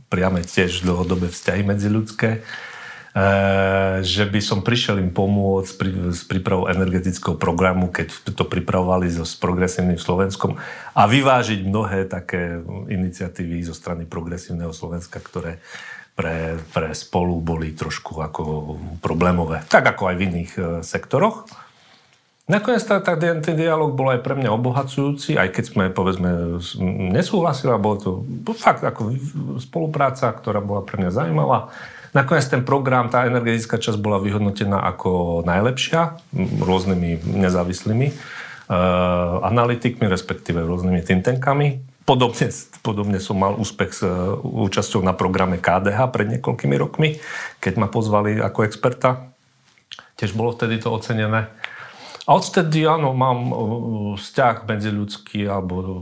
priame 0.07 0.47
tiež 0.47 0.87
dlhodobé 0.87 1.35
vzťahy 1.35 1.67
medziľudské 1.67 2.31
Eh, 2.39 2.68
že 4.05 4.25
by 4.29 4.41
som 4.45 4.61
prišiel 4.61 5.01
im 5.01 5.09
pomôcť 5.09 5.73
pri, 5.81 5.91
s 6.13 6.29
prípravou 6.29 6.69
energetického 6.69 7.41
programu, 7.41 7.89
keď 7.89 8.13
to 8.37 8.45
pripravovali 8.45 9.09
so, 9.09 9.25
s 9.25 9.33
progresívnym 9.33 9.97
Slovenskom 9.97 10.61
a 10.93 11.03
vyvážiť 11.09 11.65
mnohé 11.65 12.05
také 12.05 12.61
iniciatívy 12.91 13.65
zo 13.65 13.73
strany 13.73 14.05
progresívneho 14.05 14.77
Slovenska, 14.77 15.25
ktoré 15.25 15.59
pre, 16.19 16.59
pre 16.75 16.91
spolu 16.99 17.39
boli 17.39 17.73
trošku 17.73 18.19
ako 18.19 18.43
problémové. 18.99 19.63
Tak 19.71 19.95
ako 19.95 20.11
aj 20.11 20.17
v 20.19 20.25
iných 20.27 20.53
e, 20.59 20.63
sektoroch. 20.83 21.47
Nakoniec 22.51 22.83
tá, 22.83 22.99
tá, 22.99 23.15
ten 23.15 23.55
dialog 23.55 23.95
bol 23.95 24.11
aj 24.11 24.25
pre 24.25 24.35
mňa 24.35 24.51
obohacujúci, 24.51 25.37
aj 25.39 25.53
keď 25.53 25.65
sme, 25.69 25.85
povedzme, 25.93 26.59
nesúhlasili, 27.13 27.71
bolo 27.77 27.97
to 28.01 28.11
fakt 28.57 28.83
ako 28.83 29.15
spolupráca, 29.63 30.33
ktorá 30.33 30.59
bola 30.59 30.83
pre 30.83 30.97
mňa 30.97 31.13
zaujímavá. 31.13 31.71
Nakoniec 32.17 32.49
ten 32.49 32.65
program, 32.65 33.13
tá 33.13 33.29
energetická 33.29 33.77
časť 33.77 34.01
bola 34.01 34.23
vyhodnotená 34.23 34.81
ako 34.89 35.43
najlepšia 35.45 36.17
rôznymi 36.63 37.25
nezávislými 37.25 38.13
analytikmi, 39.43 40.05
respektíve 40.07 40.61
rôznymi 40.61 41.01
think 41.01 41.25
tankami. 41.25 41.81
Podobne, 42.05 42.49
podobne 42.81 43.19
som 43.21 43.37
mal 43.37 43.53
úspech 43.57 43.93
s 43.93 44.01
uh, 44.01 44.41
účasťou 44.41 45.05
na 45.05 45.13
programe 45.13 45.61
KDH 45.61 46.09
pred 46.09 46.29
niekoľkými 46.37 46.77
rokmi, 46.81 47.21
keď 47.61 47.73
ma 47.77 47.89
pozvali 47.93 48.41
ako 48.41 48.65
experta. 48.65 49.29
Tiež 50.17 50.33
bolo 50.33 50.57
vtedy 50.57 50.81
to 50.81 50.89
ocenené. 50.89 51.53
A 52.25 52.31
odtedy, 52.33 52.89
áno, 52.89 53.13
mám 53.13 53.53
uh, 53.53 53.59
vzťah 54.17 54.65
medziľudský, 54.65 55.53
alebo 55.53 55.75
uh, 55.77 55.93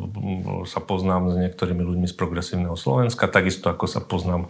sa 0.63 0.79
poznám 0.79 1.35
s 1.35 1.43
niektorými 1.43 1.83
ľuďmi 1.83 2.07
z 2.07 2.15
progresívneho 2.15 2.79
Slovenska, 2.79 3.27
takisto 3.27 3.67
ako 3.67 3.91
sa 3.91 3.99
poznám 3.99 4.47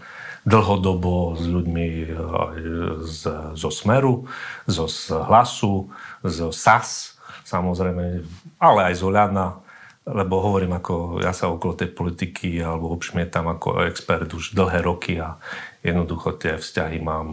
dlhodobo 0.46 1.34
s 1.34 1.44
ľuďmi 1.44 1.88
uh, 2.06 3.02
z, 3.02 3.22
zo 3.58 3.70
Smeru, 3.74 4.30
zo 4.70 4.86
Hlasu, 5.26 5.90
zo 6.22 6.48
SAS, 6.54 7.18
samozrejme, 7.42 8.22
ale 8.62 8.80
aj 8.90 8.94
z 8.94 9.02
Oľana, 9.02 9.58
lebo 10.06 10.38
hovorím, 10.38 10.78
ako 10.78 11.18
ja 11.18 11.34
sa 11.34 11.50
okolo 11.50 11.74
tej 11.74 11.90
politiky 11.90 12.62
alebo 12.62 12.94
obšmietam 12.94 13.50
ako 13.50 13.90
expert 13.90 14.30
už 14.30 14.54
dlhé 14.54 14.78
roky 14.86 15.18
a 15.18 15.34
jednoducho 15.82 16.38
tie 16.38 16.54
vzťahy 16.54 17.02
mám 17.02 17.28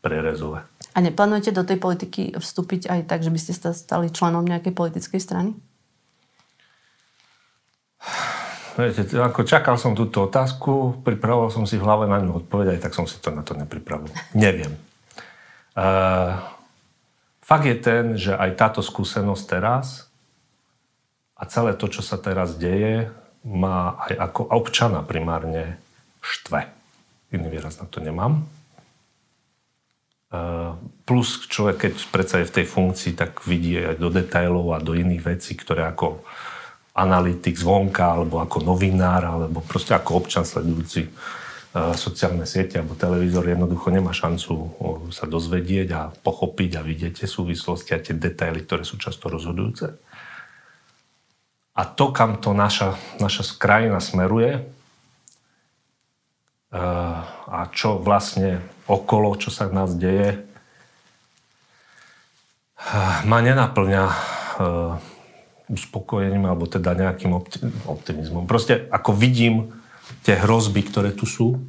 prerezové. 0.00 0.64
A 0.92 0.98
neplánujete 1.00 1.52
do 1.52 1.64
tej 1.64 1.76
politiky 1.80 2.32
vstúpiť 2.36 2.88
aj 2.88 3.00
tak, 3.08 3.20
že 3.24 3.32
by 3.32 3.38
ste 3.40 3.52
stali 3.72 4.12
členom 4.12 4.44
nejakej 4.44 4.72
politickej 4.72 5.20
strany? 5.20 5.52
Viete, 8.72 9.04
ako 9.20 9.44
čakal 9.44 9.76
som 9.76 9.92
túto 9.92 10.24
otázku, 10.24 11.04
pripravoval 11.04 11.52
som 11.52 11.68
si 11.68 11.76
v 11.76 11.84
hlave 11.84 12.08
na 12.08 12.20
ňu 12.24 12.40
odpovedať, 12.40 12.80
tak 12.80 12.96
som 12.96 13.04
si 13.04 13.20
to 13.20 13.28
na 13.28 13.44
to 13.44 13.52
nepripravil. 13.52 14.08
Neviem. 14.32 14.72
Uh, 15.76 16.40
fakt 17.44 17.68
je 17.68 17.76
ten, 17.76 18.04
že 18.16 18.32
aj 18.32 18.56
táto 18.56 18.80
skúsenosť 18.80 19.44
teraz 19.44 20.08
a 21.36 21.44
celé 21.44 21.76
to, 21.76 21.90
čo 21.90 22.00
sa 22.00 22.16
teraz 22.16 22.56
deje, 22.56 23.12
má 23.42 23.98
aj 24.08 24.14
ako 24.30 24.40
občana 24.54 25.02
primárne 25.02 25.76
štve. 26.22 26.70
Iný 27.34 27.48
výraz 27.50 27.82
na 27.82 27.90
to 27.90 27.98
nemám. 27.98 28.46
Plus 31.04 31.28
človek, 31.50 31.90
keď 31.90 31.94
predsa 32.08 32.40
je 32.40 32.48
v 32.48 32.56
tej 32.56 32.66
funkcii, 32.70 33.12
tak 33.18 33.42
vidí 33.44 33.76
aj 33.76 33.98
do 33.98 34.08
detajlov 34.08 34.72
a 34.72 34.78
do 34.80 34.94
iných 34.94 35.36
vecí, 35.36 35.52
ktoré 35.58 35.84
ako 35.90 36.22
analytik 36.92 37.56
zvonka, 37.56 38.20
alebo 38.20 38.44
ako 38.44 38.60
novinár, 38.60 39.24
alebo 39.24 39.64
proste 39.64 39.96
ako 39.96 40.20
občan 40.20 40.44
sledujúci 40.44 41.08
e, 41.08 41.10
sociálne 41.96 42.44
siete 42.44 42.76
alebo 42.76 42.92
televízor 42.92 43.48
jednoducho 43.48 43.88
nemá 43.88 44.12
šancu 44.12 44.52
sa 45.08 45.24
dozvedieť 45.24 45.88
a 45.96 46.12
pochopiť 46.12 46.70
a 46.76 46.84
vidieť 46.84 47.24
tie 47.24 47.28
súvislosti 47.28 47.96
a 47.96 48.02
tie 48.04 48.12
detaily, 48.12 48.60
ktoré 48.68 48.84
sú 48.84 49.00
často 49.00 49.32
rozhodujúce. 49.32 49.96
A 51.72 51.82
to, 51.88 52.12
kam 52.12 52.36
to 52.36 52.52
naša, 52.52 53.00
naša 53.16 53.56
krajina 53.56 53.96
smeruje, 53.96 54.60
a 56.72 57.68
čo 57.68 58.00
vlastne 58.00 58.64
okolo, 58.88 59.36
čo 59.36 59.52
sa 59.52 59.68
v 59.68 59.76
nás 59.76 59.92
deje, 59.92 60.40
ma 63.28 63.38
nenaplňa 63.38 64.04
e, 64.08 64.16
uspokojením 65.70 66.48
alebo 66.48 66.66
teda 66.66 66.94
nejakým 66.96 67.32
optimizmom. 67.86 68.48
Proste 68.48 68.88
ako 68.90 69.14
vidím 69.14 69.70
tie 70.26 70.34
hrozby, 70.38 70.82
ktoré 70.86 71.10
tu 71.14 71.24
sú, 71.28 71.62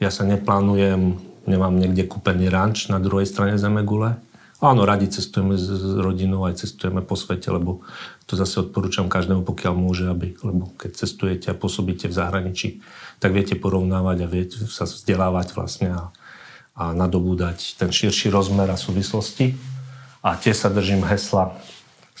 ja 0.00 0.08
sa 0.08 0.24
neplánujem, 0.24 1.20
nemám 1.44 1.76
niekde 1.76 2.08
kúpený 2.08 2.48
ranč 2.48 2.88
na 2.88 2.96
druhej 2.96 3.28
strane 3.28 3.60
Zemegule. 3.60 4.16
Áno, 4.60 4.84
radi 4.84 5.08
cestujeme 5.08 5.56
s 5.56 5.68
rodinou, 5.96 6.44
aj 6.44 6.64
cestujeme 6.64 7.00
po 7.00 7.16
svete, 7.16 7.48
lebo 7.48 7.80
to 8.28 8.36
zase 8.36 8.60
odporúčam 8.60 9.08
každému, 9.08 9.44
pokiaľ 9.44 9.72
môže, 9.72 10.04
aby, 10.08 10.36
lebo 10.44 10.68
keď 10.76 11.00
cestujete 11.00 11.48
a 11.48 11.56
pôsobíte 11.56 12.12
v 12.12 12.16
zahraničí, 12.16 12.68
tak 13.20 13.32
viete 13.32 13.56
porovnávať 13.56 14.16
a 14.24 14.28
viete 14.28 14.56
sa 14.68 14.84
vzdelávať 14.84 15.56
vlastne 15.56 15.88
a, 15.96 16.02
a 16.76 16.92
nadobúdať 16.92 17.80
ten 17.80 17.88
širší 17.88 18.28
rozmer 18.28 18.68
a 18.68 18.76
súvislosti. 18.76 19.56
A 20.20 20.36
tie 20.36 20.52
sa 20.52 20.68
držím 20.68 21.08
hesla 21.08 21.56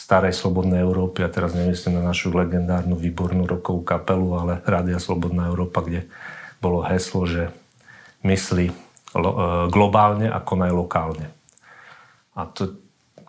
starej 0.00 0.32
Slobodnej 0.32 0.80
Európy, 0.80 1.20
a 1.20 1.28
teraz 1.28 1.52
nemyslím 1.52 2.00
na 2.00 2.08
našu 2.08 2.32
legendárnu 2.32 2.96
výbornú 2.96 3.44
rokovú 3.44 3.84
kapelu, 3.84 4.28
ale 4.40 4.52
Rádia 4.64 4.96
Slobodná 4.96 5.52
Európa, 5.52 5.84
kde 5.84 6.08
bolo 6.64 6.80
heslo, 6.80 7.28
že 7.28 7.52
myslí 8.24 8.72
e, 8.72 8.74
globálne 9.68 10.32
a 10.32 10.40
konaj 10.40 10.72
lokálne. 10.72 11.28
A 12.32 12.48
to, 12.48 12.80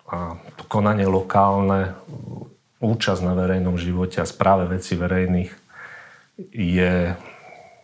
a 0.07 0.39
to 0.55 0.63
konanie 0.71 1.03
lokálne, 1.03 1.91
účasť 2.79 3.21
na 3.21 3.35
verejnom 3.35 3.75
živote 3.75 4.23
a 4.23 4.25
správe 4.25 4.71
veci 4.71 4.95
verejných 4.95 5.51
je 6.55 7.13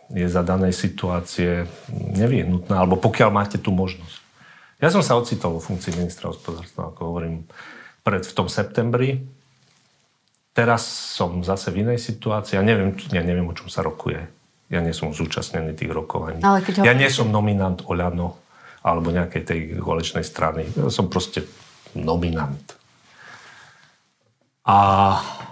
je 0.08 0.24
za 0.24 0.40
danej 0.40 0.72
situácie 0.72 1.68
nevyhnutná, 1.92 2.80
alebo 2.80 2.96
pokiaľ 2.96 3.28
máte 3.28 3.60
tú 3.60 3.76
možnosť. 3.76 4.24
Ja 4.80 4.88
som 4.88 5.04
sa 5.04 5.20
ocitol 5.20 5.58
vo 5.58 5.60
funkcii 5.60 6.00
ministra 6.00 6.32
hospodárstva, 6.32 6.88
ako 6.88 7.00
hovorím, 7.12 7.44
pred, 8.08 8.24
v 8.24 8.32
tom 8.32 8.48
septembri. 8.48 9.20
Teraz 10.56 10.88
som 10.88 11.44
zase 11.44 11.68
v 11.68 11.84
inej 11.84 12.00
situácii. 12.00 12.56
Ja 12.56 12.64
neviem, 12.64 12.96
ja 13.12 13.20
neviem, 13.20 13.44
o 13.44 13.52
čom 13.52 13.68
sa 13.68 13.84
rokuje. 13.84 14.24
Ja 14.72 14.80
nie 14.80 14.96
som 14.96 15.12
zúčastnený 15.12 15.76
tých 15.76 15.92
rokovaní. 15.92 16.40
Ale 16.40 16.64
keď 16.64 16.88
ja 16.88 16.96
nie 16.96 17.12
som 17.12 17.28
nominant 17.28 17.84
Oľano 17.84 18.40
alebo 18.80 19.12
nejakej 19.12 19.42
tej 19.44 19.60
kolečnej 19.76 20.24
strany. 20.24 20.64
Ja 20.72 20.88
som 20.88 21.12
proste 21.12 21.44
nominant. 21.92 22.76
A 24.64 24.76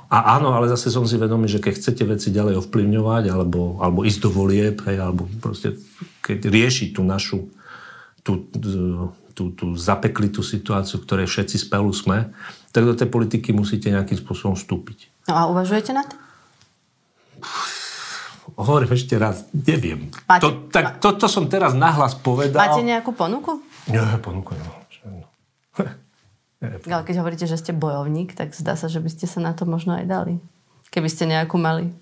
a 0.06 0.38
áno, 0.38 0.54
ale 0.54 0.70
zase 0.70 0.94
som 0.94 1.02
si 1.02 1.18
vedomý, 1.18 1.50
že 1.50 1.58
keď 1.58 1.82
chcete 1.82 2.06
veci 2.06 2.28
ďalej 2.30 2.62
ovplyvňovať 2.62 3.24
alebo, 3.26 3.82
alebo 3.82 4.06
ísť 4.06 4.20
do 4.22 4.30
volieb, 4.30 4.78
hej, 4.86 5.02
alebo 5.02 5.26
proste 5.42 5.74
keď 6.22 6.46
riešiť 6.46 6.88
tú 6.94 7.02
našu 7.02 7.50
tú, 8.22 8.46
tú, 9.36 9.52
tú 9.52 9.76
zapeklitú 9.76 10.40
situáciu, 10.40 11.04
ktorej 11.04 11.28
všetci 11.28 11.68
spolu 11.68 11.92
sme, 11.92 12.32
tak 12.72 12.88
do 12.88 12.96
tej 12.96 13.12
politiky 13.12 13.52
musíte 13.52 13.92
nejakým 13.92 14.16
spôsobom 14.16 14.56
vstúpiť. 14.56 15.12
No 15.28 15.32
a 15.36 15.42
uvažujete 15.52 15.92
na 15.92 16.08
to? 16.08 16.16
Hovorím 18.56 18.96
ešte 18.96 19.20
raz, 19.20 19.44
neviem. 19.52 20.08
Máte, 20.24 20.40
to, 20.40 20.48
tak, 20.72 20.96
to, 21.04 21.12
to 21.12 21.28
som 21.28 21.44
teraz 21.52 21.76
nahlas 21.76 22.16
povedal. 22.16 22.56
Máte 22.56 22.80
nejakú 22.80 23.12
ponuku? 23.12 23.60
Nie, 23.92 24.00
ponuku 24.24 24.56
nemám. 24.56 24.80
Ale 26.88 27.04
keď 27.04 27.14
hovoríte, 27.20 27.44
že 27.44 27.60
ste 27.60 27.76
bojovník, 27.76 28.32
tak 28.32 28.56
zdá 28.56 28.80
sa, 28.80 28.88
že 28.88 29.04
by 29.04 29.12
ste 29.12 29.28
sa 29.28 29.44
na 29.44 29.52
to 29.52 29.68
možno 29.68 30.00
aj 30.00 30.08
dali. 30.08 30.40
Keby 30.88 31.12
ste 31.12 31.28
nejakú 31.28 31.60
mali. 31.60 31.92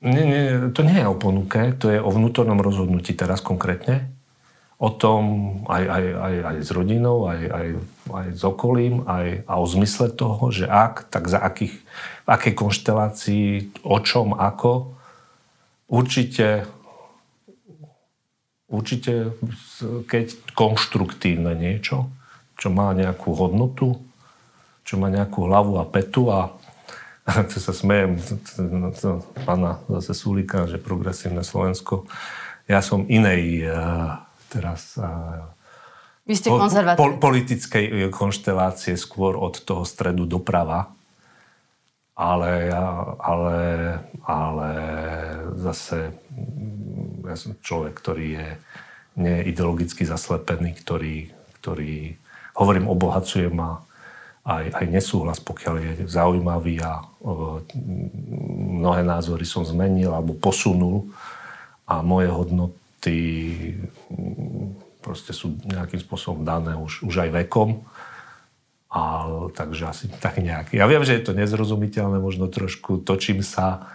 Nie, 0.00 0.24
nie, 0.24 0.42
to 0.72 0.86
nie 0.86 0.96
je 0.96 1.10
o 1.10 1.18
ponuke, 1.18 1.74
to 1.76 1.90
je 1.90 1.98
o 1.98 2.08
vnútornom 2.08 2.62
rozhodnutí 2.62 3.12
teraz 3.18 3.42
konkrétne. 3.42 4.08
O 4.80 4.88
tom 4.88 5.24
aj, 5.68 5.84
aj, 5.84 6.04
aj, 6.16 6.34
aj 6.40 6.56
s 6.64 6.70
rodinou, 6.72 7.28
aj, 7.28 7.40
aj, 7.52 7.68
aj 8.16 8.26
s 8.32 8.42
okolím, 8.48 9.04
aj, 9.04 9.44
a 9.44 9.52
o 9.60 9.66
zmysle 9.68 10.08
toho, 10.08 10.48
že 10.48 10.64
ak, 10.64 11.12
tak 11.12 11.28
za 11.28 11.36
akých, 11.36 11.76
v 12.24 12.28
akej 12.32 12.54
konštelácii, 12.56 13.48
o 13.84 14.00
čom, 14.00 14.32
ako. 14.32 14.96
Určite, 15.84 16.64
určite 18.72 19.36
keď 20.08 20.32
konštruktívne 20.56 21.52
niečo, 21.52 22.08
čo 22.56 22.72
má 22.72 22.96
nejakú 22.96 23.36
hodnotu, 23.36 24.00
čo 24.88 24.96
má 24.96 25.12
nejakú 25.12 25.44
hlavu 25.44 25.76
a 25.76 25.84
petu 25.84 26.32
a 26.32 26.56
to 27.52 27.56
sa 27.60 27.76
smejem 27.76 28.16
pána 29.44 29.76
zase 29.92 30.16
Sulika, 30.16 30.64
že 30.64 30.80
progresívne 30.80 31.44
Slovensko. 31.44 32.08
Ja 32.64 32.80
som 32.80 33.04
inej 33.12 33.68
uh, 33.68 34.29
teraz 34.50 34.98
Vy 36.30 36.34
ste 36.38 36.52
po, 36.94 37.18
politickej 37.18 38.06
konštelácie 38.14 38.94
skôr 38.94 39.34
od 39.34 39.58
toho 39.66 39.82
stredu 39.82 40.30
doprava. 40.30 40.94
Ale, 42.14 42.68
ale, 43.18 43.58
ale 44.28 44.70
zase 45.56 46.12
ja 47.24 47.34
som 47.34 47.56
človek, 47.58 47.96
ktorý 47.96 48.26
je 48.36 48.48
neideologicky 49.16 50.04
zaslepený, 50.04 50.76
ktorý, 50.76 51.32
ktorý 51.58 52.14
hovorím, 52.54 52.92
obohacuje 52.92 53.48
ma 53.48 53.80
aj, 54.44 54.70
aj 54.70 54.86
nesúhlas, 54.86 55.40
pokiaľ 55.40 55.74
je 55.80 55.92
zaujímavý 56.06 56.78
a 56.84 57.00
mnohé 58.84 59.02
názory 59.02 59.48
som 59.48 59.64
zmenil 59.64 60.12
alebo 60.12 60.36
posunul 60.36 61.08
a 61.88 62.04
moje 62.04 62.28
hodnoty 63.00 63.80
proste 65.00 65.32
sú 65.32 65.56
nejakým 65.64 66.00
spôsobom 66.00 66.44
dané 66.44 66.76
už, 66.76 67.08
už 67.08 67.24
aj 67.24 67.30
vekom. 67.48 67.80
A, 68.90 69.24
takže 69.54 69.86
asi 69.86 70.06
tak 70.10 70.42
nejak. 70.42 70.74
Ja 70.74 70.84
viem, 70.90 71.00
že 71.06 71.14
je 71.16 71.24
to 71.24 71.32
nezrozumiteľné, 71.32 72.18
možno 72.18 72.50
trošku 72.50 73.00
točím 73.00 73.40
sa, 73.40 73.86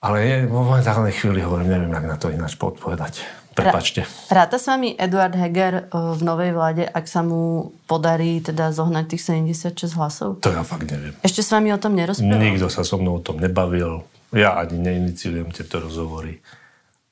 ale 0.00 0.24
je, 0.24 0.36
v 0.48 0.52
momentálnej 0.52 1.12
chvíli 1.14 1.44
hovorím, 1.44 1.68
neviem, 1.68 1.92
jak 1.92 2.06
na 2.08 2.16
to 2.16 2.32
ináč 2.32 2.56
podpovedať. 2.56 3.22
Prepačte. 3.52 4.08
Ráta 4.32 4.56
s 4.56 4.64
vami 4.64 4.96
Eduard 4.96 5.36
Heger 5.36 5.92
v 5.92 6.20
novej 6.24 6.56
vláde, 6.56 6.88
ak 6.88 7.04
sa 7.04 7.20
mu 7.20 7.76
podarí 7.84 8.40
teda 8.40 8.72
zohnať 8.72 9.04
tých 9.12 9.22
76 9.44 10.00
hlasov? 10.00 10.40
To 10.40 10.48
ja 10.48 10.64
fakt 10.64 10.88
neviem. 10.88 11.12
Ešte 11.20 11.44
s 11.44 11.52
vami 11.52 11.68
o 11.70 11.78
tom 11.78 11.92
nerozprával? 11.92 12.40
Nikto 12.40 12.72
sa 12.72 12.80
so 12.82 12.96
mnou 12.96 13.20
o 13.20 13.22
tom 13.22 13.36
nebavil. 13.36 14.08
Ja 14.32 14.56
ani 14.56 14.80
neiniciujem 14.80 15.52
tieto 15.52 15.84
rozhovory. 15.84 16.40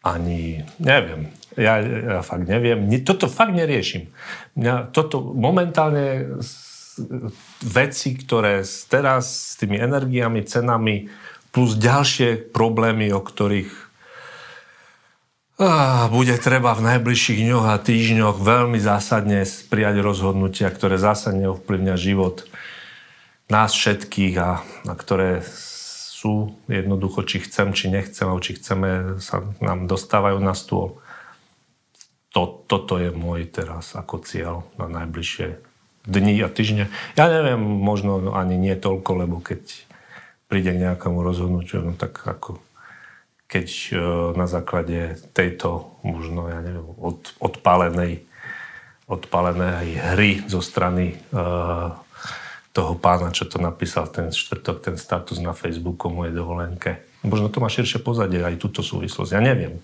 Ani, 0.01 0.64
neviem. 0.80 1.28
Ja, 1.61 1.76
ja 1.82 2.20
fakt 2.24 2.48
neviem. 2.48 2.88
Toto 3.05 3.28
fakt 3.28 3.53
neriešim. 3.53 4.09
Ja, 4.57 4.88
toto 4.88 5.20
momentálne 5.20 6.38
veci, 7.61 8.16
ktoré 8.16 8.64
teraz 8.88 9.55
s 9.55 9.61
tými 9.61 9.76
energiami, 9.76 10.44
cenami, 10.44 11.12
plus 11.51 11.76
ďalšie 11.76 12.55
problémy, 12.55 13.11
o 13.12 13.20
ktorých 13.20 13.90
bude 16.09 16.40
treba 16.40 16.72
v 16.72 16.96
najbližších 16.96 17.44
dňoch 17.44 17.66
a 17.68 17.76
týždňoch 17.76 18.40
veľmi 18.40 18.80
zásadne 18.80 19.44
prijať 19.68 20.01
rozhodnutia, 20.01 20.72
ktoré 20.72 20.96
zásadne 20.96 21.53
ovplyvňa 21.53 22.01
život 22.01 22.48
nás 23.53 23.76
všetkých 23.76 24.34
a, 24.40 24.64
a 24.64 24.92
ktoré 24.96 25.44
sú 26.21 26.53
jednoducho, 26.68 27.25
či 27.25 27.41
chcem, 27.41 27.73
či 27.73 27.89
nechcem, 27.89 28.29
alebo 28.29 28.45
či 28.45 28.61
chceme, 28.61 29.16
sa 29.25 29.41
nám 29.64 29.89
dostávajú 29.89 30.37
na 30.37 30.53
stôl. 30.53 31.01
To, 32.37 32.61
toto 32.68 33.01
je 33.01 33.09
môj 33.09 33.49
teraz 33.49 33.97
ako 33.97 34.21
cieľ 34.21 34.68
na 34.77 34.87
najbližšie 35.01 35.64
dni 36.05 36.45
a 36.45 36.53
týždne. 36.53 36.93
Ja 37.16 37.33
neviem, 37.33 37.61
možno 37.61 38.37
ani 38.37 38.61
nie 38.61 38.77
toľko, 38.77 39.25
lebo 39.25 39.41
keď 39.41 39.64
príde 40.45 40.77
k 40.77 40.83
nejakému 40.85 41.25
rozhodnutiu, 41.25 41.81
no 41.81 41.97
tak 41.97 42.21
ako 42.21 42.61
keď 43.49 43.66
e, 43.66 43.93
na 44.37 44.47
základe 44.47 45.16
tejto 45.33 45.97
možno, 46.05 46.53
ja 46.53 46.61
neviem, 46.61 46.85
od, 47.01 47.33
odpálenej, 47.41 48.23
odpálenej 49.11 50.14
hry 50.14 50.47
zo 50.47 50.62
strany 50.62 51.18
uh, 51.35 51.99
toho 52.71 52.95
pána, 52.95 53.35
čo 53.35 53.51
to 53.51 53.59
napísal 53.59 54.07
ten 54.07 54.31
štvrtok, 54.31 54.79
ten 54.79 54.97
status 54.97 55.43
na 55.43 55.51
Facebooku 55.51 56.07
mojej 56.07 56.35
dovolenke. 56.35 57.03
Možno 57.27 57.51
to 57.51 57.59
má 57.59 57.66
širšie 57.66 58.01
pozadie 58.01 58.41
aj 58.41 58.62
túto 58.62 58.81
súvislosť, 58.81 59.31
ja 59.35 59.43
neviem. 59.43 59.83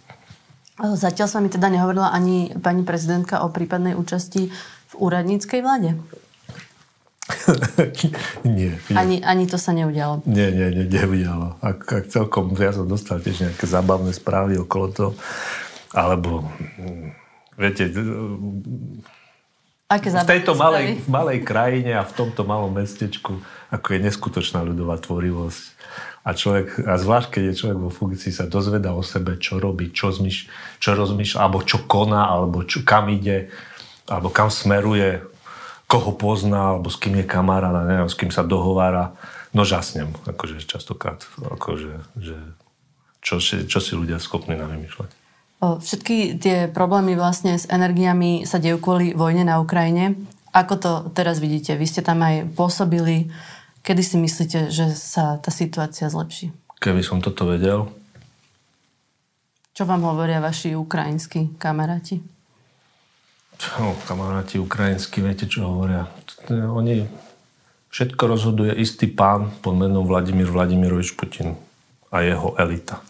Zatiaľ 0.77 1.27
s 1.27 1.37
vami 1.37 1.49
teda 1.49 1.73
nehovorila 1.73 2.13
ani 2.13 2.53
pani 2.61 2.85
prezidentka 2.85 3.43
o 3.43 3.49
prípadnej 3.49 3.97
účasti 3.97 4.53
v 4.93 4.95
úradníckej 4.95 5.61
vláde? 5.65 5.97
nie, 8.47 8.71
nie. 8.71 8.95
Ani, 8.95 9.19
ani 9.19 9.45
to 9.51 9.59
sa 9.59 9.75
neudialo? 9.75 10.23
Nie, 10.31 10.55
nie, 10.55 10.71
nie, 10.71 10.87
neudialo. 10.87 11.59
Ak, 11.59 11.83
ak 11.91 12.05
celkom, 12.07 12.55
ja 12.55 12.71
som 12.71 12.87
dostal 12.87 13.19
tiež 13.19 13.51
nejaké 13.51 13.67
zábavné 13.67 14.15
správy 14.15 14.63
okolo 14.63 14.87
toho, 14.95 15.11
alebo 15.91 16.47
hm, 16.79 17.11
viete, 17.59 17.91
Aké 19.87 20.11
v 20.11 20.27
tejto 20.27 20.59
malej, 20.59 20.99
v 20.99 21.09
malej 21.09 21.47
krajine 21.47 21.95
a 21.95 22.03
v 22.03 22.11
tomto 22.11 22.43
malom 22.43 22.75
mestečku, 22.75 23.39
ako 23.71 23.87
je 23.95 23.99
neskutočná 24.03 24.67
ľudová 24.67 24.99
tvorivosť. 24.99 25.63
A, 26.27 26.35
človek, 26.35 26.83
a 26.91 26.99
zvlášť, 26.99 27.39
keď 27.39 27.43
je 27.47 27.59
človek 27.63 27.79
vo 27.79 27.91
funkcii, 27.95 28.35
sa 28.35 28.51
dozvedá 28.51 28.91
o 28.91 29.07
sebe, 29.07 29.39
čo 29.39 29.63
robí, 29.63 29.95
čo, 29.95 30.11
zmyš, 30.11 30.51
čo 30.83 30.99
rozmýšľa, 30.99 31.39
alebo 31.39 31.63
čo 31.63 31.87
koná, 31.87 32.27
alebo 32.27 32.67
čo, 32.67 32.83
kam 32.83 33.07
ide, 33.15 33.55
alebo 34.11 34.35
kam 34.35 34.51
smeruje 34.51 35.23
koho 35.87 36.19
pozná, 36.19 36.75
alebo 36.75 36.91
s 36.91 36.99
kým 36.99 37.23
je 37.23 37.27
kamarát, 37.31 37.87
neviem, 37.87 38.11
s 38.11 38.19
kým 38.19 38.35
sa 38.35 38.43
dohovára. 38.43 39.15
No 39.55 39.63
žasnem, 39.63 40.11
akože 40.27 40.67
častokrát, 40.67 41.23
akože, 41.39 42.03
že 42.19 42.35
čo, 43.23 43.39
si, 43.39 43.63
čo 43.71 43.79
si 43.79 43.95
ľudia 43.95 44.19
schopní 44.19 44.59
vymýšľať. 44.59 45.26
Všetky 45.57 46.37
tie 46.37 46.69
problémy 46.69 47.17
vlastne 47.17 47.57
s 47.57 47.65
energiami 47.65 48.45
sa 48.45 48.61
dejú 48.61 48.77
kvôli 48.77 49.17
vojne 49.17 49.49
na 49.49 49.57
Ukrajine. 49.57 50.13
Ako 50.53 50.75
to 50.77 50.91
teraz 51.17 51.41
vidíte? 51.41 51.77
Vy 51.81 51.87
ste 51.89 52.01
tam 52.05 52.21
aj 52.21 52.53
pôsobili. 52.53 53.33
Kedy 53.81 54.03
si 54.05 54.17
myslíte, 54.21 54.69
že 54.69 54.93
sa 54.93 55.41
tá 55.41 55.49
situácia 55.49 56.13
zlepší? 56.13 56.53
Keby 56.77 57.01
som 57.01 57.25
toto 57.25 57.49
vedel. 57.49 57.89
Čo 59.77 59.85
vám 59.85 60.05
hovoria 60.05 60.41
vaši 60.41 60.73
ukrajinskí 60.77 61.57
kamaráti? 61.61 62.21
No, 63.81 63.97
kamaráti 64.05 64.61
ukrajinskí, 64.61 65.25
viete, 65.25 65.49
čo 65.49 65.65
hovoria? 65.65 66.09
Oni, 66.49 67.09
všetko 67.89 68.29
rozhoduje 68.29 68.77
istý 68.77 69.09
pán 69.09 69.53
pod 69.65 69.77
menom 69.77 70.05
Vladimír 70.05 70.53
Vladimirovič 70.53 71.17
Putin 71.17 71.57
a 72.13 72.21
jeho 72.21 72.53
elita. 72.61 73.01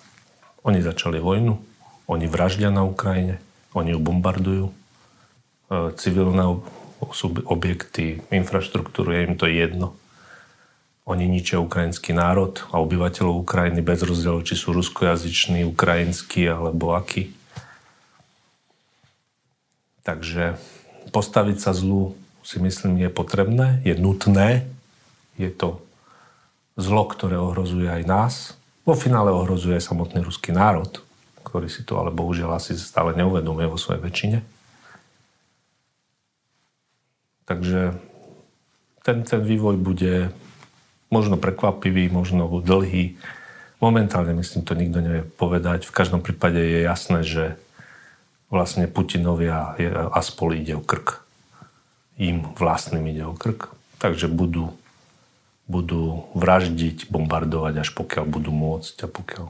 Oni 0.63 0.79
začali 0.83 1.19
vojnu, 1.19 1.55
oni 2.07 2.27
vraždia 2.31 2.71
na 2.71 2.87
Ukrajine, 2.87 3.43
oni 3.75 3.95
ju 3.95 4.01
bombardujú, 4.01 4.67
e, 4.71 4.75
civilné 5.99 6.47
objekty, 7.47 8.23
infraštruktúru, 8.31 9.13
je 9.13 9.21
im 9.27 9.35
to 9.37 9.47
jedno. 9.51 9.99
Oni 11.07 11.31
ničia 11.31 11.63
ukrajinský 11.63 12.11
národ 12.11 12.67
a 12.75 12.83
obyvateľov 12.83 13.47
Ukrajiny 13.47 13.79
bez 13.79 14.03
rozdielu, 14.03 14.43
či 14.43 14.59
sú 14.59 14.75
ruskojazyční, 14.75 15.63
ukrajinskí 15.63 16.51
alebo 16.51 16.99
akí. 16.99 17.31
Takže 20.03 20.59
postaviť 21.15 21.59
sa 21.63 21.71
zlu 21.75 22.19
si 22.47 22.63
myslím 22.63 23.03
je 23.03 23.11
potrebné, 23.11 23.83
je 23.83 23.95
nutné. 23.99 24.67
Je 25.35 25.51
to 25.51 25.83
zlo, 26.79 27.07
ktoré 27.07 27.39
ohrozuje 27.39 27.91
aj 27.91 28.03
nás. 28.07 28.35
Vo 28.87 28.95
finále 28.95 29.35
ohrozuje 29.35 29.79
aj 29.79 29.91
samotný 29.91 30.23
ruský 30.23 30.55
národ, 30.55 31.06
ktorý 31.57 31.73
si 31.73 31.89
to 31.89 31.97
ale 31.97 32.13
bohužiaľ 32.13 32.61
asi 32.61 32.77
stále 32.77 33.17
neuvedomuje 33.17 33.65
vo 33.65 33.81
svojej 33.81 34.05
väčšine. 34.05 34.45
Takže 37.49 37.97
ten, 39.01 39.25
ten 39.25 39.41
vývoj 39.41 39.81
bude 39.81 40.37
možno 41.09 41.41
prekvapivý, 41.41 42.13
možno 42.13 42.45
dlhý. 42.61 43.17
Momentálne, 43.81 44.37
myslím, 44.37 44.69
to 44.69 44.77
nikto 44.77 45.01
nevie 45.01 45.25
povedať. 45.25 45.89
V 45.89 45.97
každom 45.97 46.21
prípade 46.21 46.61
je 46.61 46.85
jasné, 46.85 47.25
že 47.25 47.57
vlastne 48.53 48.85
Putinovi 48.85 49.49
a 49.49 49.73
Aspol 50.13 50.61
ide 50.61 50.77
o 50.77 50.85
krk. 50.85 51.25
Im 52.21 52.53
vlastným 52.53 53.09
ide 53.09 53.25
o 53.25 53.33
krk. 53.33 53.73
Takže 53.97 54.29
budú, 54.29 54.77
budú 55.65 56.29
vraždiť, 56.37 57.09
bombardovať, 57.09 57.81
až 57.81 57.97
pokiaľ 57.97 58.29
budú 58.29 58.53
môcť 58.53 58.97
a 59.01 59.09
pokiaľ, 59.09 59.47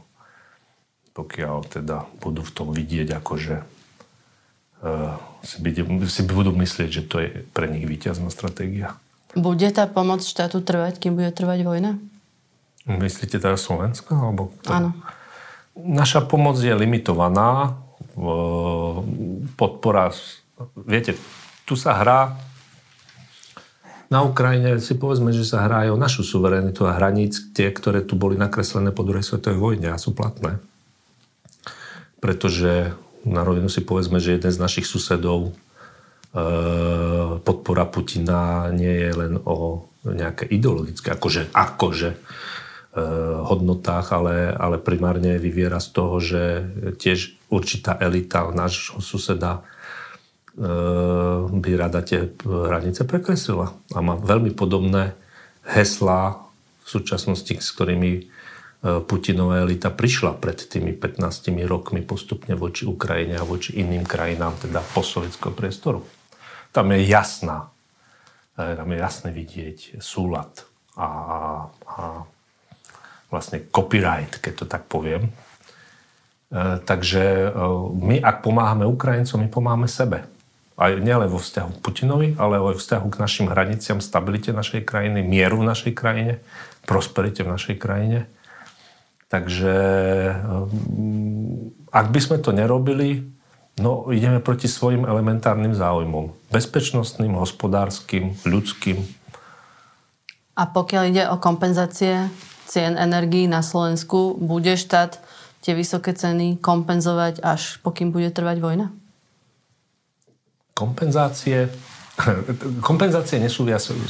pokiaľ 1.16 1.80
teda 1.80 2.04
budú 2.20 2.44
v 2.44 2.52
tom 2.52 2.68
vidieť, 2.76 3.16
akože 3.16 3.56
uh, 4.84 5.16
si, 5.40 5.56
byde, 5.64 6.04
si 6.12 6.20
budú 6.28 6.52
myslieť, 6.52 6.88
že 6.92 7.02
to 7.08 7.24
je 7.24 7.48
pre 7.56 7.72
nich 7.72 7.88
víťazná 7.88 8.28
stratégia. 8.28 9.00
Bude 9.32 9.72
tá 9.72 9.88
pomoc 9.88 10.20
štátu 10.20 10.60
trvať, 10.60 11.00
kým 11.00 11.16
bude 11.16 11.32
trvať 11.32 11.64
vojna? 11.64 11.96
Myslíte 12.84 13.40
teraz 13.40 13.64
Slovensko? 13.64 14.12
Alebo 14.12 14.52
Áno. 14.68 14.92
Naša 15.76 16.24
pomoc 16.24 16.60
je 16.60 16.72
limitovaná 16.72 17.76
podpora, 19.60 20.08
viete, 20.88 21.16
tu 21.68 21.76
sa 21.76 22.00
hrá 22.00 22.36
na 24.06 24.22
Ukrajine 24.22 24.78
si 24.78 24.94
povedzme, 24.94 25.34
že 25.34 25.42
sa 25.42 25.66
hrá 25.66 25.82
aj 25.82 25.90
o 25.90 25.98
našu 25.98 26.22
suverenitu 26.22 26.86
a 26.86 26.94
hraníc, 26.94 27.50
tie, 27.50 27.74
ktoré 27.74 28.06
tu 28.06 28.14
boli 28.14 28.38
nakreslené 28.38 28.94
po 28.94 29.02
druhej 29.02 29.26
svetovej 29.26 29.58
vojne 29.58 29.90
a 29.90 29.98
sú 29.98 30.14
platné. 30.14 30.62
Pretože 32.26 32.90
na 33.22 33.46
rovinu 33.46 33.70
si 33.70 33.86
povedzme, 33.86 34.18
že 34.18 34.34
jeden 34.34 34.50
z 34.50 34.58
našich 34.58 34.90
susedov 34.90 35.50
e, 35.50 35.52
podpora 37.46 37.86
Putina 37.86 38.66
nie 38.74 38.90
je 38.90 39.10
len 39.14 39.38
o 39.46 39.86
nejaké 40.02 40.50
ideologické, 40.50 41.14
akože, 41.14 41.54
akože 41.54 42.10
Eh, 42.96 43.02
hodnotách, 43.44 44.08
ale, 44.08 44.56
ale 44.56 44.80
primárne 44.80 45.36
vyviera 45.36 45.76
z 45.84 45.88
toho, 45.92 46.16
že 46.16 46.64
tiež 46.96 47.36
určitá 47.52 47.92
elita 48.00 48.48
nášho 48.56 49.04
suseda 49.04 49.60
eh, 49.60 51.44
by 51.44 51.70
rada 51.76 52.00
tie 52.00 52.32
hranice 52.40 53.04
prekreslila. 53.04 53.76
A 53.92 53.98
má 54.00 54.16
veľmi 54.16 54.56
podobné 54.56 55.12
heslá 55.68 56.40
v 56.40 56.88
súčasnosti, 56.88 57.60
s 57.60 57.68
ktorými 57.76 58.32
Putinová 58.84 59.64
elita 59.64 59.88
prišla 59.88 60.36
pred 60.36 60.60
tými 60.60 60.92
15 60.92 61.48
rokmi 61.64 62.04
postupne 62.04 62.54
voči 62.54 62.84
Ukrajine 62.84 63.40
a 63.40 63.48
voči 63.48 63.80
iným 63.80 64.04
krajinám, 64.04 64.60
teda 64.62 64.84
postsovietského 64.94 65.56
priestoru. 65.56 66.04
Tam 66.70 66.92
je 66.92 67.00
jasná, 67.08 67.72
tam 68.54 68.88
je 68.92 68.98
jasné 69.00 69.32
vidieť 69.32 69.98
súlad 69.98 70.68
a, 70.96 71.08
a 71.88 72.04
vlastne 73.28 73.60
copyright, 73.68 74.38
keď 74.40 74.52
to 74.54 74.64
tak 74.64 74.88
poviem. 74.88 75.28
E, 75.28 75.30
takže 76.82 77.52
e, 77.52 77.60
my, 78.00 78.16
ak 78.22 78.40
pomáhame 78.40 78.86
Ukrajincom, 78.86 79.42
my 79.42 79.48
pomáhame 79.50 79.88
sebe. 79.90 80.24
Aj 80.76 80.92
nielen 80.92 81.28
vo 81.28 81.40
vzťahu 81.40 81.80
k 81.80 81.82
Putinovi, 81.82 82.28
ale 82.36 82.60
aj 82.60 82.64
vo 82.64 82.72
vzťahu 82.76 83.06
k 83.08 83.20
našim 83.20 83.46
hraniciam, 83.48 83.98
stabilite 84.00 84.52
našej 84.52 84.84
krajiny, 84.84 85.24
mieru 85.24 85.64
v 85.64 85.68
našej 85.72 85.92
krajine, 85.96 86.44
prosperite 86.84 87.44
v 87.44 87.52
našej 87.52 87.76
krajine. 87.80 88.28
Takže 89.26 89.74
e, 90.30 90.34
ak 91.90 92.06
by 92.14 92.20
sme 92.22 92.38
to 92.38 92.54
nerobili, 92.54 93.36
No, 93.76 94.08
ideme 94.08 94.40
proti 94.40 94.72
svojim 94.72 95.04
elementárnym 95.04 95.76
záujmom. 95.76 96.32
Bezpečnostným, 96.48 97.36
hospodárskym, 97.36 98.32
ľudským. 98.48 99.04
A 100.56 100.64
pokiaľ 100.64 101.02
ide 101.12 101.24
o 101.28 101.36
kompenzácie 101.36 102.32
cien 102.64 102.96
energií 102.96 103.44
na 103.44 103.60
Slovensku, 103.60 104.40
bude 104.40 104.80
štát 104.80 105.20
tie 105.60 105.76
vysoké 105.76 106.16
ceny 106.16 106.56
kompenzovať, 106.56 107.44
až 107.44 107.76
pokým 107.84 108.16
bude 108.16 108.32
trvať 108.32 108.64
vojna? 108.64 108.86
Kompenzácie 110.72 111.68
kompenzácie 112.88 113.36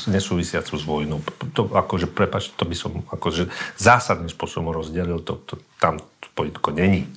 nesúvisiacu 0.06 0.74
s 0.78 0.84
vojnou. 0.86 1.22
To, 1.54 1.66
akože, 1.66 2.06
prepač, 2.06 2.54
to 2.54 2.62
by 2.62 2.76
som 2.78 3.02
akože 3.10 3.50
zásadným 3.74 4.30
spôsobom 4.30 4.70
rozdelil, 4.70 5.18
to, 5.22 5.42
to, 5.42 5.58
tam 5.82 5.98
to 6.22 6.28
pojitko 6.38 6.70
není. 6.70 7.10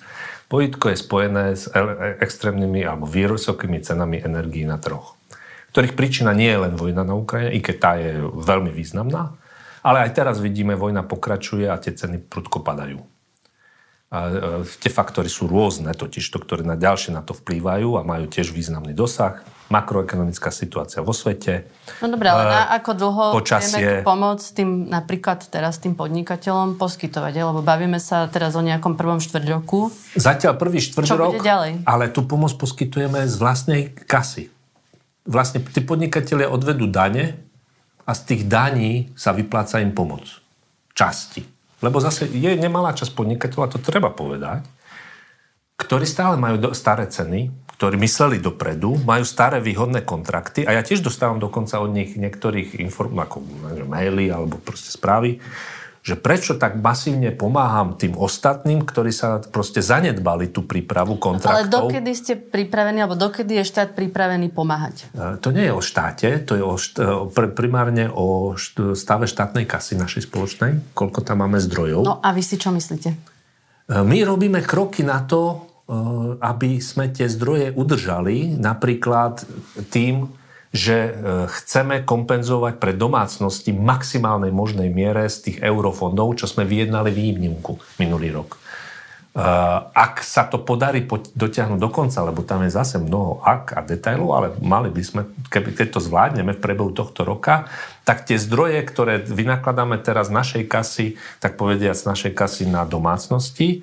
Pojitko 0.49 0.89
je 0.89 0.97
spojené 0.97 1.45
s 1.53 1.69
extrémnymi 2.25 2.81
alebo 2.81 3.05
vysokými 3.05 3.85
cenami 3.85 4.17
energií 4.17 4.65
na 4.65 4.81
troch, 4.81 5.13
ktorých 5.77 5.93
príčina 5.93 6.33
nie 6.33 6.49
je 6.49 6.63
len 6.65 6.73
vojna 6.73 7.05
na 7.05 7.13
Ukrajine, 7.13 7.53
i 7.53 7.61
keď 7.61 7.75
tá 7.77 7.91
je 8.01 8.17
veľmi 8.25 8.73
významná, 8.73 9.37
ale 9.85 10.09
aj 10.09 10.17
teraz 10.17 10.41
vidíme, 10.41 10.73
vojna 10.73 11.05
pokračuje 11.05 11.69
a 11.69 11.77
tie 11.77 11.93
ceny 11.93 12.25
prudko 12.25 12.65
padajú. 12.65 13.05
A 14.09 14.17
tie 14.81 14.89
faktory 14.89 15.29
sú 15.29 15.45
rôzne, 15.45 15.93
totiž 15.93 16.25
to, 16.33 16.41
ktoré 16.41 16.65
na 16.65 16.73
ďalšie 16.73 17.13
na 17.13 17.21
to 17.21 17.37
vplývajú 17.37 18.01
a 18.01 18.01
majú 18.01 18.25
tiež 18.25 18.49
významný 18.49 18.97
dosah. 18.97 19.45
Makroekonomická 19.69 20.49
situácia 20.49 21.05
vo 21.05 21.13
svete. 21.13 21.69
No 22.01 22.09
dobré, 22.09 22.33
ale 22.33 22.49
na 22.49 22.63
ako 22.73 22.91
dlho 22.97 23.25
počasie, 23.37 23.77
vieme 23.77 24.01
tú 24.01 24.09
pomoc 24.09 24.41
tým 24.41 24.89
napríklad 24.89 25.45
teraz 25.45 25.77
tým 25.77 25.93
podnikateľom 25.93 26.81
poskytovať? 26.81 27.33
Lebo 27.45 27.61
bavíme 27.61 28.01
sa 28.01 28.25
teraz 28.25 28.57
o 28.57 28.65
nejakom 28.65 28.97
prvom 28.97 29.21
štvrť 29.21 29.45
roku. 29.45 29.93
Zatiaľ 30.17 30.57
prvý 30.57 30.81
štvrť 30.81 31.05
Čo 31.05 31.17
rok, 31.21 31.45
ďalej? 31.45 31.85
ale 31.85 32.09
tú 32.09 32.25
pomoc 32.25 32.57
poskytujeme 32.57 33.29
z 33.29 33.35
vlastnej 33.37 33.81
kasy. 33.93 34.49
Vlastne 35.29 35.61
tí 35.61 35.85
podnikatelia 35.85 36.49
odvedú 36.49 36.89
dane 36.89 37.37
a 38.09 38.17
z 38.17 38.21
tých 38.25 38.41
daní 38.49 39.13
sa 39.13 39.31
vypláca 39.37 39.77
im 39.77 39.93
pomoc. 39.93 40.25
Časti 40.97 41.59
lebo 41.79 41.97
zase 42.03 42.27
je 42.27 42.51
nemalá 42.59 42.91
časť 42.91 43.15
a 43.15 43.71
to 43.71 43.79
treba 43.79 44.11
povedať, 44.11 44.67
ktorí 45.79 46.03
stále 46.03 46.35
majú 46.35 46.59
staré 46.75 47.07
ceny, 47.07 47.47
ktorí 47.79 47.95
mysleli 47.95 48.43
dopredu, 48.43 48.99
majú 49.07 49.23
staré 49.23 49.63
výhodné 49.63 50.03
kontrakty 50.03 50.67
a 50.67 50.75
ja 50.75 50.83
tiež 50.83 50.99
dostávam 50.99 51.39
dokonca 51.39 51.79
od 51.79 51.95
nich 51.95 52.19
niektorých 52.19 52.75
inform, 52.83 53.23
ako 53.23 53.39
maily 53.87 54.27
alebo 54.27 54.59
proste 54.59 54.91
správy, 54.91 55.39
že 56.03 56.19
prečo 56.19 56.59
tak 56.59 56.75
masívne 56.75 57.31
pomáham 57.31 57.95
tým 57.95 58.19
ostatným, 58.19 58.83
ktorí 58.83 59.15
sa 59.15 59.39
proste 59.39 59.79
zanedbali 59.79 60.51
tú 60.51 60.67
prípravu 60.67 61.15
kontraktov. 61.15 61.55
Ale 61.55 61.71
dokedy 61.71 62.11
ste 62.19 62.33
pripravení, 62.35 62.99
alebo 62.99 63.15
dokedy 63.15 63.63
je 63.63 63.71
štát 63.71 63.95
pripravený 63.95 64.51
pomáhať? 64.51 65.07
E, 65.15 65.39
to 65.39 65.55
nie 65.55 65.71
je 65.71 65.73
o 65.75 65.79
štáte, 65.79 66.27
to 66.43 66.59
je 66.59 66.63
o 66.63 66.75
št- 66.75 66.99
e, 66.99 67.47
primárne 67.55 68.11
o 68.11 68.59
št- 68.59 68.91
stave 68.99 69.23
štátnej 69.23 69.63
kasy 69.63 69.95
našej 69.95 70.27
spoločnej, 70.27 70.83
koľko 70.91 71.23
tam 71.23 71.47
máme 71.47 71.63
zdrojov. 71.63 72.03
No 72.03 72.19
a 72.19 72.35
vy 72.35 72.43
si 72.43 72.59
čo 72.59 72.75
myslíte? 72.75 73.09
E, 73.11 73.15
my 74.03 74.17
robíme 74.27 74.59
kroky 74.67 75.07
na 75.07 75.23
to, 75.23 75.68
aby 76.39 76.77
sme 76.77 77.09
tie 77.09 77.25
zdroje 77.25 77.73
udržali, 77.73 78.61
napríklad 78.61 79.41
tým, 79.89 80.29
že 80.69 80.97
e, 81.09 81.11
chceme 81.49 82.05
kompenzovať 82.05 82.77
pre 82.77 82.93
domácnosti 82.93 83.73
maximálnej 83.73 84.53
možnej 84.53 84.93
miere 84.93 85.25
z 85.25 85.49
tých 85.49 85.57
eurofondov, 85.65 86.37
čo 86.37 86.45
sme 86.45 86.61
vyjednali 86.61 87.09
výnimku 87.09 87.81
minulý 87.97 88.29
rok. 88.37 88.53
E, 88.53 88.57
ak 89.89 90.21
sa 90.21 90.45
to 90.45 90.61
podarí 90.61 91.09
dotiahnuť 91.09 91.79
do 91.81 91.89
konca, 91.89 92.21
lebo 92.21 92.45
tam 92.45 92.61
je 92.61 92.69
zase 92.69 93.01
mnoho 93.01 93.41
ak 93.41 93.73
a 93.73 93.81
detailov, 93.81 94.29
ale 94.37 94.47
mali 94.61 94.93
by 94.93 95.01
sme, 95.01 95.21
keby 95.49 95.73
keď 95.73 95.97
to 95.97 96.05
zvládneme 96.05 96.53
v 96.53 96.61
prebehu 96.61 96.93
tohto 96.93 97.25
roka, 97.25 97.65
tak 98.05 98.29
tie 98.29 98.37
zdroje, 98.37 98.85
ktoré 98.85 99.25
vynakladáme 99.25 99.97
teraz 100.05 100.29
z 100.29 100.37
našej 100.37 100.63
kasy, 100.69 101.17
tak 101.41 101.57
povediať 101.57 101.97
z 101.97 102.05
našej 102.05 102.31
kasy 102.37 102.69
na 102.69 102.85
domácnosti, 102.85 103.81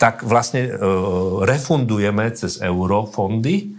tak 0.00 0.24
vlastne 0.24 0.64
e, 0.64 0.72
refundujeme 1.44 2.32
cez 2.32 2.56
eurofondy 2.56 3.76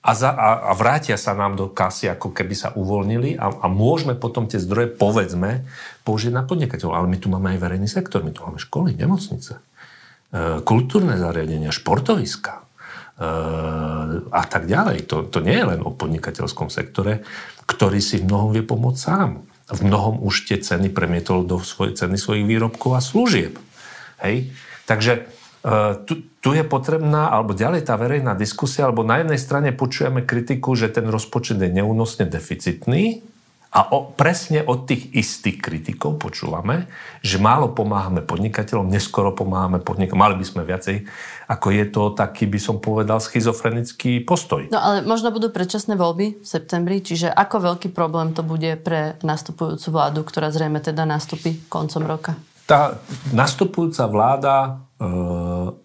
a, 0.00 0.16
za, 0.16 0.32
a, 0.32 0.48
a 0.64 0.72
vrátia 0.72 1.20
sa 1.20 1.36
nám 1.36 1.60
do 1.60 1.68
kasy, 1.68 2.08
ako 2.08 2.32
keby 2.32 2.56
sa 2.56 2.72
uvoľnili 2.72 3.36
a, 3.36 3.52
a 3.52 3.66
môžeme 3.68 4.16
potom 4.16 4.48
tie 4.48 4.56
zdroje, 4.56 4.96
povedzme, 4.96 5.68
použiť 6.08 6.32
na 6.32 6.48
podnikateľov. 6.48 6.96
Ale 6.96 7.12
my 7.12 7.18
tu 7.20 7.28
máme 7.28 7.52
aj 7.52 7.60
verejný 7.60 7.92
sektor, 7.92 8.24
my 8.24 8.32
tu 8.32 8.40
máme 8.40 8.56
školy, 8.56 8.96
nemocnice, 8.96 9.60
e, 9.60 10.64
kultúrne 10.64 11.20
zariadenia, 11.20 11.76
športoviska 11.76 12.56
e, 12.56 12.62
a 14.32 14.42
tak 14.48 14.64
ďalej. 14.64 15.12
To, 15.12 15.28
to 15.28 15.44
nie 15.44 15.60
je 15.60 15.76
len 15.76 15.84
o 15.84 15.92
podnikateľskom 15.92 16.72
sektore, 16.72 17.20
ktorý 17.68 18.00
si 18.00 18.16
v 18.16 18.32
mnohom 18.32 18.56
vie 18.56 18.64
pomôcť 18.64 18.96
sám. 18.96 19.44
V 19.68 19.80
mnohom 19.84 20.24
už 20.24 20.48
tie 20.48 20.56
ceny 20.56 20.88
premietol 20.88 21.44
do 21.44 21.60
svojej 21.60 22.00
ceny 22.00 22.16
svojich 22.16 22.48
výrobkov 22.48 22.96
a 22.96 23.04
služieb. 23.04 23.60
Hej? 24.24 24.48
Takže 24.88 25.28
tu, 26.08 26.24
tu 26.40 26.50
je 26.56 26.64
potrebná, 26.64 27.28
alebo 27.28 27.52
ďalej 27.52 27.84
tá 27.84 28.00
verejná 28.00 28.32
diskusia, 28.32 28.88
alebo 28.88 29.04
na 29.04 29.20
jednej 29.20 29.36
strane 29.36 29.76
počujeme 29.76 30.24
kritiku, 30.24 30.72
že 30.72 30.88
ten 30.88 31.04
rozpočet 31.04 31.60
je 31.60 31.68
neúnosne 31.68 32.24
deficitný 32.24 33.20
a 33.70 33.86
o, 33.94 34.10
presne 34.10 34.66
od 34.66 34.88
tých 34.88 35.14
istých 35.14 35.62
kritikov 35.62 36.18
počúvame, 36.18 36.90
že 37.22 37.38
málo 37.38 37.70
pomáhame 37.70 38.18
podnikateľom, 38.18 38.90
neskoro 38.90 39.30
pomáhame 39.30 39.78
podnikateľom, 39.78 40.24
mali 40.26 40.36
by 40.42 40.46
sme 40.48 40.62
viacej, 40.66 41.06
ako 41.46 41.66
je 41.70 41.84
to 41.86 42.02
taký, 42.18 42.50
by 42.50 42.58
som 42.58 42.82
povedal, 42.82 43.22
schizofrenický 43.22 44.26
postoj. 44.26 44.66
No 44.74 44.82
ale 44.82 45.06
možno 45.06 45.30
budú 45.30 45.54
predčasné 45.54 45.94
voľby 45.94 46.42
v 46.42 46.46
septembri, 46.46 46.98
čiže 46.98 47.30
ako 47.30 47.76
veľký 47.76 47.94
problém 47.94 48.34
to 48.34 48.42
bude 48.42 48.74
pre 48.82 49.14
nastupujúcu 49.22 49.86
vládu, 49.94 50.26
ktorá 50.26 50.50
zrejme 50.50 50.82
teda 50.82 51.06
nastupí 51.06 51.62
koncom 51.70 52.02
roka? 52.10 52.34
Tá 52.66 52.98
nastupujúca 53.30 54.02
vláda 54.10 54.82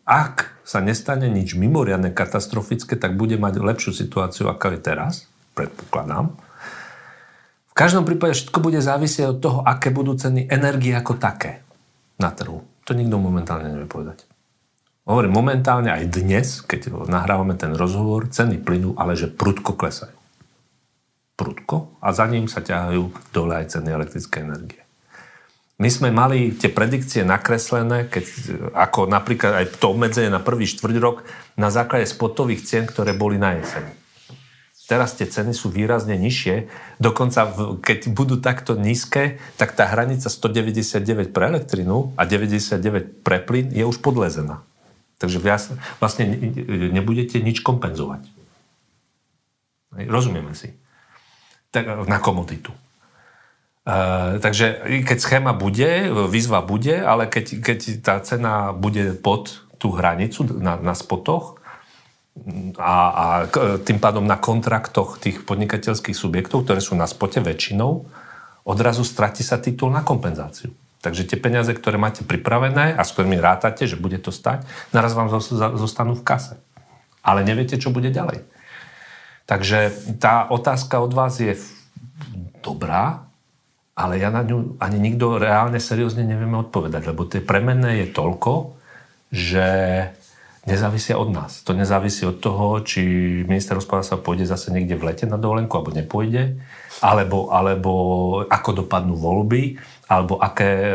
ak 0.04 0.36
sa 0.68 0.84
nestane 0.84 1.32
nič 1.32 1.56
mimoriadne 1.56 2.12
katastrofické, 2.12 3.00
tak 3.00 3.16
bude 3.16 3.40
mať 3.40 3.64
lepšiu 3.64 3.96
situáciu, 3.96 4.52
ako 4.52 4.76
je 4.76 4.80
teraz, 4.84 5.14
predpokladám. 5.56 6.36
V 7.72 7.74
každom 7.76 8.04
prípade 8.04 8.36
všetko 8.36 8.60
bude 8.60 8.80
závisieť 8.84 9.36
od 9.36 9.40
toho, 9.40 9.60
aké 9.64 9.92
budú 9.92 10.16
ceny 10.16 10.52
energie 10.52 10.96
ako 10.96 11.16
také 11.16 11.64
na 12.20 12.32
trhu. 12.32 12.64
To 12.88 12.92
nikto 12.92 13.16
momentálne 13.20 13.72
nevie 13.72 13.88
povedať. 13.88 14.28
Hovorím, 15.06 15.38
momentálne 15.38 15.92
aj 15.92 16.06
dnes, 16.12 16.62
keď 16.66 16.94
nahrávame 17.06 17.54
ten 17.58 17.74
rozhovor, 17.76 18.30
ceny 18.32 18.62
plynu, 18.62 18.98
ale 18.98 19.14
že 19.14 19.30
prudko 19.30 19.78
klesajú. 19.78 20.16
Prudko. 21.36 22.00
A 22.00 22.16
za 22.16 22.26
ním 22.32 22.48
sa 22.48 22.64
ťahajú 22.64 23.34
dole 23.36 23.54
aj 23.60 23.76
ceny 23.76 23.92
elektrickej 23.92 24.42
energie. 24.44 24.85
My 25.76 25.92
sme 25.92 26.08
mali 26.08 26.56
tie 26.56 26.72
predikcie 26.72 27.28
nakreslené, 27.28 28.08
keď, 28.08 28.26
ako 28.72 29.12
napríklad 29.12 29.60
aj 29.60 29.66
to 29.76 29.92
obmedzenie 29.92 30.32
na 30.32 30.40
prvý 30.40 30.64
štvrť 30.72 30.96
rok 31.04 31.28
na 31.60 31.68
základe 31.68 32.08
spotových 32.08 32.64
cien, 32.64 32.84
ktoré 32.88 33.12
boli 33.12 33.36
na 33.36 33.60
jeseň. 33.60 33.84
Teraz 34.86 35.18
tie 35.18 35.26
ceny 35.26 35.52
sú 35.52 35.74
výrazne 35.74 36.14
nižšie. 36.16 36.70
Dokonca, 37.02 37.50
keď 37.82 38.08
budú 38.14 38.38
takto 38.38 38.78
nízke, 38.78 39.42
tak 39.58 39.74
tá 39.74 39.90
hranica 39.90 40.30
199 40.30 41.34
pre 41.34 41.44
elektrinu 41.50 42.14
a 42.16 42.24
99 42.24 43.26
pre 43.26 43.42
plyn 43.42 43.74
je 43.74 43.82
už 43.82 44.00
podlezená. 44.00 44.62
Takže 45.18 45.42
vlastne 46.00 46.24
nebudete 46.94 47.42
nič 47.42 47.66
kompenzovať. 47.66 48.30
Rozumieme 50.06 50.54
si. 50.54 50.72
Tak, 51.74 52.06
na 52.06 52.22
komoditu. 52.22 52.72
Uh, 53.86 54.42
takže 54.42 54.82
keď 55.06 55.18
schéma 55.22 55.54
bude, 55.54 56.10
výzva 56.26 56.66
bude, 56.66 57.06
ale 57.06 57.30
keď, 57.30 57.62
keď 57.62 57.80
tá 58.02 58.18
cena 58.26 58.74
bude 58.74 59.14
pod 59.14 59.62
tú 59.78 59.94
hranicu 59.94 60.42
na, 60.58 60.74
na 60.82 60.98
spotoch 60.98 61.62
a, 62.82 62.94
a 63.14 63.26
tým 63.86 64.02
pádom 64.02 64.26
na 64.26 64.42
kontraktoch 64.42 65.22
tých 65.22 65.46
podnikateľských 65.46 66.18
subjektov, 66.18 66.66
ktoré 66.66 66.82
sú 66.82 66.98
na 66.98 67.06
spote 67.06 67.38
väčšinou, 67.40 68.10
odrazu 68.66 69.06
stratí 69.06 69.46
sa 69.46 69.62
titul 69.62 69.94
na 69.94 70.02
kompenzáciu. 70.02 70.74
Takže 71.06 71.30
tie 71.30 71.38
peniaze, 71.38 71.70
ktoré 71.70 72.02
máte 72.02 72.26
pripravené 72.26 72.98
a 72.98 73.02
s 73.06 73.14
ktorými 73.14 73.38
rátate, 73.38 73.86
že 73.86 74.02
bude 74.02 74.18
to 74.18 74.34
stať, 74.34 74.66
naraz 74.90 75.14
vám 75.14 75.30
zostanú 75.78 76.18
v 76.18 76.26
kase. 76.26 76.58
Ale 77.22 77.46
neviete, 77.46 77.78
čo 77.78 77.94
bude 77.94 78.10
ďalej. 78.10 78.42
Takže 79.46 79.94
tá 80.18 80.50
otázka 80.50 80.98
od 81.06 81.14
vás 81.14 81.38
je 81.38 81.54
dobrá, 82.66 83.25
ale 83.96 84.20
ja 84.20 84.28
na 84.28 84.44
ňu 84.44 84.76
ani 84.84 85.00
nikto 85.00 85.40
reálne 85.40 85.80
seriózne 85.80 86.28
nevieme 86.28 86.60
odpovedať, 86.60 87.02
lebo 87.08 87.24
tie 87.24 87.40
premenné 87.40 88.04
je 88.04 88.08
toľko, 88.12 88.76
že 89.32 89.68
nezávisia 90.68 91.16
od 91.16 91.32
nás. 91.32 91.64
To 91.64 91.72
nezávisí 91.72 92.28
od 92.28 92.44
toho, 92.44 92.84
či 92.84 93.02
minister 93.48 93.80
hospodárstva 93.80 94.20
pôjde 94.20 94.50
zase 94.50 94.74
niekde 94.76 95.00
v 95.00 95.14
lete 95.14 95.26
na 95.30 95.40
dovolenku, 95.40 95.72
alebo 95.78 95.96
nepôjde, 95.96 96.60
alebo, 97.00 97.54
alebo 97.56 97.92
ako 98.52 98.84
dopadnú 98.84 99.16
voľby, 99.16 99.80
alebo 100.12 100.42
aké 100.44 100.92
e, 100.92 100.94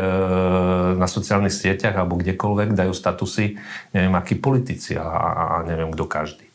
na 0.95 1.07
sociálnych 1.07 1.55
sieťach 1.55 1.97
alebo 1.97 2.21
kdekoľvek 2.21 2.77
dajú 2.77 2.93
statusy, 2.93 3.57
neviem, 3.91 4.13
akí 4.13 4.37
politici 4.37 4.95
a, 4.95 5.07
a 5.07 5.55
neviem, 5.67 5.91
kto 5.91 6.05
každý. 6.07 6.47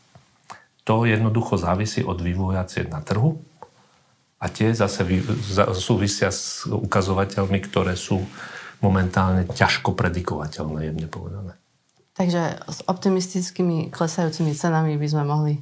to 0.87 1.05
jednoducho 1.05 1.59
závisí 1.59 2.01
od 2.07 2.23
vývoja 2.23 2.65
cien 2.65 2.89
na 2.89 3.03
trhu 3.03 3.43
a 4.47 4.49
tie 4.49 4.71
zase 4.71 5.03
súvisia 5.75 6.31
s 6.31 6.71
ukazovateľmi, 6.71 7.59
ktoré 7.67 7.99
sú 7.99 8.23
momentálne 8.79 9.43
ťažko 9.51 9.99
predikovateľné, 9.99 10.87
jemne 10.87 11.09
povedané. 11.11 11.59
Takže 12.15 12.63
s 12.65 12.79
optimistickými 12.87 13.91
klesajúcimi 13.91 14.55
cenami 14.55 14.95
by 14.95 15.09
sme 15.11 15.25
mohli 15.27 15.55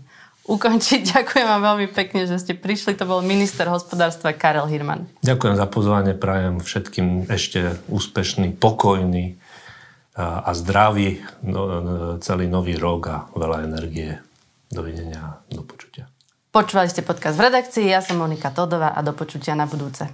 ukončiť. 0.45 1.01
Ďakujem 1.16 1.47
vám 1.49 1.62
veľmi 1.64 1.89
pekne, 1.91 2.28
že 2.28 2.37
ste 2.37 2.53
prišli. 2.53 2.95
To 3.01 3.09
bol 3.09 3.24
minister 3.24 3.66
hospodárstva 3.72 4.37
Karel 4.37 4.68
Hirman. 4.68 5.09
Ďakujem 5.24 5.57
za 5.57 5.66
pozvanie. 5.66 6.12
Prajem 6.12 6.61
všetkým 6.61 7.32
ešte 7.32 7.80
úspešný, 7.89 8.55
pokojný 8.61 9.41
a 10.14 10.55
zdravý 10.55 11.18
no, 11.43 12.22
celý 12.22 12.47
nový 12.47 12.78
rok 12.78 13.03
a 13.11 13.16
veľa 13.35 13.66
energie. 13.66 14.14
Dovidenia, 14.70 15.43
do 15.51 15.66
počutia. 15.66 16.14
Počúvali 16.55 16.86
ste 16.86 17.02
podcast 17.02 17.34
v 17.34 17.50
redakcii, 17.50 17.90
ja 17.90 17.98
som 17.98 18.14
Monika 18.14 18.55
Todová 18.55 18.94
a 18.94 19.02
do 19.02 19.11
počutia 19.11 19.59
na 19.59 19.66
budúce. 19.66 20.07